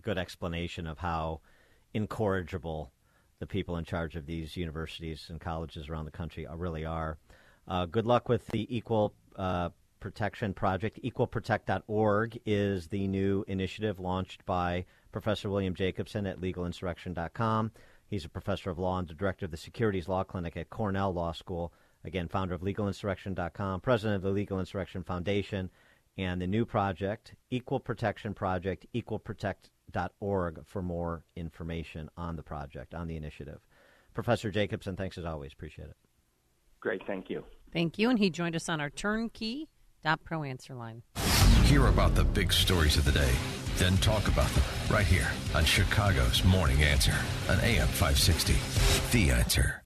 [0.00, 1.40] good explanation of how
[1.92, 2.90] incorrigible
[3.38, 7.18] the people in charge of these universities and colleges around the country really are.
[7.68, 9.68] Uh, good luck with the Equal uh,
[10.00, 11.00] Protection Project.
[11.04, 17.72] EqualProtect.org is the new initiative launched by Professor William Jacobson at LegalInsurrection.com.
[18.14, 21.12] He's a professor of law and the director of the Securities Law Clinic at Cornell
[21.12, 21.72] Law School.
[22.04, 25.68] Again, founder of LegalInsurrection.com, president of the Legal Insurrection Foundation,
[26.16, 33.08] and the new project, Equal Protection Project, equalprotect.org for more information on the project, on
[33.08, 33.58] the initiative.
[34.14, 35.52] Professor Jacobson, thanks as always.
[35.52, 35.96] Appreciate it.
[36.78, 37.44] Great, thank you.
[37.72, 38.10] Thank you.
[38.10, 41.02] And he joined us on our turnkey.pro answer line.
[41.64, 43.32] Hear about the big stories of the day,
[43.78, 47.14] then talk about them right here on Chicago's Morning Answer
[47.48, 48.54] on AM 560.
[49.12, 49.82] The Answer.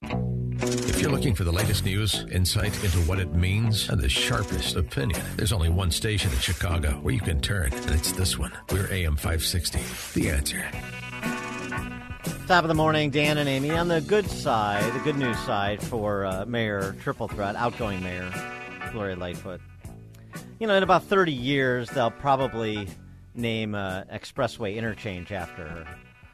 [0.61, 4.75] If you're looking for the latest news, insight into what it means, and the sharpest
[4.75, 8.51] opinion, there's only one station in Chicago where you can turn, and it's this one.
[8.71, 9.79] We're AM 560.
[10.19, 10.65] The Answer.
[12.47, 13.71] Top of the morning, Dan and Amy.
[13.71, 18.31] On the good side, the good news side for uh, Mayor Triple Threat, outgoing Mayor
[18.91, 19.61] Gloria Lightfoot.
[20.59, 22.87] You know, in about 30 years, they'll probably
[23.39, 25.87] name uh, Expressway Interchange after her.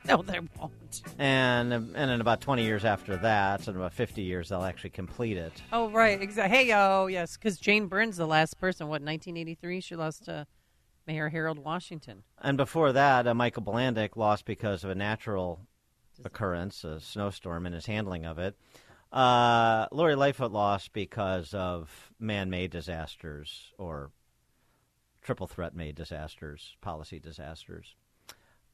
[0.07, 1.01] No, there won't.
[1.17, 4.91] And, and in about 20 years after that, so in about 50 years, they'll actually
[4.91, 5.53] complete it.
[5.71, 6.21] Oh, right.
[6.21, 6.57] Exactly.
[6.57, 7.37] Hey, oh, yes.
[7.37, 9.81] Because Jane Byrne's, the last person, what, 1983?
[9.81, 10.45] She lost to
[11.07, 12.23] Mayor Harold Washington.
[12.41, 15.61] And before that, uh, Michael Bilandic lost because of a natural
[16.23, 18.55] occurrence, a snowstorm, and his handling of it.
[19.11, 24.11] Uh, Lori Lightfoot lost because of man-made disasters or
[25.25, 27.95] triple threat-made disasters, policy disasters.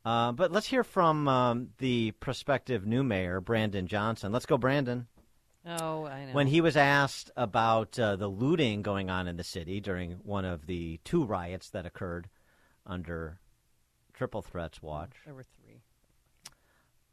[0.03, 4.31] Uh, but let's hear from um, the prospective new mayor, Brandon Johnson.
[4.33, 5.07] Let's go, Brandon.
[5.65, 6.33] Oh, I know.
[6.33, 10.43] When he was asked about uh, the looting going on in the city during one
[10.43, 12.27] of the two riots that occurred
[12.85, 13.39] under
[14.13, 15.13] Triple Threat's watch.
[15.23, 15.81] There were three.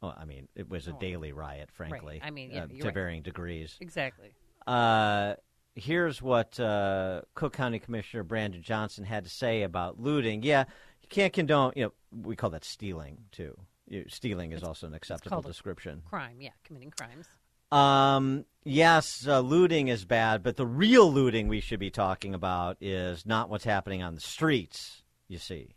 [0.01, 0.99] Well, I mean, it was a Oh.
[0.99, 2.19] daily riot, frankly.
[2.21, 2.27] Right.
[2.27, 2.93] I mean, yeah, uh, to right.
[2.93, 3.77] varying degrees.
[3.79, 4.33] Exactly.
[4.65, 5.35] Uh,
[5.75, 10.43] here's what uh, Cook County Commissioner Brandon Johnson had to say about looting.
[10.43, 10.65] Yeah,
[11.01, 11.73] you can't condone.
[11.75, 13.57] You know, we call that stealing too.
[13.87, 16.03] You, stealing is also an acceptable description.
[16.09, 17.27] Crime, yeah, committing crimes.
[17.71, 22.77] Um, yes, uh, looting is bad, but the real looting we should be talking about
[22.81, 25.03] is not what's happening on the streets.
[25.27, 25.75] You see.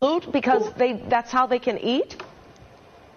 [0.00, 2.22] loot because they that's how they can eat?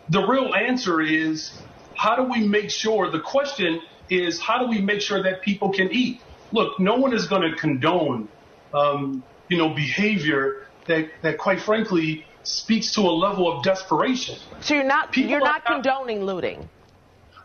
[0.09, 1.61] the real answer is
[1.95, 5.71] how do we make sure the question is how do we make sure that people
[5.71, 8.29] can eat look no one is going to condone
[8.73, 10.53] um, you know behavior
[10.87, 15.39] that, that quite frankly speaks to a level of desperation So you're not People you're
[15.41, 16.69] not condoning looting.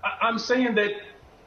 [0.05, 0.91] I- i'm saying that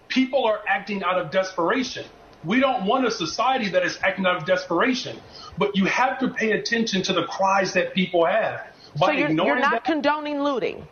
[0.10, 2.06] people are acting out of desperation
[2.44, 5.22] we don't want a society that is acting out of desperation
[5.57, 8.60] but you have to pay attention to the cries that people have
[8.95, 10.88] So by you're, ignoring you're not that, condoning looting.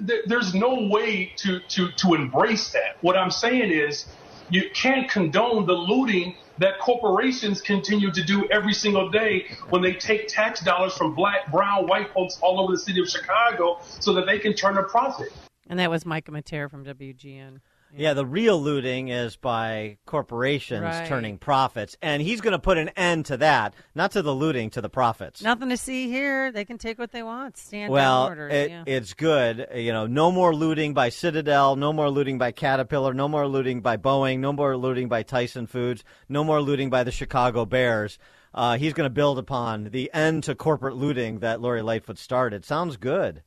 [0.00, 2.96] There- there's no way to, to, to embrace that.
[3.00, 4.06] What I'm saying is
[4.50, 9.94] you can't condone the looting that corporations continue to do every single day when they
[9.94, 14.12] take tax dollars from black, brown, white folks all over the city of Chicago so
[14.12, 15.32] that they can turn a profit.
[15.68, 17.58] And that was Micah Materre from WGN.
[17.94, 21.06] Yeah, the real looting is by corporations Right.
[21.06, 24.70] turning profits, and he's going to put an end to that, not to the looting,
[24.70, 25.42] to the profits.
[25.42, 26.50] Nothing to see here.
[26.50, 27.56] They can take what they want.
[27.58, 28.84] Stand well, it, yeah.
[28.86, 29.68] it's good.
[29.74, 33.82] You know, no more looting by Citadel, no more looting by Caterpillar, no more looting
[33.82, 38.18] by Boeing, no more looting by Tyson Foods, no more looting by the Chicago Bears.
[38.54, 42.64] Uh, he's going to build upon the end to corporate looting that Lori Lightfoot started.
[42.64, 43.42] Sounds good.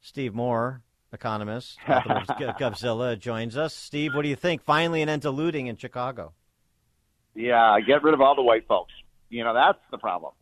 [0.00, 0.82] Steve Moore,
[1.16, 3.74] economist, Govzilla, joins us.
[3.74, 4.62] Steve, what do you think?
[4.62, 6.32] Finally, an end to looting in Chicago.
[7.34, 8.92] Yeah, get rid of all the white folks.
[9.28, 10.32] You know, that's the problem.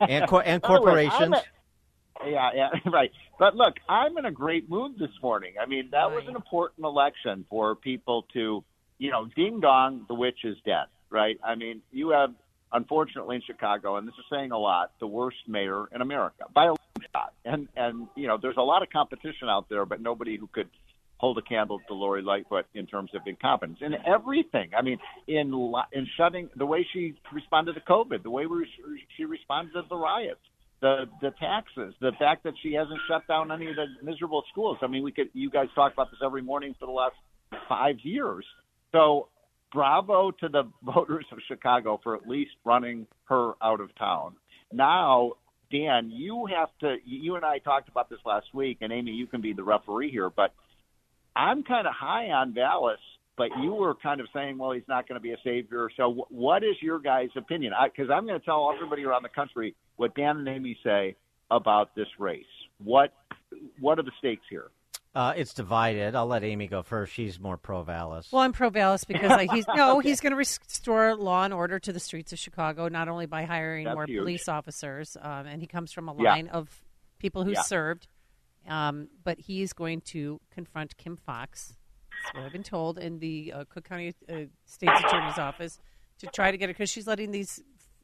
[0.00, 1.36] And, cor- and the way, corporations.
[1.36, 3.10] A- yeah, yeah, right.
[3.38, 5.54] But look, I'm in a great mood this morning.
[5.60, 8.64] I mean, that was an important election for people to,
[8.98, 11.38] you know, ding dong, the witch is dead, right?
[11.44, 12.34] I mean, you have,
[12.72, 16.64] unfortunately, in Chicago, and this is saying a lot, the worst mayor in America by
[16.64, 16.76] a long
[17.12, 17.32] shot.
[17.44, 20.68] And and you know, there's a lot of competition out there, but nobody who could
[21.18, 24.70] hold a candle to Lori Lightfoot in terms of incompetence in everything.
[24.76, 25.52] I mean, in
[25.92, 28.66] in shutting the way she responded to COVID, the way we,
[29.16, 30.40] she responded to the riots,
[30.80, 34.78] the the taxes, the fact that she hasn't shut down any of the miserable schools.
[34.82, 37.16] I mean, we could you guys talk about this every morning for the last
[37.68, 38.44] five years.
[38.92, 39.28] So,
[39.74, 44.36] bravo to the voters of Chicago for at least running her out of town.
[44.72, 45.32] Now.
[45.72, 46.96] Dan, you have to.
[47.04, 50.10] You and I talked about this last week, and Amy, you can be the referee
[50.10, 50.30] here.
[50.30, 50.52] But
[51.34, 53.00] I'm kind of high on Vallas,
[53.36, 55.88] but you were kind of saying, well, he's not going to be a savior.
[55.96, 57.72] So, wh- what is your guys' opinion?
[57.84, 61.16] Because I'm going to tell everybody around the country what Dan and Amy say
[61.50, 62.44] about this race.
[62.82, 63.12] What
[63.80, 64.68] What are the stakes here?
[65.14, 66.14] Uh, it's divided.
[66.16, 67.12] I'll let Amy go first.
[67.12, 68.28] She's more pro Vallas.
[68.32, 71.78] Well, I'm pro Vallas because like, he's no, he's going to restore law and order
[71.78, 74.18] to the streets of Chicago, not only by hiring That's more huge.
[74.20, 76.30] police officers, um, and he comes from a Yeah.
[76.30, 76.82] line of
[77.18, 77.62] people who Yeah.
[77.62, 78.08] served,
[78.68, 81.76] um, but he's going to confront Kim Foxx.
[82.24, 84.34] That's what I've been told in the uh, Cook County uh,
[84.64, 85.78] State's Attorney's Office
[86.18, 87.60] to try to get her because she's letting these,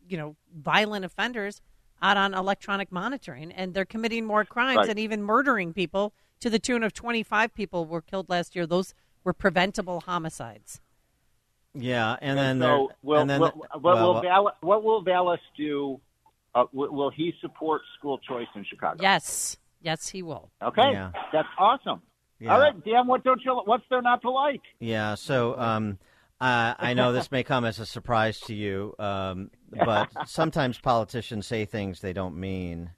[0.08, 1.60] you know, violent offenders
[2.02, 4.88] out on electronic monitoring, and they're committing more crimes Right.
[4.90, 8.66] and even murdering people to the tune of 25 people were killed last year.
[8.66, 8.94] Those
[9.24, 10.80] were preventable homicides.
[11.74, 15.02] yeah, and then so, will, and then will, the- what, well, will Val, what will
[15.02, 16.00] Vallas do?
[16.54, 18.98] Uh, will, will he support school choice in Chicago?
[19.00, 20.50] Yes, yes, he will.
[20.62, 21.12] Okay, Yeah.
[21.32, 22.02] that's awesome.
[22.40, 22.54] Yeah.
[22.54, 23.54] All right, Dan, what don't you?
[23.66, 24.62] What's there not to like?
[24.80, 25.98] Yeah, so um,
[26.40, 29.50] uh, I know this may come as a surprise to you, um,
[29.84, 32.90] but sometimes politicians say things they don't mean,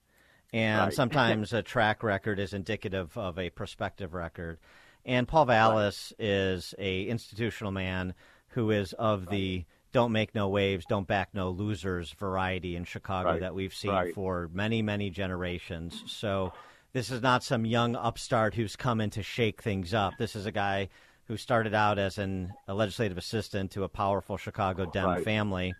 [0.52, 0.92] and Right.
[0.94, 4.58] sometimes a track record is indicative of a prospective record.
[5.04, 8.14] And Paul Vallas is a institutional man
[8.48, 13.30] who is of the "don't make no waves, don't back no losers" variety in Chicago
[13.30, 13.40] Right.
[13.40, 14.14] that we've seen Right.
[14.14, 16.04] for many, many generations.
[16.06, 16.52] So
[16.92, 20.18] this is not some young upstart who's coming to shake things up.
[20.18, 20.88] This is a guy
[21.26, 25.24] who started out as an, a legislative assistant to a powerful Chicago Dem Right.
[25.24, 25.74] family,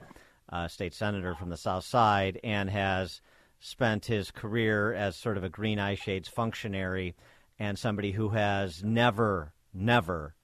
[0.49, 3.21] uh, state senator from the South Side, and has
[3.63, 7.15] spent his career as sort of a green eye shades functionary
[7.61, 10.35] and somebody who has never, never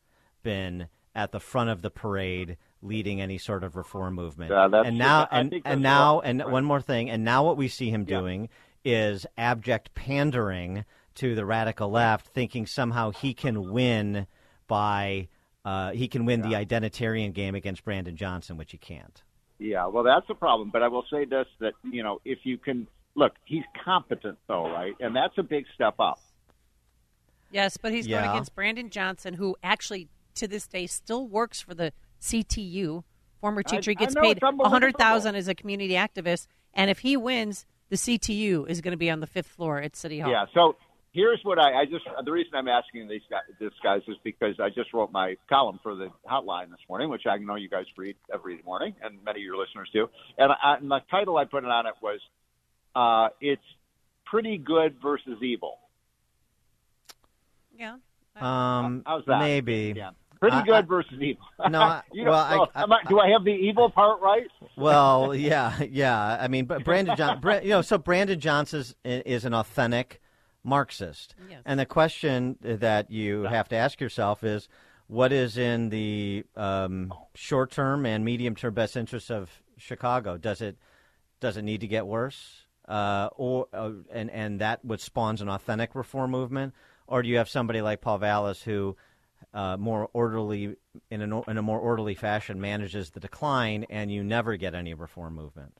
[0.44, 0.86] been
[1.16, 4.52] at the front of the parade leading any sort of reform movement.
[4.52, 6.28] Yeah, and now, and, and now, right.
[6.28, 8.48] and one more thing, and now what we see him doing
[8.84, 10.84] is abject pandering
[11.16, 14.28] to the radical left, thinking somehow he can win
[14.68, 15.26] by
[15.64, 19.22] uh, he can win the identitarian game against Brandon Johnson, which he can't.
[19.58, 20.70] Yeah, well, that's a problem.
[20.72, 22.86] But I will say this: that you know, if you can
[23.18, 24.94] look, he's competent, though, right?
[25.00, 26.20] And that's a big step up.
[27.50, 31.74] Yes, but he's going against Brandon Johnson, who actually to this day still works for
[31.74, 33.04] the CTU.
[33.40, 34.66] Former teacher I gets know, paid it's unbelievable.
[34.66, 38.92] a hundred thousand as a community activist, and if he wins, the CTU is going
[38.92, 40.30] to be on the fifth floor at City Hall.
[40.30, 40.46] Yeah.
[40.52, 40.76] So
[41.12, 44.56] here's what I, I just the reason I'm asking these guys, this guys is because
[44.60, 47.86] I just wrote my column for the hotline this morning, which I know you guys
[47.96, 50.08] read every morning, and many of your listeners do.
[50.36, 52.20] And, I, and the title I put it on it was
[52.98, 53.62] uh, "It's
[54.26, 55.78] Pretty Good versus Evil."
[57.76, 57.96] Yeah.
[58.36, 59.38] Um, How's that?
[59.40, 59.94] Maybe.
[59.96, 60.10] Yeah.
[60.40, 61.42] Pretty I- good I- versus evil.
[61.68, 64.46] No, I- you know, well, I- well, I- do I have the evil part right?
[64.76, 66.38] Well, yeah, yeah.
[66.40, 70.20] I mean, but Brandon John, Bra- you know, so Brandon Johnson is, is an authentic
[70.64, 71.62] Marxist, Yes.
[71.64, 74.68] and the question that you have to ask yourself is,
[75.06, 80.36] what is in the um, short-term and medium-term best interests of Chicago?
[80.36, 80.76] Does it
[81.40, 85.48] does it need to get worse, uh, or uh, and and that what spawns an
[85.48, 86.74] authentic reform movement,
[87.06, 88.96] or do you have somebody like Paul Vallas who
[89.54, 90.76] uh, more orderly
[91.10, 94.94] in a, in a more orderly fashion manages the decline, and you never get any
[94.94, 95.72] reform movement.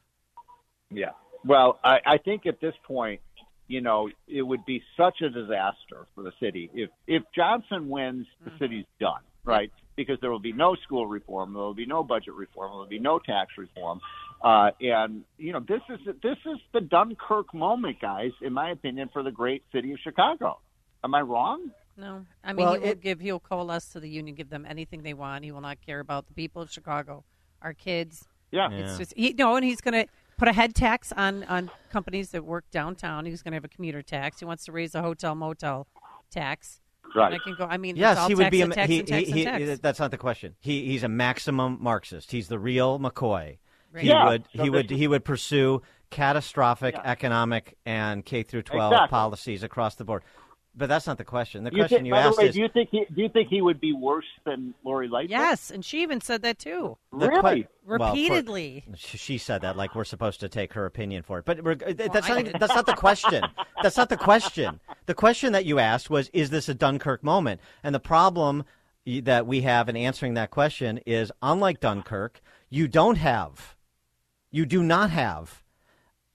[0.91, 1.11] Yeah.
[1.45, 3.21] Well, I, I think at this point,
[3.67, 8.27] you know, it would be such a disaster for the city if if Johnson wins,
[8.45, 9.71] the city's done, right?
[9.95, 12.87] Because there will be no school reform, there will be no budget reform, there will
[12.87, 14.01] be no tax reform,
[14.43, 19.11] uh, and you know this is this is the Dunkirk moment, guys, in my opinion,
[19.13, 20.59] for the great city of Chicago.
[21.05, 21.71] Am I wrong?
[21.97, 23.21] No, I mean Well, he will it- give.
[23.21, 25.45] He'll coalesce to the union, give them anything they want.
[25.45, 27.25] He will not care about the people of Chicago,
[27.63, 28.27] our kids.
[28.51, 30.07] Yeah, it's just he no, and he's going to
[30.39, 33.27] put a head tax on on companies that work downtown.
[33.27, 34.39] He's going to have a commuter tax.
[34.39, 35.87] He wants to raise a hotel motel
[36.31, 36.81] tax.
[37.15, 37.33] Right.
[37.33, 37.65] I can go.
[37.65, 38.61] I mean, it's Yes, all he would be.
[38.63, 39.79] A, tax he, tax he, he- tax.
[39.81, 40.55] That's not the question.
[40.61, 42.31] He, he's a maximum Marxist.
[42.33, 43.59] He's the real McCoy.
[43.93, 44.03] Right.
[44.05, 47.03] He Yeah, would so he would is- he would pursue catastrophic Yeah.
[47.11, 49.11] economic and K through twelve Exactly.
[49.11, 50.23] policies across the board.
[50.77, 51.65] But that's not the question.
[51.65, 53.23] The You question think, you by asked the way, is do you think he do
[53.23, 55.31] you think he would be worse than Lori Lightfoot?
[55.31, 56.97] yes, and she even said that too.
[57.13, 57.67] the que- Really?
[57.85, 58.85] well, for- Repeatedly.
[58.95, 61.45] She said that like we're supposed to take her opinion for it.
[61.47, 62.61] But we're, uh, that's I not didn't.
[62.61, 63.43] that's not the question.
[63.83, 64.81] That's not the question.
[65.07, 67.61] The question that you asked was, is this a Dunkirk moment?
[67.85, 68.65] And the problem
[69.07, 72.41] that we have in answering that question is, unlike Dunkirk,
[72.71, 73.77] you don't have,
[74.51, 75.63] you do not have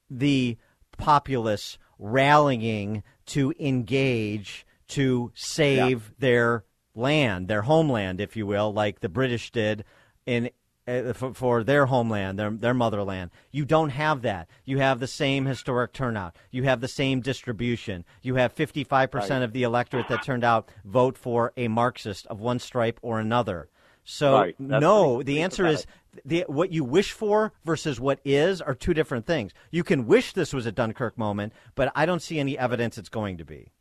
[0.10, 0.58] the
[0.98, 9.10] populace rallying to engage to save their land, their homeland, if you will, like the
[9.10, 9.84] British did
[10.26, 10.50] in
[10.86, 13.32] uh, for, for their homeland, their their motherland.
[13.52, 14.50] You don't have that.
[14.66, 16.36] You have the same historic turnout.
[16.52, 18.04] You have the same distribution.
[18.22, 22.60] You have 55% of the electorate that turned out vote for a Marxist of one
[22.60, 23.70] stripe or another.
[24.04, 24.60] So Right.
[24.60, 25.86] No, the answer is
[26.26, 29.52] the, what you wish for versus what is are two different things.
[29.72, 33.10] You can wish this was a Dunkirk moment, but I don't see any evidence it's
[33.10, 33.72] going to be.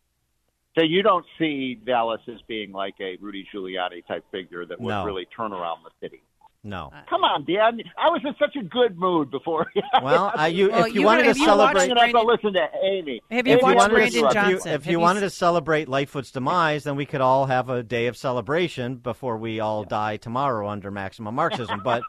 [0.74, 4.88] So you don't see Vallas as being like a Rudy Giuliani type figure that would
[4.88, 5.04] No.
[5.04, 6.22] really turn around the city.
[6.64, 6.92] No.
[7.10, 7.80] Come on, Dan.
[7.98, 9.66] I was in such a good mood before.
[10.02, 12.28] Well, I, you, Well, if you, you- wanted have to you celebrate, watched I'm gonna
[12.28, 13.20] listen to Amy.
[13.30, 14.52] Have you Amy, watched I'm gonna Brandon interrupt you.
[14.54, 14.72] Johnson?
[14.72, 17.82] If you you wanted s- to celebrate Lightfoot's demise, then we could all have a
[17.82, 21.80] day of celebration before we all die tomorrow under maximum Marxism.
[21.84, 22.02] But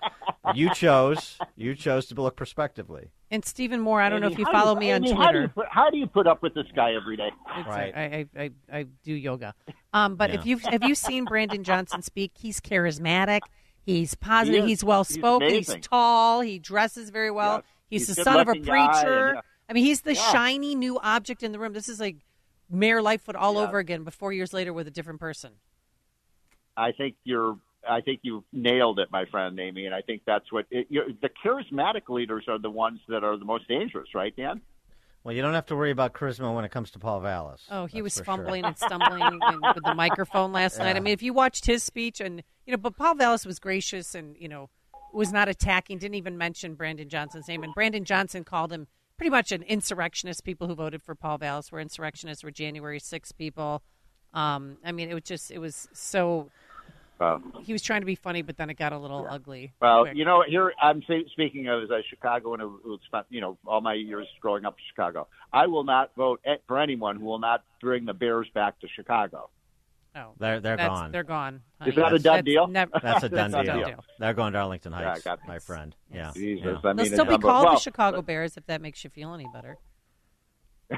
[0.56, 3.10] you chose, you chose to look prospectively.
[3.32, 5.32] And Stephen Moore, I don't know if you how do follow me on Amy, How
[5.32, 5.54] do, you Twitter.
[5.56, 7.30] put, how do you put up with this guy every day?
[7.58, 7.94] It's- Right.
[7.96, 8.04] I,
[8.38, 9.56] I, I, I do yoga.
[9.94, 10.56] Um, but if Yeah.
[10.56, 13.40] you have you seen Brandon Johnson speak, he's charismatic.
[13.86, 14.64] He's positive.
[14.64, 15.50] He he's well spoken.
[15.50, 15.82] He's, amazing.
[15.82, 16.42] tall.
[16.42, 17.58] He dresses very well.
[17.58, 17.64] Yes.
[17.90, 19.32] He's, He's the son of a good-looking guy, and, preacher.
[19.36, 19.42] yeah.
[19.70, 20.32] I mean, he's the Yeah.
[20.32, 21.74] shiny new object in the room.
[21.74, 22.18] This is like
[22.70, 23.62] Mayor Lightfoot all Yeah.
[23.68, 25.52] over again, but four years later with a different person.
[26.78, 27.58] I think you're.
[27.88, 31.06] I think you nailed it, my friend Amy, and I think that's what it, you're,
[31.22, 34.62] the charismatic leaders are the ones that are the most dangerous, right, Dan?
[35.24, 37.62] Well, you don't have to worry about charisma when it comes to Paul Vallas.
[37.72, 38.26] Oh, he was for sure.
[38.26, 39.42] fumbling and stumbling and
[39.76, 40.98] with the microphone last night.
[40.98, 44.16] I mean, if you watched his speech, and you know, but Paul Vallas was gracious
[44.16, 44.70] and you know
[45.14, 46.00] was not attacking.
[46.00, 47.64] Didn't even mention Brandon Johnson's name.
[47.64, 48.88] And Brandon Johnson called him
[49.18, 50.44] pretty much an insurrectionist.
[50.44, 52.44] People who voted for Paul Vallas were insurrectionists.
[52.44, 53.82] Were January 6 people.
[54.34, 56.50] Um, I mean, it was just it was so.
[57.20, 59.72] Uh, He was trying to be funny, but then it got a little ugly.
[59.80, 60.16] well, quick.
[60.18, 63.58] you know, here I'm say, speaking of as a Chicago and who spent you know
[63.66, 65.28] all my years growing up in Chicago.
[65.54, 68.88] I will not vote a- for anyone who will not bring the Bears back to
[68.96, 69.50] Chicago.
[70.16, 71.12] Oh, They're they're that's- gone.
[71.12, 71.56] They're gone.
[71.56, 71.96] Is honey.
[71.96, 72.68] that a done that's deal?
[72.68, 73.84] never- That's a done That's deal.
[73.86, 74.06] deal.
[74.20, 75.96] They're going to Arlington Heights, got my friend.
[76.12, 76.32] Yeah.
[76.36, 76.90] Jesus, yeah.
[76.90, 79.34] I They'll still be it's- called well, the Chicago Bears if that makes you feel
[79.34, 79.78] any better.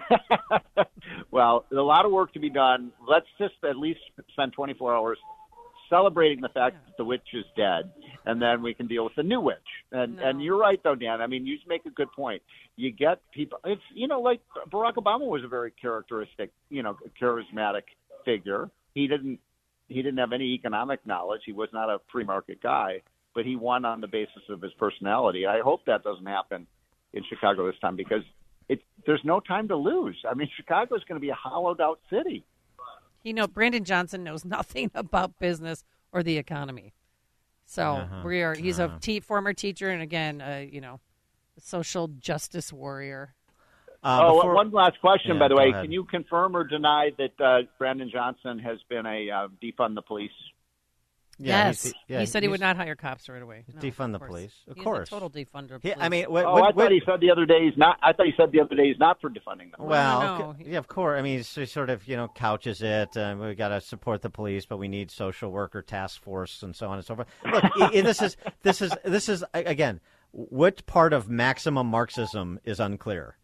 [1.31, 2.91] well, there's a lot of work to be done.
[3.07, 3.99] Let's just at least
[4.31, 5.17] spend 24 hours
[5.89, 7.91] celebrating the fact that the witch is dead,
[8.25, 9.57] and then we can deal with the new witch.
[9.91, 11.21] And and you're right though, Dan.
[11.21, 12.41] I mean, you make a good point.
[12.75, 13.59] You get people.
[13.65, 17.83] It's you know like Barack Obama was a very characteristic, you know, charismatic
[18.25, 18.69] figure.
[18.93, 19.39] He didn't
[19.87, 21.41] he didn't have any economic knowledge.
[21.45, 23.01] He was not a free market guy,
[23.33, 25.45] but he won on the basis of his personality.
[25.45, 26.67] I hope that doesn't happen
[27.13, 28.23] in Chicago this time because
[28.67, 30.17] it's there's no time to lose.
[30.29, 32.43] I mean, Chicago is going to be a hollowed out city.
[33.25, 35.83] You know, Brandon Johnson knows nothing about business
[36.13, 36.93] or the economy.
[37.65, 38.21] So Uh-huh.
[38.23, 38.53] we are.
[38.53, 38.97] He's a Uh-huh.
[39.01, 40.99] te- former teacher, and again, uh, you know,
[41.57, 43.33] a social justice warrior.
[44.03, 45.69] Uh, oh, before- one last question, Yeah, by the way.
[45.71, 45.81] ahead.
[45.85, 50.03] Can you confirm or deny that uh, Brandon Johnson has been a uh, defund the
[50.03, 50.31] police?
[51.37, 53.65] Yeah, yes, he's- yeah, he said he would not hire cops right away.
[53.73, 54.29] No, defund the of course.
[54.29, 54.53] police.
[54.69, 55.07] Of He's course.
[55.09, 55.71] a total defunder.
[55.75, 57.65] of He- I mean, what, oh, what, I what- thought he said the other day
[57.65, 57.97] he's not.
[58.01, 59.79] I thought he said the other day he's not for defunding them.
[59.85, 61.19] Well, no, c- yeah, of course.
[61.19, 63.17] I mean, he sort of you know couches it.
[63.17, 66.75] Uh, we got to support the police, but we need social worker task force and
[66.75, 67.27] so on and so forth.
[67.45, 69.99] Look, i- i- this is this is this is again,
[70.31, 73.37] what part of maximum Marxism is unclear?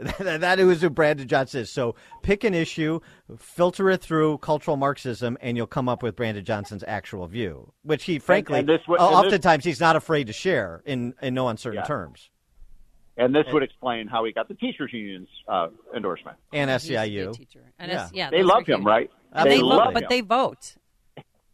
[0.18, 1.70] that is who Brandon Johnson is.
[1.70, 3.00] So pick an issue,
[3.38, 8.04] filter it through cultural Marxism, and you'll come up with Brandon Johnson's actual view, which
[8.04, 11.14] he frankly, and this would- uh, and this- oftentimes he's not afraid to share in
[11.20, 11.86] in no uncertain Yeah.
[11.86, 12.30] terms.
[13.16, 16.38] And this would explain how he got the teachers union's uh, endorsement.
[16.54, 17.32] And He used to be a SEIU.
[17.36, 17.72] teacher.
[17.78, 19.10] And it's- yeah, they love him, right?
[19.32, 20.08] And they They vote, love but him.
[20.08, 20.76] they vote.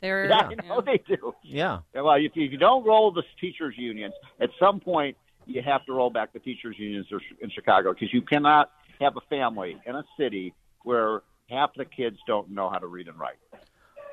[0.00, 1.34] They're yeah, I know they do.
[1.42, 1.80] Yeah.
[1.94, 5.16] Well, if if you don't roll the teachers' unions, at some point
[5.46, 7.06] you have to roll back the teachers' unions
[7.40, 8.70] in Chicago because you cannot
[9.00, 13.08] have a family in a city where half the kids don't know how to read
[13.08, 13.36] and write.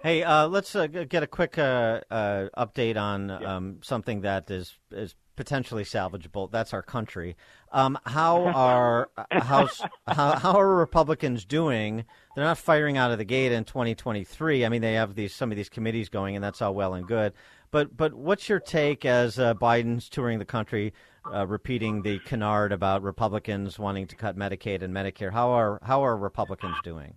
[0.03, 4.77] Hey, uh, let's uh, get a quick uh, uh, update on um, something that is
[4.91, 6.51] is potentially salvageable.
[6.51, 7.37] That's our country.
[7.71, 12.03] Um, how are how's, how how are Republicans doing?
[12.35, 14.65] They're not firing out of the gate in 2023.
[14.65, 17.07] I mean, they have these some of these committees going, and that's all well and
[17.07, 17.31] good.
[17.73, 20.93] But but what's your take as uh, Biden's touring the country,
[21.33, 25.33] uh, repeating the canard about Republicans wanting to cut Medicaid and Medicare?
[25.33, 27.15] How are how are Republicans doing?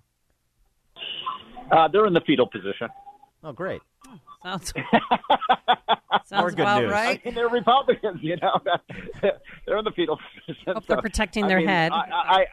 [1.71, 2.89] Uh, they're in the fetal position.
[3.45, 3.83] Oh, great.
[4.43, 5.03] Sounds More
[6.25, 6.91] sounds good about news.
[6.91, 7.21] right.
[7.23, 8.59] I mean, they're Republicans, you know.
[9.67, 10.73] they're in the fetal position.
[10.73, 11.93] Hope they're so, protecting I their mean, head.
[11.93, 12.47] I, I,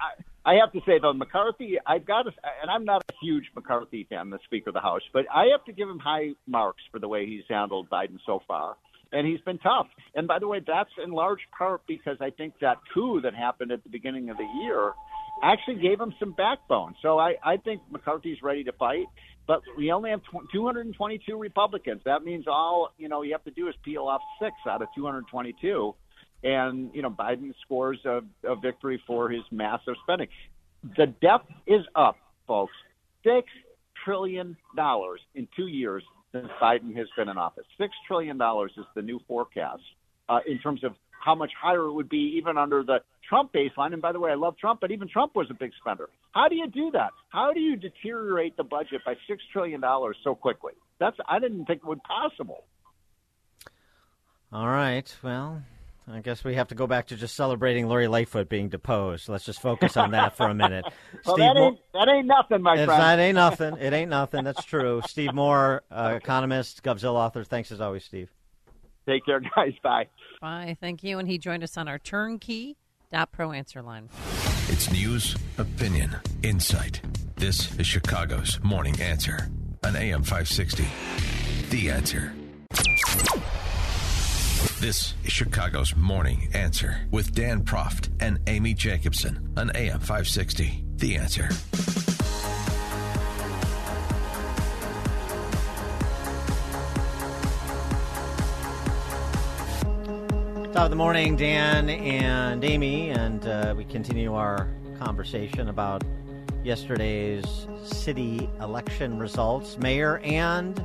[0.46, 4.06] I, have to say though, McCarthy, I've got to, and I'm not a huge McCarthy
[4.10, 7.00] fan, the Speaker of the House, but I have to give him high marks for
[7.00, 8.76] the way he's handled Biden so far.
[9.12, 9.88] And he's been tough.
[10.16, 13.72] And by the way, that's in large part because I think that coup that happened
[13.72, 14.94] at the beginning of the year
[15.44, 16.96] actually gave him some backbone.
[17.02, 19.06] So I, I think McCarthy's ready to fight.
[19.46, 20.22] But we only have
[20.54, 22.02] 222 Republicans.
[22.06, 24.88] That means all you know you have to do is peel off six out of
[24.96, 25.94] 222,
[26.44, 30.28] and you know Biden scores a, a victory for his massive spending.
[30.98, 32.18] The debt is up,
[32.48, 32.74] folks.
[33.24, 33.48] Six
[34.04, 37.66] trillion dollars in two years since Biden has been in office.
[37.78, 39.84] Six trillion dollars is the new forecast
[40.28, 40.94] uh, in terms of
[41.24, 43.94] how much higher it would be even under the Trump baseline.
[43.94, 46.10] And by the way, I love Trump, but even Trump was a big spender.
[46.34, 47.12] How do you do that?
[47.30, 50.74] How do you deteriorate the budget by six trillion dollars so quickly?
[51.00, 52.66] That's I didn't think it would possible.
[54.52, 55.16] All right.
[55.24, 55.64] Well,
[56.12, 59.30] I guess we have to go back to just celebrating Lori Lightfoot being deposed.
[59.30, 60.86] Let's just focus on that for a minute.
[61.26, 63.02] well, Steve that ain't that ain't nothing, my it's friend.
[63.02, 63.78] not, it ain't nothing.
[63.78, 64.44] It ain't nothing.
[64.44, 65.02] That's true.
[65.08, 67.44] Steve Moore, uh, economist, Govzilla author.
[67.44, 68.30] Thanks as always, Steve.
[69.08, 69.74] Take care, guys.
[69.82, 70.08] Bye.
[70.42, 70.78] Bye.
[70.80, 71.20] Thank you.
[71.20, 72.78] And he joined us on our turnkey
[73.12, 74.10] dot pro answer line.
[74.68, 77.02] It's news, opinion, insight.
[77.36, 79.50] This is Chicago's Morning Answer
[79.84, 80.86] on AM 560.
[81.70, 82.34] The Answer.
[84.84, 90.84] This is Chicago's Morning Answer with Dan Proft and Amy Jacobson on AM 560.
[90.98, 91.48] The Answer.
[100.74, 104.68] Top of the morning, Dan and Amy, and uh, we continue our
[105.00, 106.04] conversation about
[106.62, 110.84] yesterday's city election results, mayor and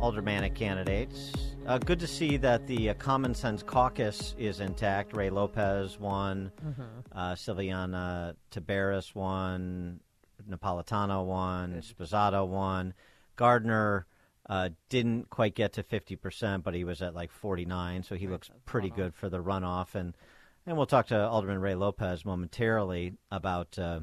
[0.00, 1.51] aldermanic candidates.
[1.66, 5.14] Uh, good to see that the uh, Common Sense Caucus is intact.
[5.14, 7.04] Ray Lopez won, Mhm.
[7.12, 10.00] uh, Silvana Tabares won,
[10.48, 12.94] Napolitano won, Sposato won,
[13.36, 14.06] Gardiner
[14.50, 18.50] uh, didn't quite get to 50%, but he was at like 49, so he looks
[18.66, 19.94] pretty good for the runoff.
[19.94, 20.16] And,
[20.66, 24.00] and we'll talk to Alderman Ray Lopez momentarily about uh,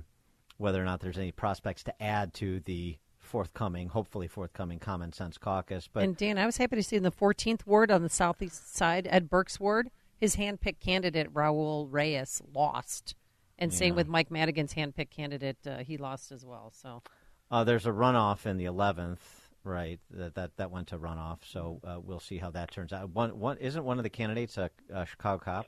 [0.57, 2.97] whether or not there's any prospects to add to the
[3.29, 5.87] forthcoming, hopefully forthcoming Common Sense Caucus.
[5.91, 8.75] But and Dan, I was happy to see in the 14th ward on the southeast
[8.75, 13.15] side, Ed Burke's ward, his handpicked candidate Raul Reyes lost,
[13.59, 13.97] and same Yeah.
[13.97, 16.71] with Mike Madigan's handpicked candidate, uh, he lost as well.
[16.75, 17.03] So
[17.51, 19.99] Uh, there's a runoff in the 11th, right?
[20.11, 23.09] That that, that went to runoff, so uh, we'll see how that turns out.
[23.11, 25.67] One one isn't one of the candidates a, a Chicago cop?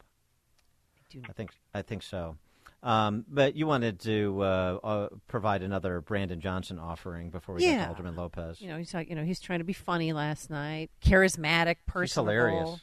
[1.30, 2.38] I think I think so.
[2.84, 7.84] Um, but you wanted to uh, uh, provide another Brandon Johnson offering before we get
[7.84, 8.60] to Alderman Lopez.
[8.60, 12.14] you know he's like, you know he's trying to be funny last night, charismatic, He's
[12.14, 12.80] hilarious.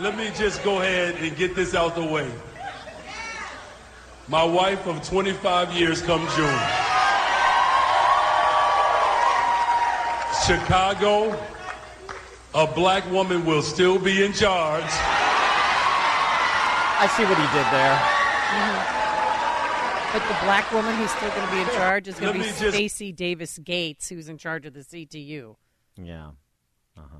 [0.00, 2.30] Let me just go ahead and get this out the way.
[4.28, 6.58] My wife of 25 years come June.
[10.46, 11.38] Chicago,
[12.54, 14.84] a black woman will still be in charge.
[16.96, 18.23] I see what he did there.
[20.14, 22.44] But the black woman who's still going to be in charge is going to be
[22.46, 25.56] me just- Stacey Davis Gates, who's in charge of the CTU.
[25.96, 26.28] Yeah.
[26.96, 27.18] Uh huh.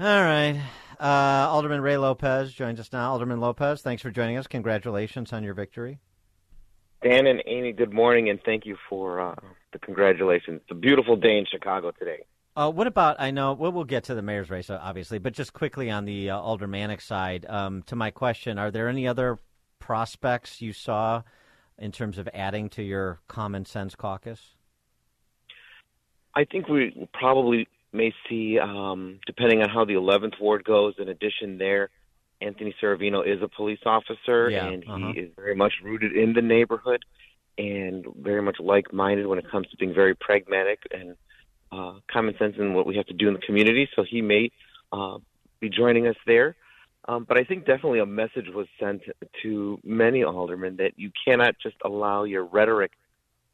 [0.00, 0.60] All right.
[0.98, 3.12] Uh, Alderman Ray Lopez joins us now.
[3.12, 4.48] Alderman Lopez, thanks for joining us.
[4.48, 6.00] Congratulations on your victory.
[7.04, 9.36] Dan and Amy, good morning, and thank you for uh,
[9.72, 10.60] the congratulations.
[10.62, 12.24] It's a beautiful day in Chicago today.
[12.56, 13.20] Uh, what about?
[13.20, 16.04] I know well, we'll get to the mayor's race, uh, obviously, but just quickly on
[16.04, 17.46] the uh, aldermanic side.
[17.48, 19.38] Um, to my question, are there any other
[19.82, 21.22] prospects you saw
[21.76, 24.54] in terms of adding to your common sense caucus?
[26.36, 31.08] I think we probably may see, um, depending on how the 11th ward goes, in
[31.08, 31.90] addition there,
[32.40, 35.12] Anthony Ciaravino is a police officer, Yeah, and uh-huh.
[35.12, 37.04] he is very much rooted in the neighborhood
[37.58, 41.16] and very much like-minded when it comes to being very pragmatic and
[41.72, 43.88] uh, common sense in what we have to do in the community.
[43.96, 44.52] So he may
[44.92, 45.18] uh,
[45.60, 46.54] be joining us there.
[47.08, 49.02] Um, but I think definitely a message was sent
[49.42, 52.92] to many aldermen that you cannot just allow your rhetoric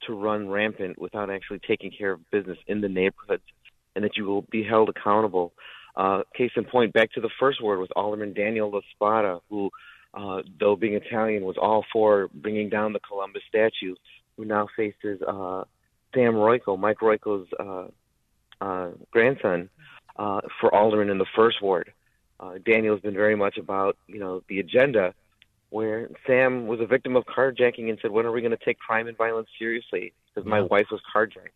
[0.07, 3.43] to run rampant without actually taking care of business in the neighborhoods,
[3.97, 5.53] and that you will be held accountable.
[5.97, 9.71] Uh, case in point, back to the first word with Alderman Daniel La Spata, who,
[10.15, 13.95] uh, though being Italian, was all for bringing down the Columbus statue,
[14.37, 15.65] who now faces uh,
[16.15, 17.89] Sam Royko, Mike Royko's uh,
[18.65, 19.71] uh, grandson,
[20.17, 21.93] uh, for alderman in the first ward.
[22.41, 25.15] Uh, Daniel's been very much about you know the agenda,
[25.71, 28.79] where Sam was a victim of carjacking and said, "When are we going to take
[28.79, 31.49] crime and violence seriously?" Because my wife was carjacked.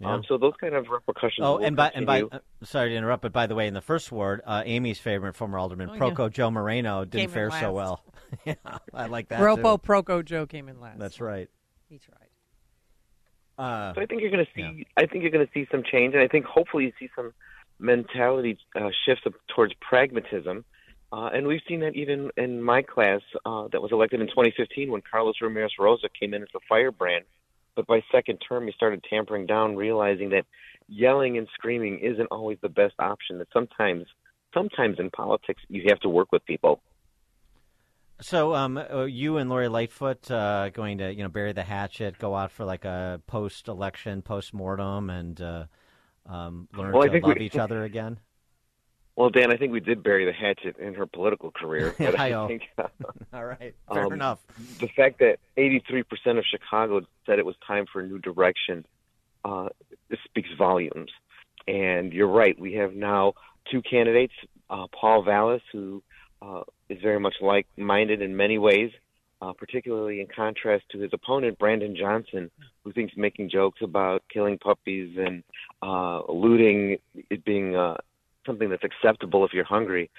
[0.00, 0.14] Yeah.
[0.14, 1.44] Um, so those kind of repercussions.
[1.44, 3.74] Oh, will and by and by, uh, sorry to interrupt, but by the way, in
[3.74, 6.00] the first ward, uh, Amy's favorite former alderman, Oh, yeah.
[6.00, 8.04] Proco Joe Moreno, didn't Came fare so well.
[8.44, 8.54] yeah,
[8.94, 9.40] I like that.
[9.40, 9.88] Ropo too.
[9.88, 10.98] Proco Joe came in last.
[11.00, 11.48] That's right.
[11.88, 12.28] He tried.
[13.58, 14.86] Uh, So I think you're going to see.
[14.96, 17.32] I think you're going to see some change, and I think hopefully you see some
[17.78, 19.24] mentality uh, shifts
[19.54, 20.64] towards pragmatism.
[21.10, 24.90] Uh, and we've seen that even in my class uh, that was elected in 2015
[24.90, 27.24] when Carlos Ramirez Rosa came in as a firebrand.
[27.74, 30.44] But by second term, he started tampering down, realizing that
[30.88, 33.38] yelling and screaming isn't always the best option.
[33.38, 34.06] That sometimes,
[34.52, 36.80] sometimes in politics, you have to work with people.
[38.20, 42.18] So, um, uh, you and Lori Lightfoot uh, going to you know bury the hatchet,
[42.18, 45.64] go out for like a post-election post-mortem, and uh,
[46.28, 48.18] um, learn Well, I to think love we- each other again.
[49.16, 51.92] Well, Dan, I think we did bury the hatchet in her political career.
[51.98, 52.62] But I think,
[53.32, 54.38] All right, fair Um, enough.
[54.78, 56.04] The fact that 83%
[56.38, 58.86] of Chicago said it was time for a new direction
[59.44, 59.70] uh,
[60.24, 61.10] speaks volumes.
[61.66, 62.56] And you're right.
[62.58, 63.34] We have now
[63.70, 64.34] two candidates
[64.70, 66.02] uh, Paul Vallas, who
[66.40, 68.92] uh, is very much like minded in many ways,
[69.40, 72.50] uh, particularly in contrast to his opponent, Brandon Johnson,
[72.84, 75.42] who thinks making jokes about killing puppies and
[75.82, 76.98] uh, looting
[77.30, 77.96] it being uh,
[78.46, 80.10] something that's acceptable if you're hungry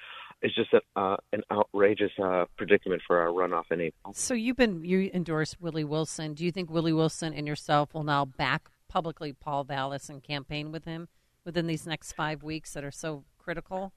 [0.41, 4.13] is just a, uh, an outrageous uh, predicament for our runoff in April.
[4.13, 6.33] So you've been you endorsed Willie Wilson.
[6.33, 10.71] Do you think Willie Wilson and yourself will now back publicly Paul Vallas and campaign
[10.71, 11.09] with him
[11.43, 13.91] within these next five weeks that are so critical?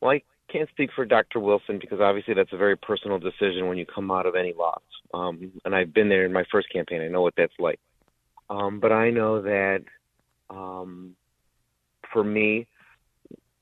[0.00, 1.40] Well, I can't speak for Dr.
[1.40, 4.82] Wilson because obviously that's a very personal decision when you come out of any loss.
[5.12, 7.02] Um, and I've been there in my first campaign.
[7.02, 7.80] I know what that's like.
[8.48, 9.82] Um, but I know that
[10.50, 11.16] um,
[12.12, 12.66] for me,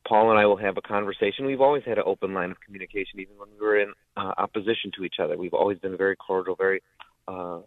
[0.06, 1.46] Paul and I will have a conversation.
[1.46, 4.90] We've always had an open line of communication, even when we were in uh, opposition
[4.96, 5.38] to each other.
[5.38, 6.82] We've always been very cordial, very
[7.26, 7.60] uh,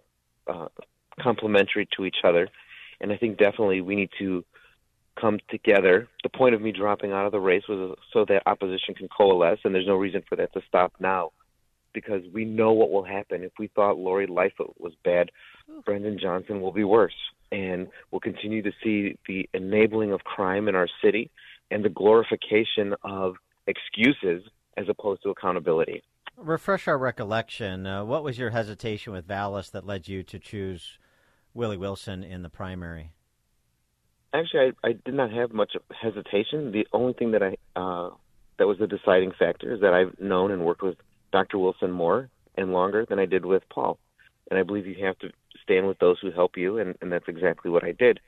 [0.45, 0.67] uh,
[1.19, 2.47] complimentary to each other.
[3.01, 4.45] And I think definitely we need to
[5.19, 6.07] come together.
[6.23, 9.59] The point of me dropping out of the race was so that opposition can coalesce,
[9.63, 11.31] and there's no reason for that to stop now
[11.93, 13.43] because we know what will happen.
[13.43, 15.31] If we thought Lori Lightfoot was bad,
[15.83, 17.15] Brandon Johnson will be worse.
[17.51, 21.31] And we'll continue to see the enabling of crime in our city
[21.71, 23.35] and the glorification of
[23.67, 24.43] excuses
[24.75, 26.03] as opposed to accountability.
[26.35, 27.87] Refresh our recollection.
[27.87, 30.99] Uh, what was your hesitation with Vallas that led you to choose
[31.53, 33.11] Willie Wilson in the primary?
[34.33, 36.71] Actually, I, I did not have much hesitation.
[36.71, 38.09] The only thing that I uh,
[38.57, 40.97] that was the deciding factor is that I've known and worked with
[41.31, 41.57] Dr.
[41.57, 43.99] Wilson more and longer than I did with Paul,
[44.49, 45.29] and I believe you have to
[45.63, 48.19] stand with those who help you, and, and that's exactly what I did.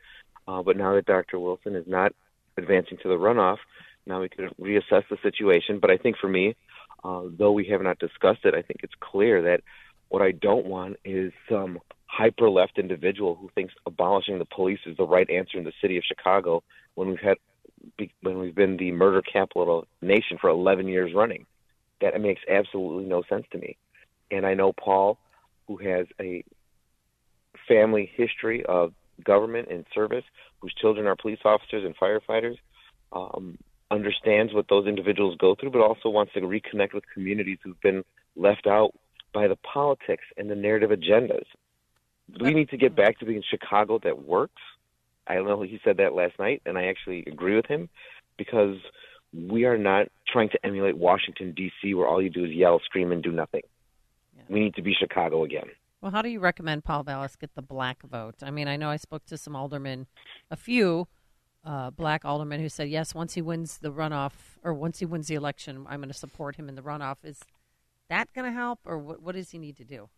[0.47, 1.39] Uh, but now that Dr.
[1.39, 2.13] Wilson is not
[2.57, 3.57] advancing to the runoff,
[4.05, 5.79] now we can reassess the situation.
[5.79, 6.55] But I think for me,
[7.03, 9.61] uh, though we have not discussed it, I think it's clear that
[10.09, 11.79] what I don't want is some
[12.09, 15.95] hyper left individual who thinks abolishing the police is the right answer in the city
[15.97, 16.63] of Chicago
[16.95, 17.37] when we've had
[18.21, 21.45] when we've been the murder capital of the nation for 11 years running.
[22.01, 23.77] That makes absolutely no sense to me.
[24.31, 25.17] And I know Paul,
[25.67, 26.43] who has a
[27.67, 30.25] family history of government and service,
[30.59, 32.57] whose children are police officers and firefighters,
[33.13, 33.57] um,
[33.91, 38.03] understands what those individuals go through, but also wants to reconnect with communities who've been
[38.35, 38.91] left out
[39.33, 41.45] by the politics and the narrative agendas.
[42.39, 44.61] We need to get back to being Chicago that works.
[45.27, 47.89] I know he said that last night, and I actually agree with him
[48.37, 48.77] because
[49.33, 53.11] we are not trying to emulate Washington D.C., where all you do is yell, scream,
[53.11, 53.61] and do nothing.
[54.49, 55.67] We need to be Chicago again.
[56.01, 58.35] Well, how do you recommend Paul Vallas get the black vote?
[58.41, 60.07] I mean, I know I spoke to some aldermen,
[60.49, 61.07] a few
[61.63, 63.13] uh, black aldermen who said yes.
[63.13, 64.31] Once he wins the runoff,
[64.63, 67.17] or once he wins the election, I'm going to support him in the runoff.
[67.23, 67.41] Is
[68.09, 70.09] that going to help, or what, what does he need to do?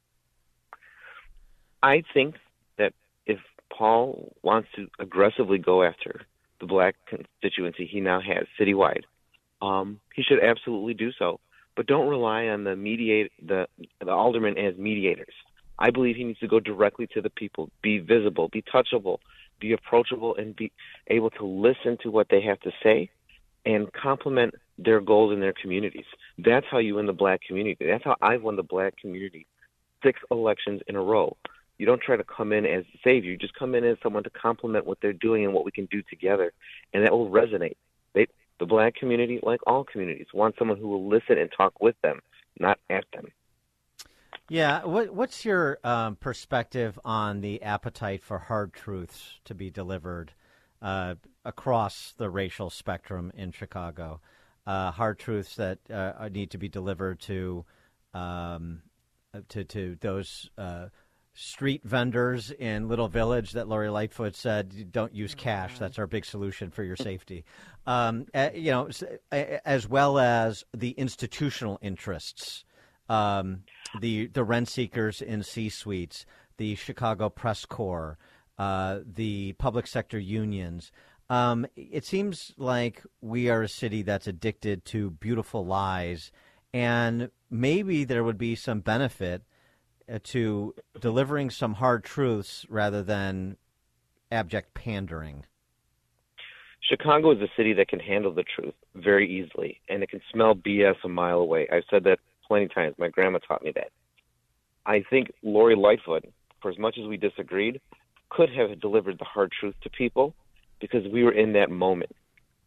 [1.83, 2.35] I think
[2.77, 2.93] that
[3.25, 3.39] if
[3.75, 6.21] Paul wants to aggressively go after
[6.59, 9.03] the black constituency he now has citywide,
[9.61, 11.39] um, he should absolutely do so.
[11.75, 13.67] But don't rely on the mediate the
[13.99, 15.33] the aldermen as mediators.
[15.79, 19.17] I believe he needs to go directly to the people, be visible, be touchable,
[19.59, 20.71] be approachable, and be
[21.07, 23.09] able to listen to what they have to say
[23.65, 26.05] and complement their goals in their communities.
[26.37, 27.85] That's how you win the black community.
[27.85, 29.47] That's how I've won the black community
[30.03, 31.35] six elections in a row.
[31.81, 33.31] You don't try to come in as the savior.
[33.31, 35.87] You just come in as someone to complement what they're doing and what we can
[35.87, 36.53] do together,
[36.93, 37.75] and that will resonate.
[38.13, 38.27] They,
[38.59, 42.19] the black community, like all communities, want someone who will listen and talk with them,
[42.59, 43.29] not at them.
[44.47, 50.33] Yeah, what, what's your um, perspective on the appetite for hard truths to be delivered
[50.83, 54.21] uh, across the racial spectrum in Chicago?
[54.67, 57.65] Uh, hard truths that uh, need to be delivered to
[58.13, 58.83] um,
[59.49, 60.87] to to those uh,
[61.33, 65.79] street vendors in Little Village that Lori Lightfoot said, "Don't use cash.
[65.79, 67.45] That's our big solution for your safety."
[67.85, 68.89] Um, uh, you know,
[69.31, 72.65] as well as the institutional interests,
[73.09, 73.63] um,
[73.99, 76.25] the the rent seekers in C suites,
[76.57, 78.17] the Chicago Press Corps,
[78.57, 80.91] uh, the public sector unions.
[81.29, 86.31] Um, it seems like we are a city that's addicted to beautiful lies,
[86.73, 89.43] and maybe there would be some benefit
[90.11, 93.55] Uh, to delivering some hard truths rather than
[94.29, 95.45] abject pandering.
[96.81, 100.53] Chicago is a city that can handle the truth very easily, and it can smell
[100.53, 101.65] BS a mile away.
[101.71, 102.95] I've said that plenty of times.
[102.97, 103.91] My grandma taught me that.
[104.85, 106.25] I think Lori Lightfoot,
[106.61, 107.79] for as much as we disagreed,
[108.29, 110.33] could have delivered the hard truth to people
[110.81, 112.13] because we were in that moment.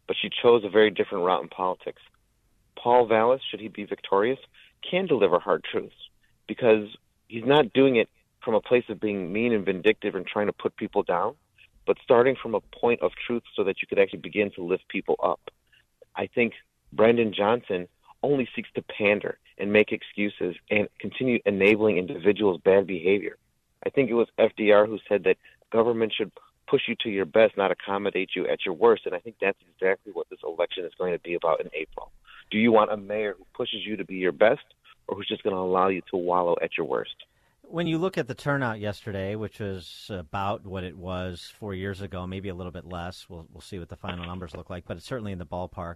[0.07, 2.01] But she chose a very different route in politics.
[2.81, 4.39] Paul Vallas, should he be victorious,
[4.89, 5.93] can deliver hard truths
[6.47, 6.87] because
[7.27, 8.09] he's not doing it
[8.43, 11.35] from a place of being mean and vindictive and trying to put people down,
[11.85, 14.87] but starting from a point of truth so that you could actually begin to lift
[14.87, 15.39] people up.
[16.15, 16.53] I think
[16.93, 17.87] Brandon Johnson
[18.23, 23.37] only seeks to pander and make excuses and continue enabling individuals' bad behavior.
[23.85, 25.37] I think it was FDR who said that
[25.71, 26.31] government should
[26.67, 29.05] push you to your best, not accommodate you at your worst.
[29.05, 32.11] And I think that's exactly what this election is going to be about in April.
[32.49, 34.63] Do you want a mayor who pushes you to be your best
[35.07, 37.15] or who's just going to allow you to wallow at your worst?
[37.67, 42.01] When you look at the turnout yesterday, which was about what it was four years
[42.01, 44.85] ago, maybe a little bit less, we'll, we'll see what the final numbers look like,
[44.85, 45.95] but it's certainly in the ballpark.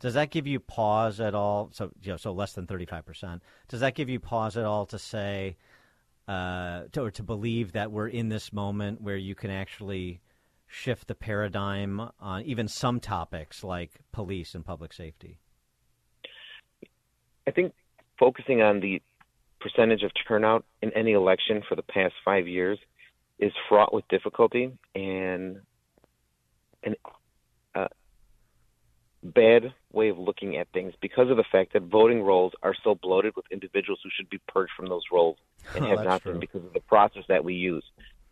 [0.00, 1.70] Does that give you pause at all?
[1.72, 3.40] So, you know, so less than 35%.
[3.68, 5.56] Does that give you pause at all to say,
[6.26, 10.22] uh, to, or to believe that we're in this moment where you can actually
[10.66, 15.38] shift the paradigm on even some topics like police and public safety?
[17.46, 17.74] I think
[18.20, 19.02] focusing on the
[19.60, 22.78] percentage of turnout in any election for the past five years
[23.38, 25.60] is fraught with difficulty and
[26.84, 26.94] an
[27.74, 27.88] uh,
[29.22, 32.94] bad way of looking at things because of the fact that voting rolls are so
[32.94, 35.36] bloated with individuals who should be purged from those roles
[35.74, 37.84] and have not been because of the process that we use.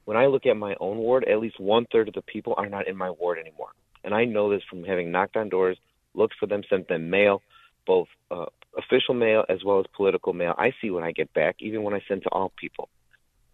[0.05, 2.69] When I look at my own ward, at least one third of the people are
[2.69, 3.71] not in my ward anymore.
[4.05, 5.77] And I know this from having knocked on doors,
[6.15, 7.43] looked for them, sent them mail,
[7.87, 8.47] both uh,
[8.77, 10.55] official mail as well as political mail.
[10.59, 12.89] I see when I get back, even when I send to all people.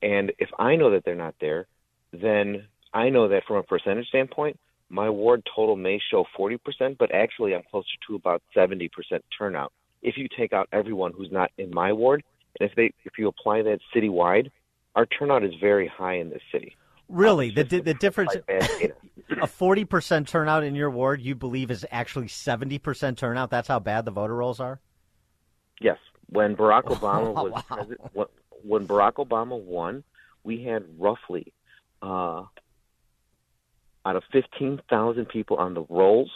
[0.02, 1.66] And if I know that they're not there,
[2.12, 4.58] then I know that from a percentage standpoint,
[4.88, 8.90] my ward total may show 40%, but actually I'm closer to about 70%
[9.36, 9.72] turnout.
[10.02, 12.22] If you take out everyone who's not in my ward,
[12.60, 14.50] and if they if you apply that citywide,
[14.94, 16.76] our turnout is very high in this city.
[17.08, 18.36] Really, the the difference
[19.42, 23.50] a forty percent turnout in your ward, you believe is actually seventy percent turnout.
[23.50, 24.80] That's how bad the voter rolls are.
[25.80, 25.98] Yes,
[26.28, 27.62] when Barack Obama was wow.
[27.68, 28.00] president,
[28.62, 30.04] when Barack Obama won,
[30.42, 31.52] we had roughly
[32.02, 32.44] uh,
[34.04, 36.30] out of fifteen thousand people on the rolls,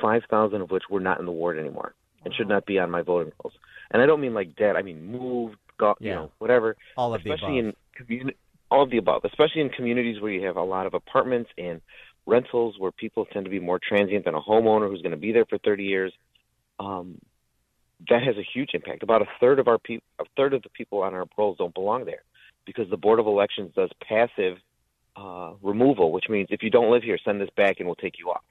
[0.00, 1.94] five thousand of which were not in the ward anymore
[2.26, 3.54] and should not be on my voting rolls.
[3.90, 4.74] And I don't mean like dead.
[4.74, 6.08] I mean moved, got yeah.
[6.08, 6.76] you know, whatever.
[6.96, 7.76] All of especially the above.
[7.96, 8.36] in community,
[8.68, 9.24] all of the above.
[9.24, 11.80] Especially in communities where you have a lot of apartments and
[12.26, 15.30] rentals, where people tend to be more transient than a homeowner who's going to be
[15.30, 16.12] there for 30 years.
[16.80, 17.20] Um,
[18.10, 19.02] that has a huge impact.
[19.02, 21.74] About a third of our people, a third of the people on our rolls don't
[21.74, 22.22] belong there,
[22.64, 24.58] because the Board of Elections does passive
[25.16, 28.18] uh, removal, which means if you don't live here, send this back and we'll take
[28.18, 28.44] you off.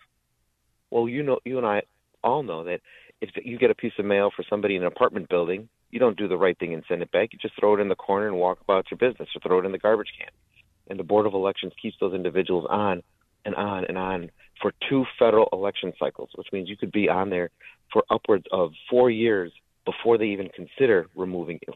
[0.89, 1.83] Well, you know, you and I
[2.23, 2.81] all know that
[3.21, 6.17] if you get a piece of mail for somebody in an apartment building, you don't
[6.17, 7.29] do the right thing and send it back.
[7.31, 9.65] You just throw it in the corner and walk about your business, or throw it
[9.65, 10.29] in the garbage can.
[10.89, 13.03] And the Board of Elections keeps those individuals on
[13.45, 14.31] and on and on
[14.61, 17.49] for two federal election cycles, which means you could be on there
[17.91, 19.51] for upwards of four years
[19.85, 21.73] before they even consider removing you.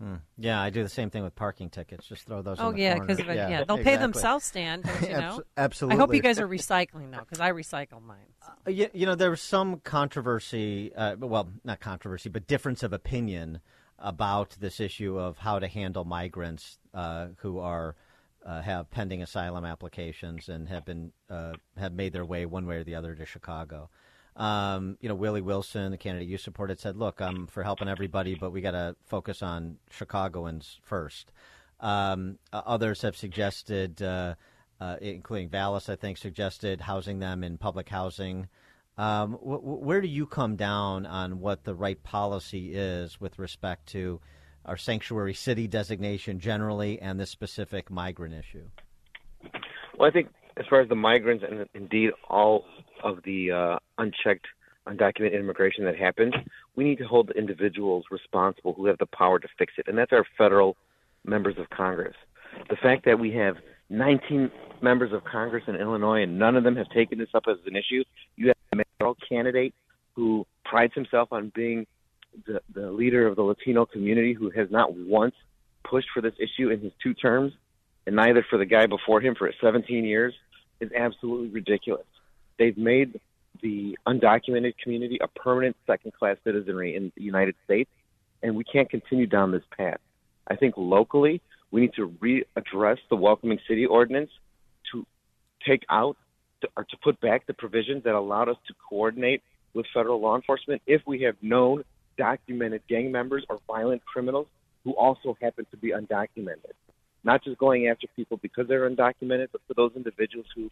[0.00, 0.16] Hmm.
[0.36, 2.06] Yeah, I do the same thing with parking tickets.
[2.06, 2.58] Just throw those.
[2.58, 3.84] Oh in the yeah, because yeah, yeah, they'll exactly.
[3.84, 4.44] pay themselves.
[4.44, 5.42] Stan, don't you know?
[5.56, 5.96] Absolutely.
[5.96, 8.18] I hope you guys are recycling though, because I recycle mine.
[8.44, 8.52] So.
[8.66, 10.92] Uh, you, you, know, there was some controversy.
[10.94, 13.60] Uh, well, not controversy, but difference of opinion
[13.98, 17.94] about this issue of how to handle migrants uh, who are
[18.44, 22.76] uh, have pending asylum applications and have been uh, have made their way one way
[22.76, 23.88] or the other to Chicago.
[24.36, 28.34] Um, you know, Willie Wilson, the candidate you supported, said, "Look, I'm for helping everybody,
[28.34, 31.32] but we got to focus on Chicagoans first.
[31.80, 34.34] Um, others have suggested, uh,
[34.80, 38.48] uh, including Vallas, I think, suggested housing them in public housing.
[38.96, 43.86] Um, wh- where do you come down on what the right policy is with respect
[43.88, 44.20] to
[44.64, 48.64] our sanctuary city designation generally and this specific migrant issue?
[49.98, 52.64] Well, I think as far as the migrants and indeed all
[53.02, 54.46] of the uh, unchecked,
[54.86, 56.34] undocumented immigration that happens,
[56.76, 59.96] we need to hold the individuals responsible who have the power to fix it, and
[59.96, 60.76] that's our federal
[61.24, 62.14] members of Congress.
[62.68, 63.56] The fact that we have
[63.90, 64.50] 19
[64.82, 67.76] members of Congress in Illinois and none of them have taken this up as an
[67.76, 68.04] issue,
[68.36, 69.74] you have a mayoral candidate
[70.14, 71.86] who prides himself on being
[72.46, 75.34] the, the leader of the Latino community who has not once
[75.84, 77.52] pushed for this issue in his two terms,
[78.06, 80.34] and neither for the guy before him for 17 years,
[80.80, 82.06] is absolutely ridiculous.
[82.58, 83.20] They've made
[83.62, 87.90] the undocumented community a permanent second class citizenry in the United States,
[88.42, 89.98] and we can't continue down this path.
[90.48, 91.40] I think locally,
[91.70, 94.30] we need to readdress the welcoming city ordinance
[94.92, 95.06] to
[95.66, 96.16] take out
[96.60, 100.36] to, or to put back the provisions that allowed us to coordinate with federal law
[100.36, 101.84] enforcement if we have known
[102.16, 104.46] documented gang members or violent criminals
[104.84, 106.74] who also happen to be undocumented.
[107.24, 110.70] Not just going after people because they're undocumented, but for those individuals who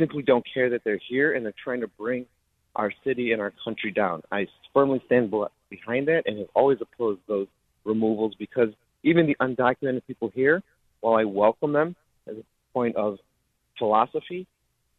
[0.00, 2.24] simply don't care that they're here and they're trying to bring
[2.74, 4.22] our city and our country down.
[4.32, 5.30] I firmly stand
[5.68, 7.46] behind that and have always opposed those
[7.84, 8.70] removals because
[9.02, 10.62] even the undocumented people here,
[11.00, 11.94] while I welcome them
[12.26, 13.18] as a point of
[13.78, 14.46] philosophy,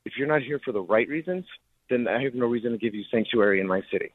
[0.05, 1.45] if you're not here for the right reasons,
[1.89, 4.11] then I have no reason to give you sanctuary in my city.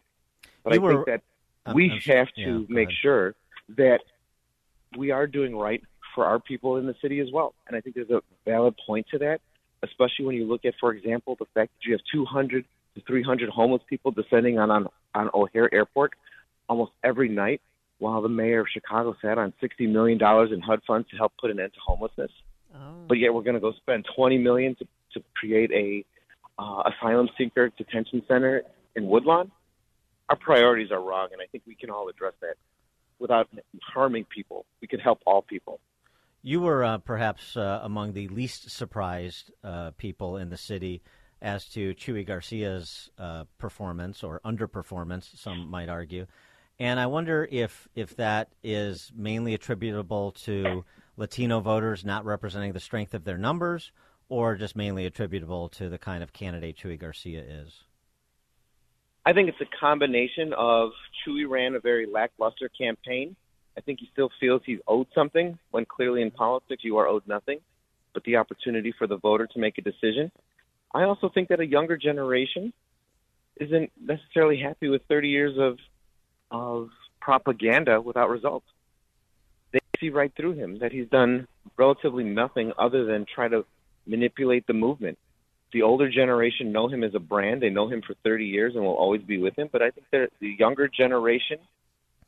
[0.62, 1.22] But You I were- think that
[1.66, 2.98] I'm- we I'm- have yeah, to make ahead.
[3.00, 3.34] sure
[3.70, 4.00] that
[4.96, 5.82] we are doing right
[6.14, 7.54] for our people in the city as well.
[7.66, 9.40] And I think there's a valid point to that,
[9.82, 13.48] especially when you look at, for example, the fact that you have 200 to 300
[13.48, 16.12] homeless people descending on, on, on O'Hare Airport
[16.68, 17.60] almost every night,
[17.98, 20.18] while the mayor of Chicago sat on $60 million
[20.52, 22.30] in HUD funds to help put an end to homelessness.
[22.74, 22.78] Oh.
[23.08, 26.04] But yet we're going to go spend 20 million to, to create a
[26.58, 28.62] uh, asylum seeker detention center
[28.94, 29.50] in Woodlawn.
[30.28, 32.56] Our priorities are wrong, and I think we can all address that
[33.18, 33.48] without
[33.82, 34.66] harming people.
[34.80, 35.80] We can help all people.
[36.46, 41.02] You were uh, perhaps uh, among the least surprised uh, people in the city
[41.42, 46.26] as to Chuy Garcia's uh, performance or underperformance, some might argue.
[46.78, 50.84] And I wonder if if that is mainly attributable to
[51.16, 53.90] Latino voters not representing the strength of their numbers,
[54.28, 57.82] or just mainly attributable to the kind of candidate Chuy Garcia is.
[59.24, 60.90] I think it's a combination of
[61.26, 63.34] Chuy ran a very lackluster campaign.
[63.76, 67.26] I think he still feels he's owed something when clearly in politics you are owed
[67.26, 67.60] nothing
[68.16, 70.32] but the opportunity for the voter to make a decision.
[70.94, 72.72] I also think that a younger generation
[73.60, 75.78] isn't necessarily happy with 30 years of
[76.50, 76.88] of
[77.20, 78.66] propaganda without results.
[79.72, 81.46] They see right through him that he's done
[81.76, 83.66] relatively nothing other than try to
[84.06, 85.18] manipulate the movement.
[85.72, 87.60] The older generation know him as a brand.
[87.60, 89.68] They know him for 30 years and will always be with him.
[89.70, 91.58] But I think that the younger generation,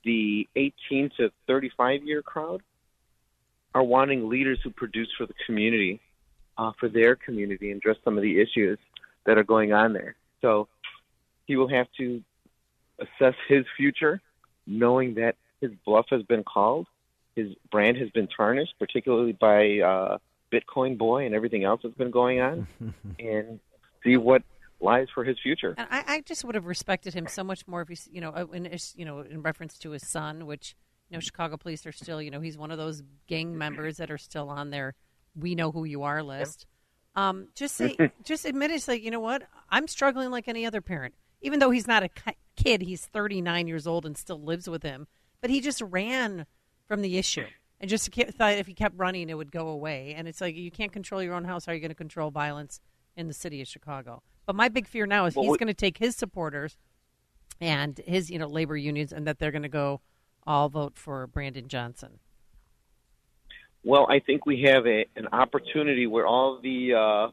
[0.04, 2.62] the 18 to 35 year crowd,
[3.74, 6.00] are wanting leaders who produce for the community,
[6.56, 8.78] uh, for their community, and address some of the issues
[9.26, 10.16] that are going on there.
[10.40, 10.68] So
[11.46, 12.22] he will have to
[12.98, 14.20] assess his future,
[14.66, 16.86] knowing that his bluff has been called,
[17.36, 20.18] his brand has been tarnished, particularly by uh,
[20.52, 22.66] Bitcoin Boy and everything else that's been going on,
[23.18, 23.60] and
[24.02, 24.42] see what
[24.80, 25.74] lies for his future.
[25.76, 28.30] And I, I just would have respected him so much more if he's, you know,
[28.30, 30.74] uh, in you know, in reference to his son, which
[31.10, 34.10] you know, Chicago police are still, you know, he's one of those gang members that
[34.10, 34.94] are still on their
[35.34, 36.66] "We know who you are" list.
[37.16, 39.42] Um, just say, just admit it's like, you know what?
[39.70, 41.14] I'm struggling like any other parent.
[41.40, 42.10] Even though he's not a
[42.56, 45.06] kid, he's 39 years old and still lives with him.
[45.40, 46.46] But he just ran
[46.86, 47.46] from the issue
[47.80, 50.14] and just ke- thought if he kept running, it would go away.
[50.16, 51.66] And it's like you can't control your own house.
[51.66, 52.80] How are you going to control violence
[53.16, 54.22] in the city of Chicago?
[54.48, 56.78] But my big fear now is Well, he's we- going to take his supporters
[57.60, 60.00] and his, you know, labor unions, and that they're going to go
[60.46, 62.18] all vote for Brandon Johnson.
[63.84, 67.28] Well, I think we have a, an opportunity where all the uh,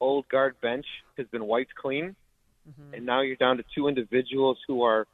[0.00, 0.84] old guard bench
[1.16, 2.16] has been wiped clean,
[2.92, 5.06] and now you're down to two individuals who are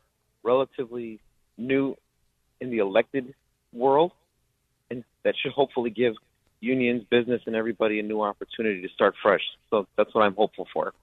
[0.43, 1.21] relatively
[1.59, 1.95] new
[2.59, 3.35] in the elected
[3.75, 4.13] world,
[4.91, 6.15] and that should hopefully give
[6.61, 9.43] unions, business, and everybody a new opportunity to start fresh.
[9.69, 10.95] So that's what I'm hopeful for.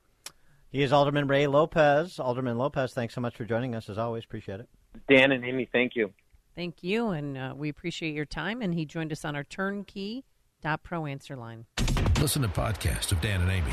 [0.72, 2.18] He is Alderman Ray Lopez.
[2.18, 3.90] Alderman Lopez, thanks so much for joining us.
[3.90, 4.70] As always, appreciate it.
[5.10, 6.12] Dan and Amy, thank you.
[6.56, 8.62] Thank you, and uh, we appreciate your time.
[8.62, 10.24] And he joined us on our turnkey
[10.62, 11.66] Dot Pro Answer Line.
[12.20, 13.72] Listen to podcasts of Dan and Amy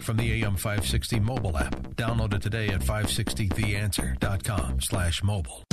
[0.00, 1.74] from the AM 560 mobile app.
[1.96, 5.64] Download it today at 560theanswer.com slash mobile.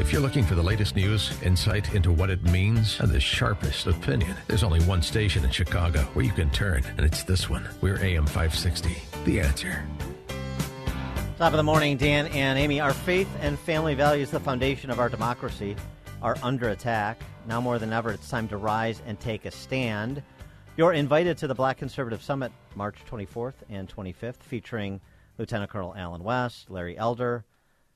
[0.00, 3.86] If you're looking for the latest news, insight into what it means, and the sharpest
[3.86, 7.68] opinion, there's only one station in Chicago where you can turn, and it's this one.
[7.82, 8.96] We're AM 560.
[9.26, 9.84] The Answer.
[11.36, 12.80] Top of the morning, Dan and Amy.
[12.80, 15.76] Our faith and family values, the foundation of our democracy,
[16.22, 17.20] are under attack.
[17.46, 20.22] Now more than ever, it's time to rise and take a stand.
[20.78, 24.98] You're invited to the Black Conservative Summit March 24th and 25th, featuring
[25.36, 27.44] Lieutenant Colonel Allen West, Larry Elder,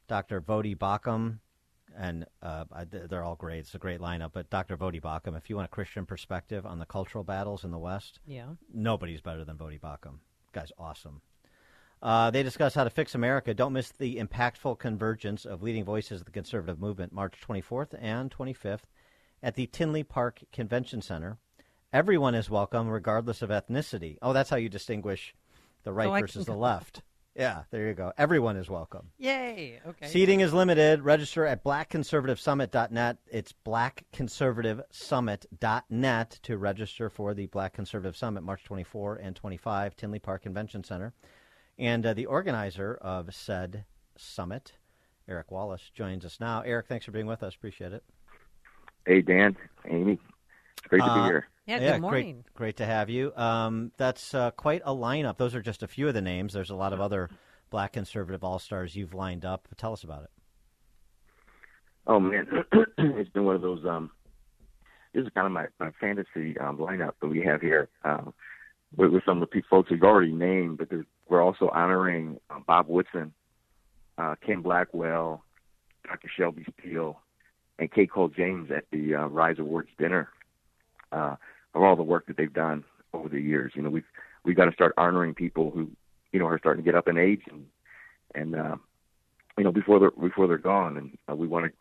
[0.06, 0.42] Dr.
[0.42, 1.38] Voddie Baucham,
[1.96, 3.60] and uh, I- they're all great.
[3.60, 4.30] It's a great lineup.
[4.32, 4.76] But Dr.
[4.76, 8.20] Voddie Baucham, if you want a Christian perspective on the cultural battles in the West,
[8.26, 8.54] Yeah.
[8.72, 10.18] nobody's better than Voddie Baucham.
[10.52, 11.20] Guy's awesome.
[12.02, 13.54] Uh, they discuss how to fix America.
[13.54, 18.30] Don't miss the impactful convergence of leading voices of the conservative movement, March 24th and
[18.30, 18.82] 25th
[19.42, 21.38] at the Tinley Park Convention Center.
[21.92, 24.18] Everyone is welcome, regardless of ethnicity.
[24.20, 25.34] Oh, that's how you distinguish
[25.84, 27.02] the right Oh, versus the left.
[27.34, 28.12] Yeah, there you go.
[28.16, 29.10] Everyone is welcome.
[29.18, 29.80] Yay.
[29.84, 30.06] Okay.
[30.06, 31.02] Seating is limited.
[31.02, 33.16] Register at blackconservativesummit.net.
[33.26, 40.42] It's blackconservativesummit.net to register for the Black Conservative Summit, March 24 and 25, Tinley Park
[40.42, 41.12] Convention Center.
[41.76, 43.84] And uh, the organizer of said
[44.16, 44.74] summit,
[45.28, 46.60] Eric Wallace, joins us now.
[46.60, 47.56] Eric, thanks for being with us.
[47.56, 48.04] Appreciate it.
[49.06, 49.56] Hey, Dan,
[49.90, 50.22] Amy, it's
[50.88, 51.48] great to be Uh, here.
[51.66, 52.34] Yeah, yeah, good morning.
[52.34, 53.32] Great, great to have you.
[53.36, 55.38] Um, that's uh, quite a lineup.
[55.38, 56.52] Those are just a few of the names.
[56.52, 57.30] There's a lot of other
[57.70, 59.66] black conservative all stars you've lined up.
[59.76, 60.30] Tell us about it.
[62.06, 62.46] Oh man,
[62.98, 63.84] it's been one of those.
[63.86, 64.10] Um,
[65.14, 68.34] this is kind of my, my fantasy um, lineup that we have here um,
[68.96, 70.88] with, with some of the pe- folks we've already named, but
[71.28, 73.32] we're also honoring uh, Bob Woodson,
[74.18, 75.42] uh, Ken Blackwell,
[76.06, 76.28] Dr.
[76.36, 77.20] Shelby Steele,
[77.78, 80.28] and Kay Coles James at the uh, Rise Awards dinner
[81.14, 81.36] uh,
[81.74, 83.72] of all the work that they've done over the years.
[83.74, 84.04] You know, we've
[84.44, 85.90] we've got to start honoring people who
[86.32, 87.66] you know are starting to get up in age and
[88.34, 88.76] and uh,
[89.56, 91.72] you know before they're before they're gone, and uh, we want to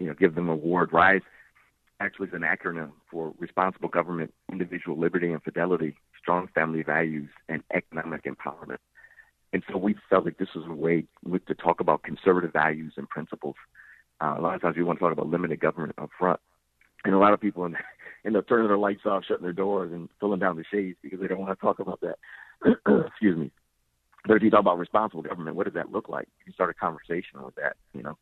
[0.00, 0.92] you know, give them an award.
[0.92, 1.22] RISE
[2.00, 7.62] actually is an acronym for Responsible Government, Individual Liberty and Fidelity, Strong Family Values, and
[7.72, 8.78] Economic Empowerment.
[9.52, 11.04] And so we felt like this was a way
[11.46, 13.56] to talk about conservative values and principles.
[14.20, 16.40] Uh, a lot of times we want to talk about limited government up front.
[17.04, 17.64] And a lot of people
[18.24, 21.20] end up turning their lights off, shutting their doors, and pulling down the shades because
[21.20, 22.18] they don't want to talk about that.
[23.08, 23.50] Excuse me.
[24.26, 26.28] But if you talk about responsible government, what does that look like?
[26.46, 28.18] You start a conversation with that, you know.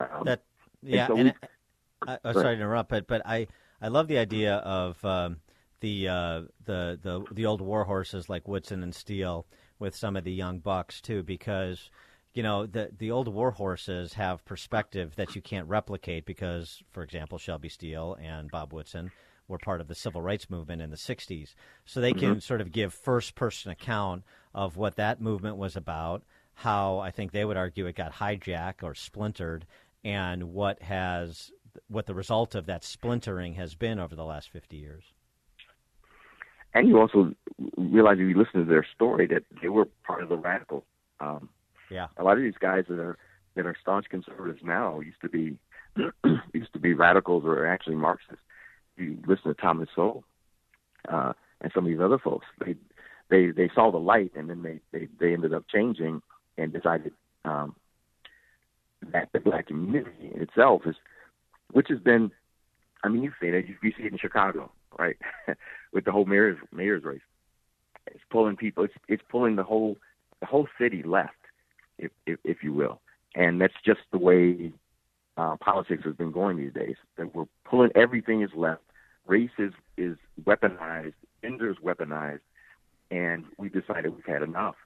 [0.00, 0.42] Um, That
[0.82, 1.48] yeah, so and we-
[2.06, 3.48] I, I'm sorry to interrupt, but but I
[3.80, 5.38] I love the idea of um,
[5.80, 9.46] the uh, the the the old war horses like Woodson and Steele
[9.78, 11.90] with some of the young bucks too, because
[12.38, 17.02] you know the the old war horses have perspective that you can't replicate because, for
[17.02, 19.10] example, Shelby Steele and Bob Woodson
[19.48, 21.56] were part of the civil rights movement in the 60s.
[21.84, 22.40] So they can Mhm.
[22.40, 24.22] sort of give first person account
[24.54, 26.22] of what that movement was about,
[26.54, 29.66] how I think they would argue it got hijacked or splintered,
[30.04, 31.50] and what has
[31.88, 35.12] what the result of that splintering has been over the last 50 years.
[36.72, 37.34] and you also
[37.76, 40.84] realize if you listen to their story that they were part of the radical.
[41.18, 41.48] Um,
[41.90, 42.08] Yeah.
[42.16, 43.16] a lot of these guys that are
[43.56, 45.58] that are staunch conservatives now used to be
[46.52, 48.42] used to be radicals or actually Marxists.
[48.96, 50.24] You listen to Thomas Sowell
[51.08, 52.46] uh, and some of these other folks.
[52.64, 52.74] They
[53.30, 56.22] they they saw the light and then they they, they ended up changing
[56.56, 57.12] and decided
[57.44, 57.74] um,
[59.12, 60.96] that the black community itself is,
[61.72, 62.30] which has been,
[63.04, 65.16] I mean, you see it, you, you see it in Chicago, right,
[65.92, 67.20] with the whole mayor's mayor's race.
[68.08, 68.84] It's pulling people.
[68.84, 69.96] It's it's pulling the whole
[70.40, 71.32] the whole city left,
[71.98, 73.00] if if, if you will,
[73.34, 74.72] and that's just the way
[75.36, 76.96] uh, politics has been going these days.
[77.16, 78.82] That we're pulling everything is left.
[79.26, 81.14] Race is is weaponized.
[81.42, 82.40] Gender is weaponized,
[83.10, 84.76] and we decided we've had enough.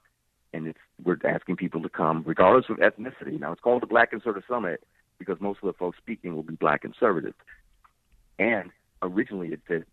[0.53, 3.41] And it's we're asking people to come, regardless of ethnicity.
[3.41, 4.85] Now it's called the Black Conservative Summit
[5.19, 7.37] because most of the folks speaking will be Black conservatives.
[8.39, 8.71] And
[9.03, 9.85] originally it said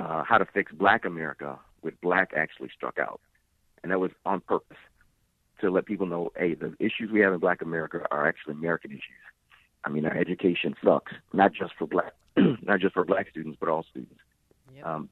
[0.00, 3.20] uh, how to fix Black America with Black actually struck out,
[3.82, 4.78] and that was on purpose
[5.60, 8.92] to let people know, hey, the issues we have in Black America are actually American
[8.92, 9.02] issues.
[9.84, 13.68] I mean, our education sucks, not just for black, not just for black students, but
[13.68, 14.20] all students.
[14.82, 15.08] Um,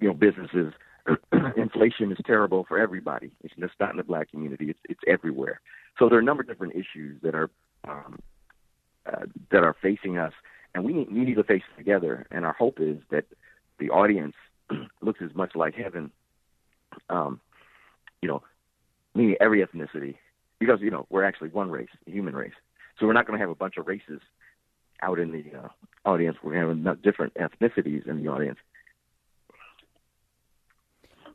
[0.00, 0.72] you know, businesses,
[1.56, 3.30] inflation is terrible for everybody.
[3.42, 5.60] It's just not in the black community; it's it's everywhere.
[5.98, 7.50] So there are a number of different issues that are
[7.88, 8.18] um,
[9.06, 10.32] uh, that are facing us,
[10.74, 12.26] and we need, we need to face it together.
[12.30, 13.24] And our hope is that
[13.78, 14.34] the audience
[15.00, 16.10] looks as much like heaven,
[17.08, 17.40] um,
[18.22, 18.42] you know,
[19.18, 20.14] meaning every ethnicity,
[20.60, 22.58] because you know we're actually one race, human race.
[22.98, 24.20] So we're not going to have a bunch of races
[25.02, 25.68] out in the uh,
[26.04, 26.36] audience.
[26.42, 28.58] We're going to have different ethnicities in the audience.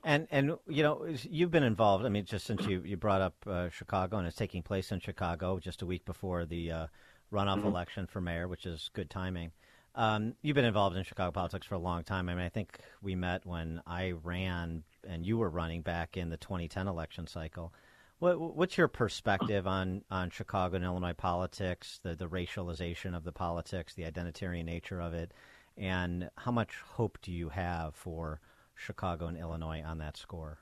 [0.05, 2.05] And and you know you've been involved.
[2.05, 4.99] I mean, just since you you brought up uh, Chicago and it's taking place in
[4.99, 6.87] Chicago just a week before the uh,
[7.31, 7.65] runoff Mhm.
[7.65, 9.51] election for mayor, which is good timing.
[9.95, 12.27] Um, you've been involved in Chicago politics for a long time.
[12.27, 16.29] I mean, I think we met when I ran and you were running back in
[16.29, 17.73] the 2010 election cycle.
[18.19, 23.31] What, what's your perspective on, on Chicago and Illinois politics, the, the racialization of the
[23.31, 25.31] politics, the identitarian nature of it,
[25.77, 28.39] and how much hope do you have for
[28.75, 30.59] Chicago and Illinois on that score?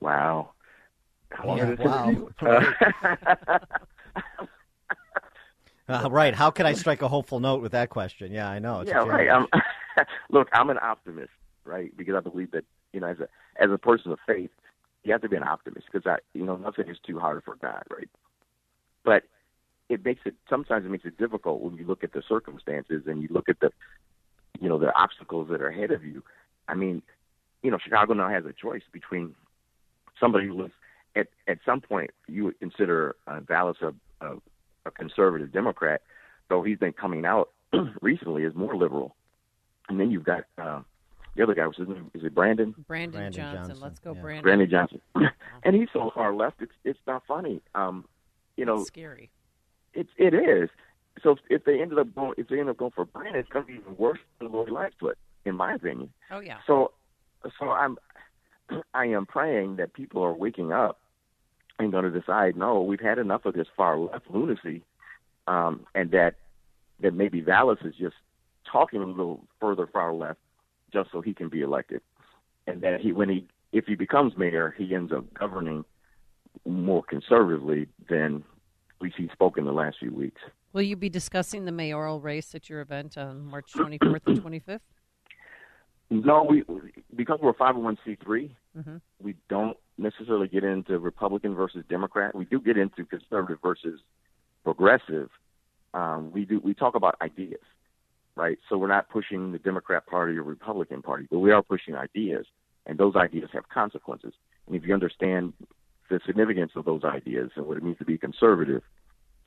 [0.00, 0.52] Wow.
[1.30, 3.58] How long Yeah, wow.
[5.88, 6.34] Uh, right.
[6.34, 8.32] How can I strike a hopeful note with that question?
[8.32, 8.80] Yeah, I know.
[8.80, 9.28] It's a yeah, right.
[9.30, 9.46] I'm,
[10.30, 11.30] look, I'm an optimist,
[11.64, 11.96] right?
[11.96, 13.28] Because I believe that you know, as a
[13.62, 14.50] as a person of faith,
[15.04, 17.56] you have to be an optimist because I, you know, nothing is too hard for
[17.56, 18.08] God, right?
[19.04, 19.24] But
[19.88, 23.22] it makes it sometimes it makes it difficult when you look at the circumstances and
[23.22, 23.70] you look at the,
[24.60, 26.22] you know, the obstacles that are ahead of you.
[26.68, 27.02] I mean,
[27.62, 29.34] you know, Chicago now has a choice between
[30.20, 30.70] somebody who was
[31.16, 33.94] at at some point you would consider uh, Vallas a,
[34.26, 34.36] a
[34.88, 36.02] a conservative Democrat,
[36.48, 37.50] though he's been coming out
[38.02, 39.14] recently as more liberal.
[39.88, 40.80] And then you've got uh,
[41.36, 42.10] the other guy, what's his name?
[42.14, 42.74] Is it Brandon?
[42.86, 43.68] Brandon, Brandon Johnson.
[43.68, 44.20] Johnson, Let's go, yeah.
[44.20, 44.42] Brandon.
[44.42, 45.00] Brandon Johnson,
[45.62, 46.60] and he's so far left.
[46.60, 47.60] It's it's not funny.
[47.74, 48.04] Um,
[48.56, 49.30] you know, Scary.
[49.94, 50.68] it's it is.
[51.22, 53.48] So if, if they ended up going, if they end up going for Brandon, it's
[53.48, 56.12] going to be even worse than Lori Lightfoot, in my opinion.
[56.30, 56.58] Oh yeah.
[56.66, 56.92] So,
[57.58, 57.98] so I'm,
[58.94, 61.00] I am praying that people are waking up
[61.78, 64.82] and going to decide, no, we've had enough of this far left lunacy,
[65.46, 66.34] um, and that
[67.00, 68.16] that maybe Vallas is just
[68.70, 70.40] talking a little further far left
[70.92, 72.00] just so he can be elected,
[72.66, 75.84] and that he, when he, if he becomes mayor, he ends up governing
[76.66, 78.42] more conservatively than
[79.00, 80.40] we see spoken the last few weeks.
[80.72, 84.80] Will you be discussing the mayoral race at your event on March 24th and 25th?
[86.10, 86.64] No, we
[87.14, 89.00] because we're 501c3, Mhm.
[89.20, 92.34] we don't necessarily get into Republican versus Democrat.
[92.34, 94.00] We do get into conservative versus
[94.62, 95.30] progressive.
[95.94, 97.62] Um, we do we talk about ideas,
[98.36, 98.58] right?
[98.68, 102.46] So we're not pushing the Democrat Party or Republican Party, but we are pushing ideas,
[102.86, 104.34] and those ideas have consequences.
[104.66, 105.54] And if you understand
[106.10, 108.82] the significance of those ideas and what it means to be conservative,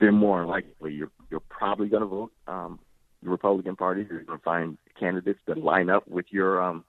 [0.00, 2.78] then more likely you're you're probably going to vote um,
[3.22, 4.04] the Republican Party.
[4.08, 6.84] You're going to find candidates that line up with your um,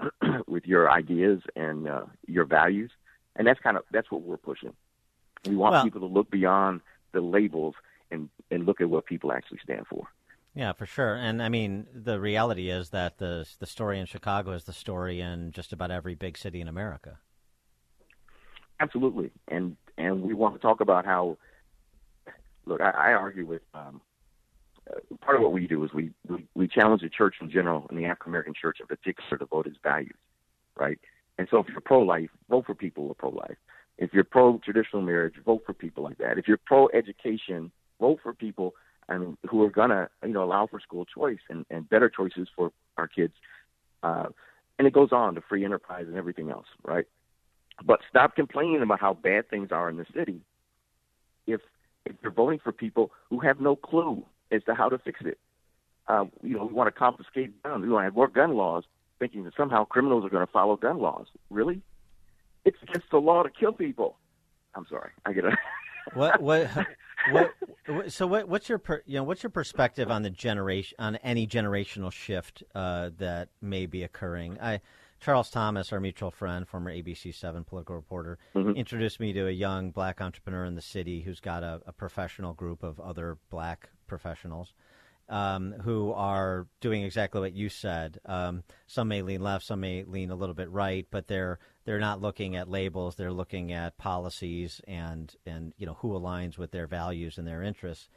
[0.46, 2.90] with your ideas and uh, your values,
[3.36, 4.72] and that's kind of that's what we're pushing.
[5.46, 6.80] We want Well- people to look beyond
[7.12, 7.74] the labels
[8.10, 10.06] and and look at what people actually stand for.
[10.54, 11.14] Yeah, for sure.
[11.14, 15.20] And I mean, the reality is that the the story in Chicago is the story
[15.20, 17.18] in just about every big city in America.
[18.80, 21.36] Absolutely, and and we want to talk about how.
[22.66, 24.00] Look, I, I argue with um,
[25.20, 27.98] part of what we do is we, we we challenge the church in general and
[27.98, 30.16] the African American church in particular to vote its values,
[30.78, 30.98] right?
[31.38, 33.56] And so, if you're pro-life, vote for people who are pro-life.
[33.96, 36.38] If you're pro-traditional marriage, vote for people like that.
[36.38, 37.70] If you're pro-education,
[38.00, 38.74] vote for people
[39.08, 42.48] I mean, who are gonna you know allow for school choice and, and better choices
[42.54, 43.32] for our kids.
[44.02, 44.26] Uh,
[44.78, 47.06] and it goes on to free enterprise and everything else, right?
[47.84, 50.40] But stop complaining about how bad things are in the city.
[51.46, 51.60] If
[52.04, 55.38] if you're voting for people who have no clue as to how to fix it,
[56.08, 57.82] uh, you know, we want to confiscate guns.
[57.82, 58.84] We want to have more gun laws,
[59.18, 61.26] thinking that somehow criminals are going to follow gun laws.
[61.50, 61.82] Really?
[62.64, 64.16] It's against the law to kill people.
[64.74, 65.10] I'm sorry.
[65.24, 65.54] I get it.
[66.14, 66.70] What what
[67.32, 67.54] what,
[67.86, 71.16] what so what what's your per, you know what's your perspective on the generation on
[71.16, 74.58] any generational shift uh, that may be occurring?
[74.58, 74.80] I
[75.20, 78.74] Charles Thomas, our mutual friend, former ABC Seven political reporter, Mhm.
[78.74, 82.54] introduced me to a young black entrepreneur in the city who's got a, a professional
[82.54, 84.72] group of other black professionals
[85.28, 88.18] um, who are doing exactly what you said.
[88.24, 92.00] Um, some may lean left, some may lean a little bit right, but they're they're
[92.00, 93.14] not looking at labels.
[93.14, 97.62] They're looking at policies and and you know who aligns with their values and their
[97.62, 98.08] interests.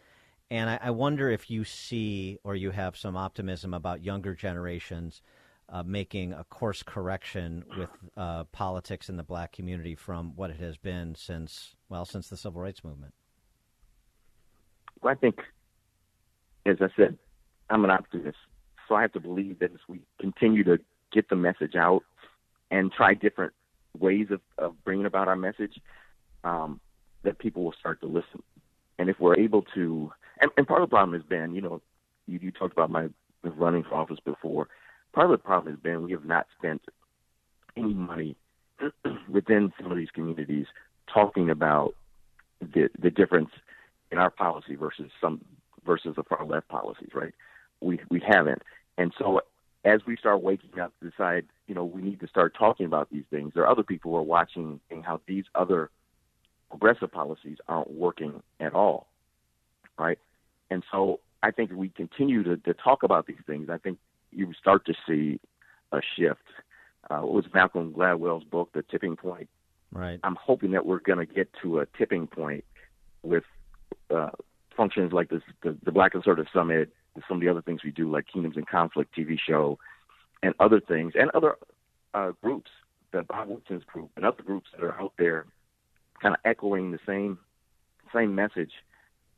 [0.49, 5.22] And I, I wonder if you see or you have some optimism about younger generations
[5.69, 10.59] uh, making a course correction with uh, politics in the black community from what it
[10.59, 13.13] has been since well since the civil rights movement.
[15.01, 15.39] Well, I think,
[16.65, 17.17] as I said,
[17.69, 18.38] I'm an optimist,
[18.88, 20.79] so I have to believe that as we continue to
[21.11, 22.03] get the message out
[22.69, 23.53] and try different
[23.97, 25.79] ways of, of bringing about our message,
[26.43, 26.79] um,
[27.23, 28.41] that people will start to listen.
[28.97, 31.81] And if we're able to, and, and part of the problem has been, you know,
[32.27, 33.07] you, you talked about my
[33.43, 34.67] running for office before.
[35.13, 36.81] Part of the problem has been we have not spent
[37.75, 38.35] any money
[39.29, 40.67] within some of these communities
[41.11, 41.95] talking about
[42.61, 43.49] the the difference
[44.11, 45.41] in our policy versus some
[45.85, 47.33] versus the far left policies, right?
[47.81, 48.61] We we haven't,
[48.97, 49.41] and so
[49.83, 53.09] as we start waking up to decide, you know, we need to start talking about
[53.11, 53.53] these things.
[53.53, 55.89] There are other people who are watching and how these other
[56.69, 59.07] progressive policies aren't working at all,
[59.97, 60.19] right?
[60.69, 63.97] And so I think if we continue to, to talk about these things, I think
[64.31, 65.39] you start to see
[65.91, 66.39] a shift.
[67.09, 69.49] Uh, what was Malcolm Gladwell's book, The Tipping Point?
[69.91, 70.19] Right.
[70.23, 72.63] I'm hoping that we're going to get to a tipping point
[73.23, 73.43] with
[74.09, 74.29] uh,
[74.76, 76.91] functions like this, the, the Black Conservative Summit,
[77.27, 79.77] some of the other things we do, like Kingdoms in Conflict TV show,
[80.43, 81.56] and other things, and other
[82.14, 82.72] uh, groups,
[83.11, 85.45] the Bob Woodson's group, and other groups that are out there,
[86.22, 87.38] kind of echoing the same
[88.14, 88.72] same message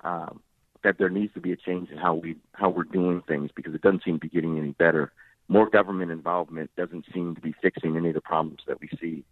[0.02, 0.42] um,
[0.84, 3.74] that there needs to be a change in how we how we're doing things because
[3.74, 5.12] it doesn't seem to be getting any better.
[5.48, 9.24] More government involvement doesn't seem to be fixing any of the problems that we see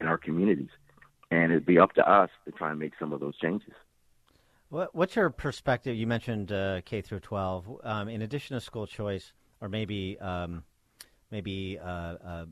[0.00, 0.70] in our communities,
[1.30, 3.72] and it'd be up to us to try and make some of those changes.
[4.76, 5.96] What, what's your perspective?
[5.96, 7.80] You mentioned uh, K through 12.
[7.82, 9.32] Um, in addition to school choice,
[9.62, 10.64] or maybe um,
[11.30, 12.44] maybe uh, uh,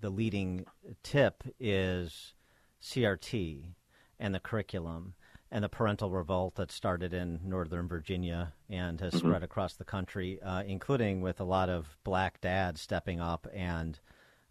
[0.00, 0.66] the leading
[1.02, 2.34] tip is
[2.80, 3.72] CRT
[4.20, 5.14] and the curriculum
[5.50, 9.26] and the parental revolt that started in Northern Virginia and has Mm-hmm.
[9.26, 13.98] spread across the country, uh, including with a lot of black dads stepping up and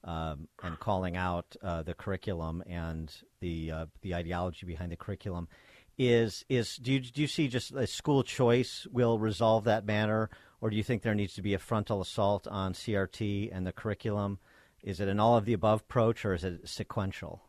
[0.04, 5.48] um, and calling out uh, the curriculum and the uh, the ideology behind the curriculum.
[5.98, 10.30] Is is do you, do you see just a school choice will resolve that matter,
[10.61, 13.72] or do you think there needs to be a frontal assault on CRT and the
[13.72, 14.38] curriculum?
[14.84, 17.41] Is it an all of the above approach, or is it sequential?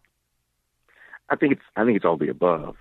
[1.28, 2.76] I think it's I think it's all the above,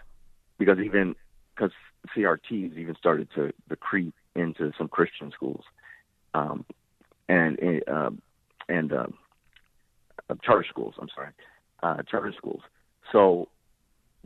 [0.57, 1.15] because even
[1.53, 1.71] because
[2.15, 5.63] CRTs even started to, creep into some Christian schools,
[6.33, 6.65] um,
[7.27, 8.09] and uh,
[8.69, 9.07] and uh,
[10.29, 10.95] uh, charter schools.
[10.99, 11.31] I'm sorry,
[11.83, 12.61] uh, charter schools.
[13.11, 13.49] So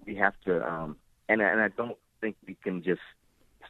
[0.05, 0.97] we have to, um,
[1.31, 3.01] and and I don't think we can just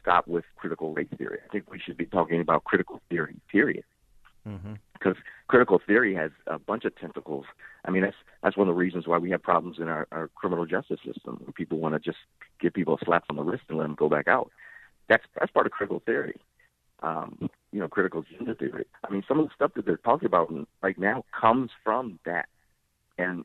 [0.00, 1.38] stop with critical race theory.
[1.44, 3.36] I think we should be talking about critical theory.
[3.50, 3.84] Period
[4.48, 4.72] Mm-hmm.
[4.94, 5.14] because
[5.46, 7.44] critical theory has a bunch of tentacles.
[7.84, 10.28] I mean, that's that's one of the reasons why we have problems in our, our
[10.34, 11.38] criminal justice system.
[11.44, 12.18] Where people want to just
[12.60, 14.50] give people a slap on the wrist and let them go back out.
[15.08, 16.40] That's that's part of critical theory.
[17.04, 18.86] Um, you know, critical gender theory.
[19.08, 20.52] I mean, some of the stuff that they're talking about
[20.82, 22.48] right now comes from that,
[23.18, 23.44] and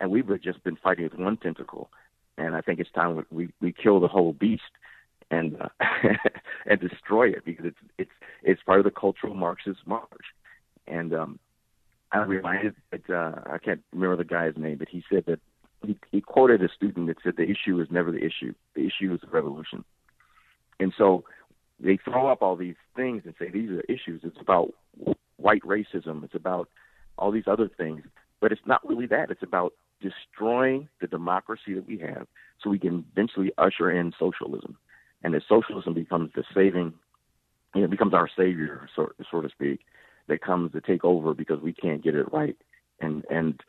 [0.00, 1.90] and we've just been fighting with one tentacle.
[2.38, 4.62] And I think it's time we we kill the whole beast
[5.30, 5.68] and uh,
[6.66, 8.10] and destroy it because it's it's
[8.42, 10.08] it's part of the cultural Marxist march.
[10.86, 11.38] And um,
[12.12, 15.40] I'm reminded that uh, I can't remember the guy's name, but he said that
[15.84, 18.54] he, he quoted a student that said the issue is never the issue.
[18.74, 19.84] The issue is the revolution.
[20.80, 21.24] And so
[21.80, 24.22] they throw up all these things and say these are issues.
[24.24, 24.72] It's about
[25.36, 26.24] white racism.
[26.24, 26.68] It's about
[27.18, 28.02] all these other things,
[28.40, 29.30] but it's not really that.
[29.30, 32.26] It's about destroying the democracy that we have
[32.62, 34.76] so we can eventually usher in socialism.
[35.22, 36.94] And that socialism becomes the saving,
[37.74, 39.80] you know, becomes our savior, so, so to speak,
[40.28, 42.56] that comes to take over because we can't get it right.
[43.00, 43.60] And and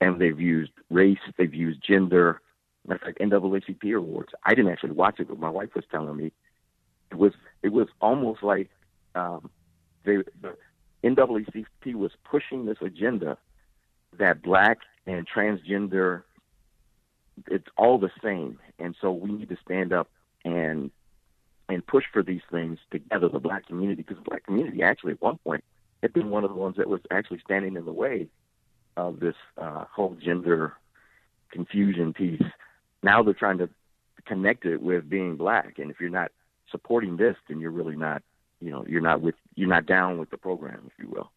[0.00, 2.40] and they've used race, they've used gender.
[2.86, 4.32] Matter of fact, NAACP awards.
[4.44, 6.32] I didn't actually watch it, but my wife was telling me
[7.10, 7.32] it was
[7.62, 8.70] it was almost like
[9.14, 9.50] um,
[10.04, 10.56] they the
[11.04, 13.38] NAACP was pushing this agenda
[14.18, 16.22] that black and transgender
[17.48, 20.08] it's all the same, and so we need to stand up
[20.44, 20.90] and
[21.68, 25.20] and push for these things together, the black community, because the black community actually at
[25.20, 25.64] one point
[26.02, 28.28] had been one of the ones that was actually standing in the way
[28.96, 30.74] of this uh, whole gender
[31.50, 32.42] confusion piece.
[33.02, 33.68] Now they're trying to
[34.26, 36.30] connect it with being black, and if you're not
[36.70, 38.22] supporting this, then you're really not,
[38.60, 41.30] you know, you're not with, you're not down with the program, if you will.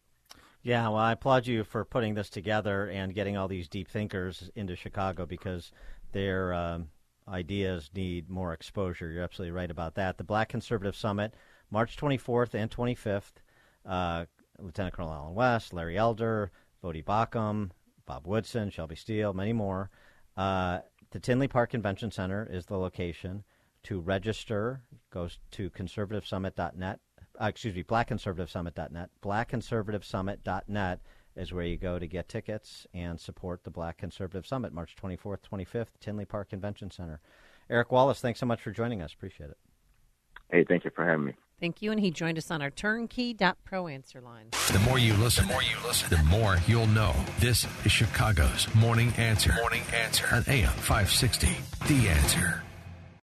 [0.62, 4.50] Yeah, well, I applaud you for putting this together and getting all these deep thinkers
[4.54, 5.72] into Chicago because
[6.12, 6.88] their um,
[7.26, 9.10] ideas need more exposure.
[9.10, 10.18] You're absolutely right about that.
[10.18, 11.34] The Black Conservative Summit,
[11.70, 13.32] March 24th and 25th.
[13.86, 14.26] Uh,
[14.58, 16.50] Lieutenant Colonel Allen West, Larry Elder,
[16.84, 17.70] Voddie Baucham,
[18.04, 19.90] Bob Woodson, Shelby Steele, many more.
[20.36, 20.80] Uh,
[21.10, 23.44] the Tinley Park Convention Center is the location.
[23.84, 27.00] To register, goes to conservativesummit.net.
[27.40, 29.10] Uh, excuse me, blackconservativesummit.net.
[29.22, 31.00] Blackconservativesummit.net
[31.36, 35.38] is where you go to get tickets and support the Black Conservative Summit, March 24th,
[35.50, 37.20] 25th, Tinley Park Convention Center.
[37.70, 39.14] Eric Wallace, thanks so much for joining us.
[39.14, 39.58] Appreciate it.
[40.50, 41.34] Hey, thank you for having me.
[41.60, 41.92] Thank you.
[41.92, 44.48] And he joined us on our turnkey.pro answer line.
[44.72, 47.14] The more you listen, the more you listen, the more you'll know.
[47.38, 49.52] This is Chicago's Morning Answer.
[49.54, 51.48] Morning Answer on AM 560.
[51.86, 52.62] The Answer.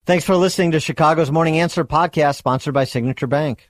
[0.06, 3.69] Thanks for listening to Chicago's Morning Answer podcast, sponsored by Signature Bank.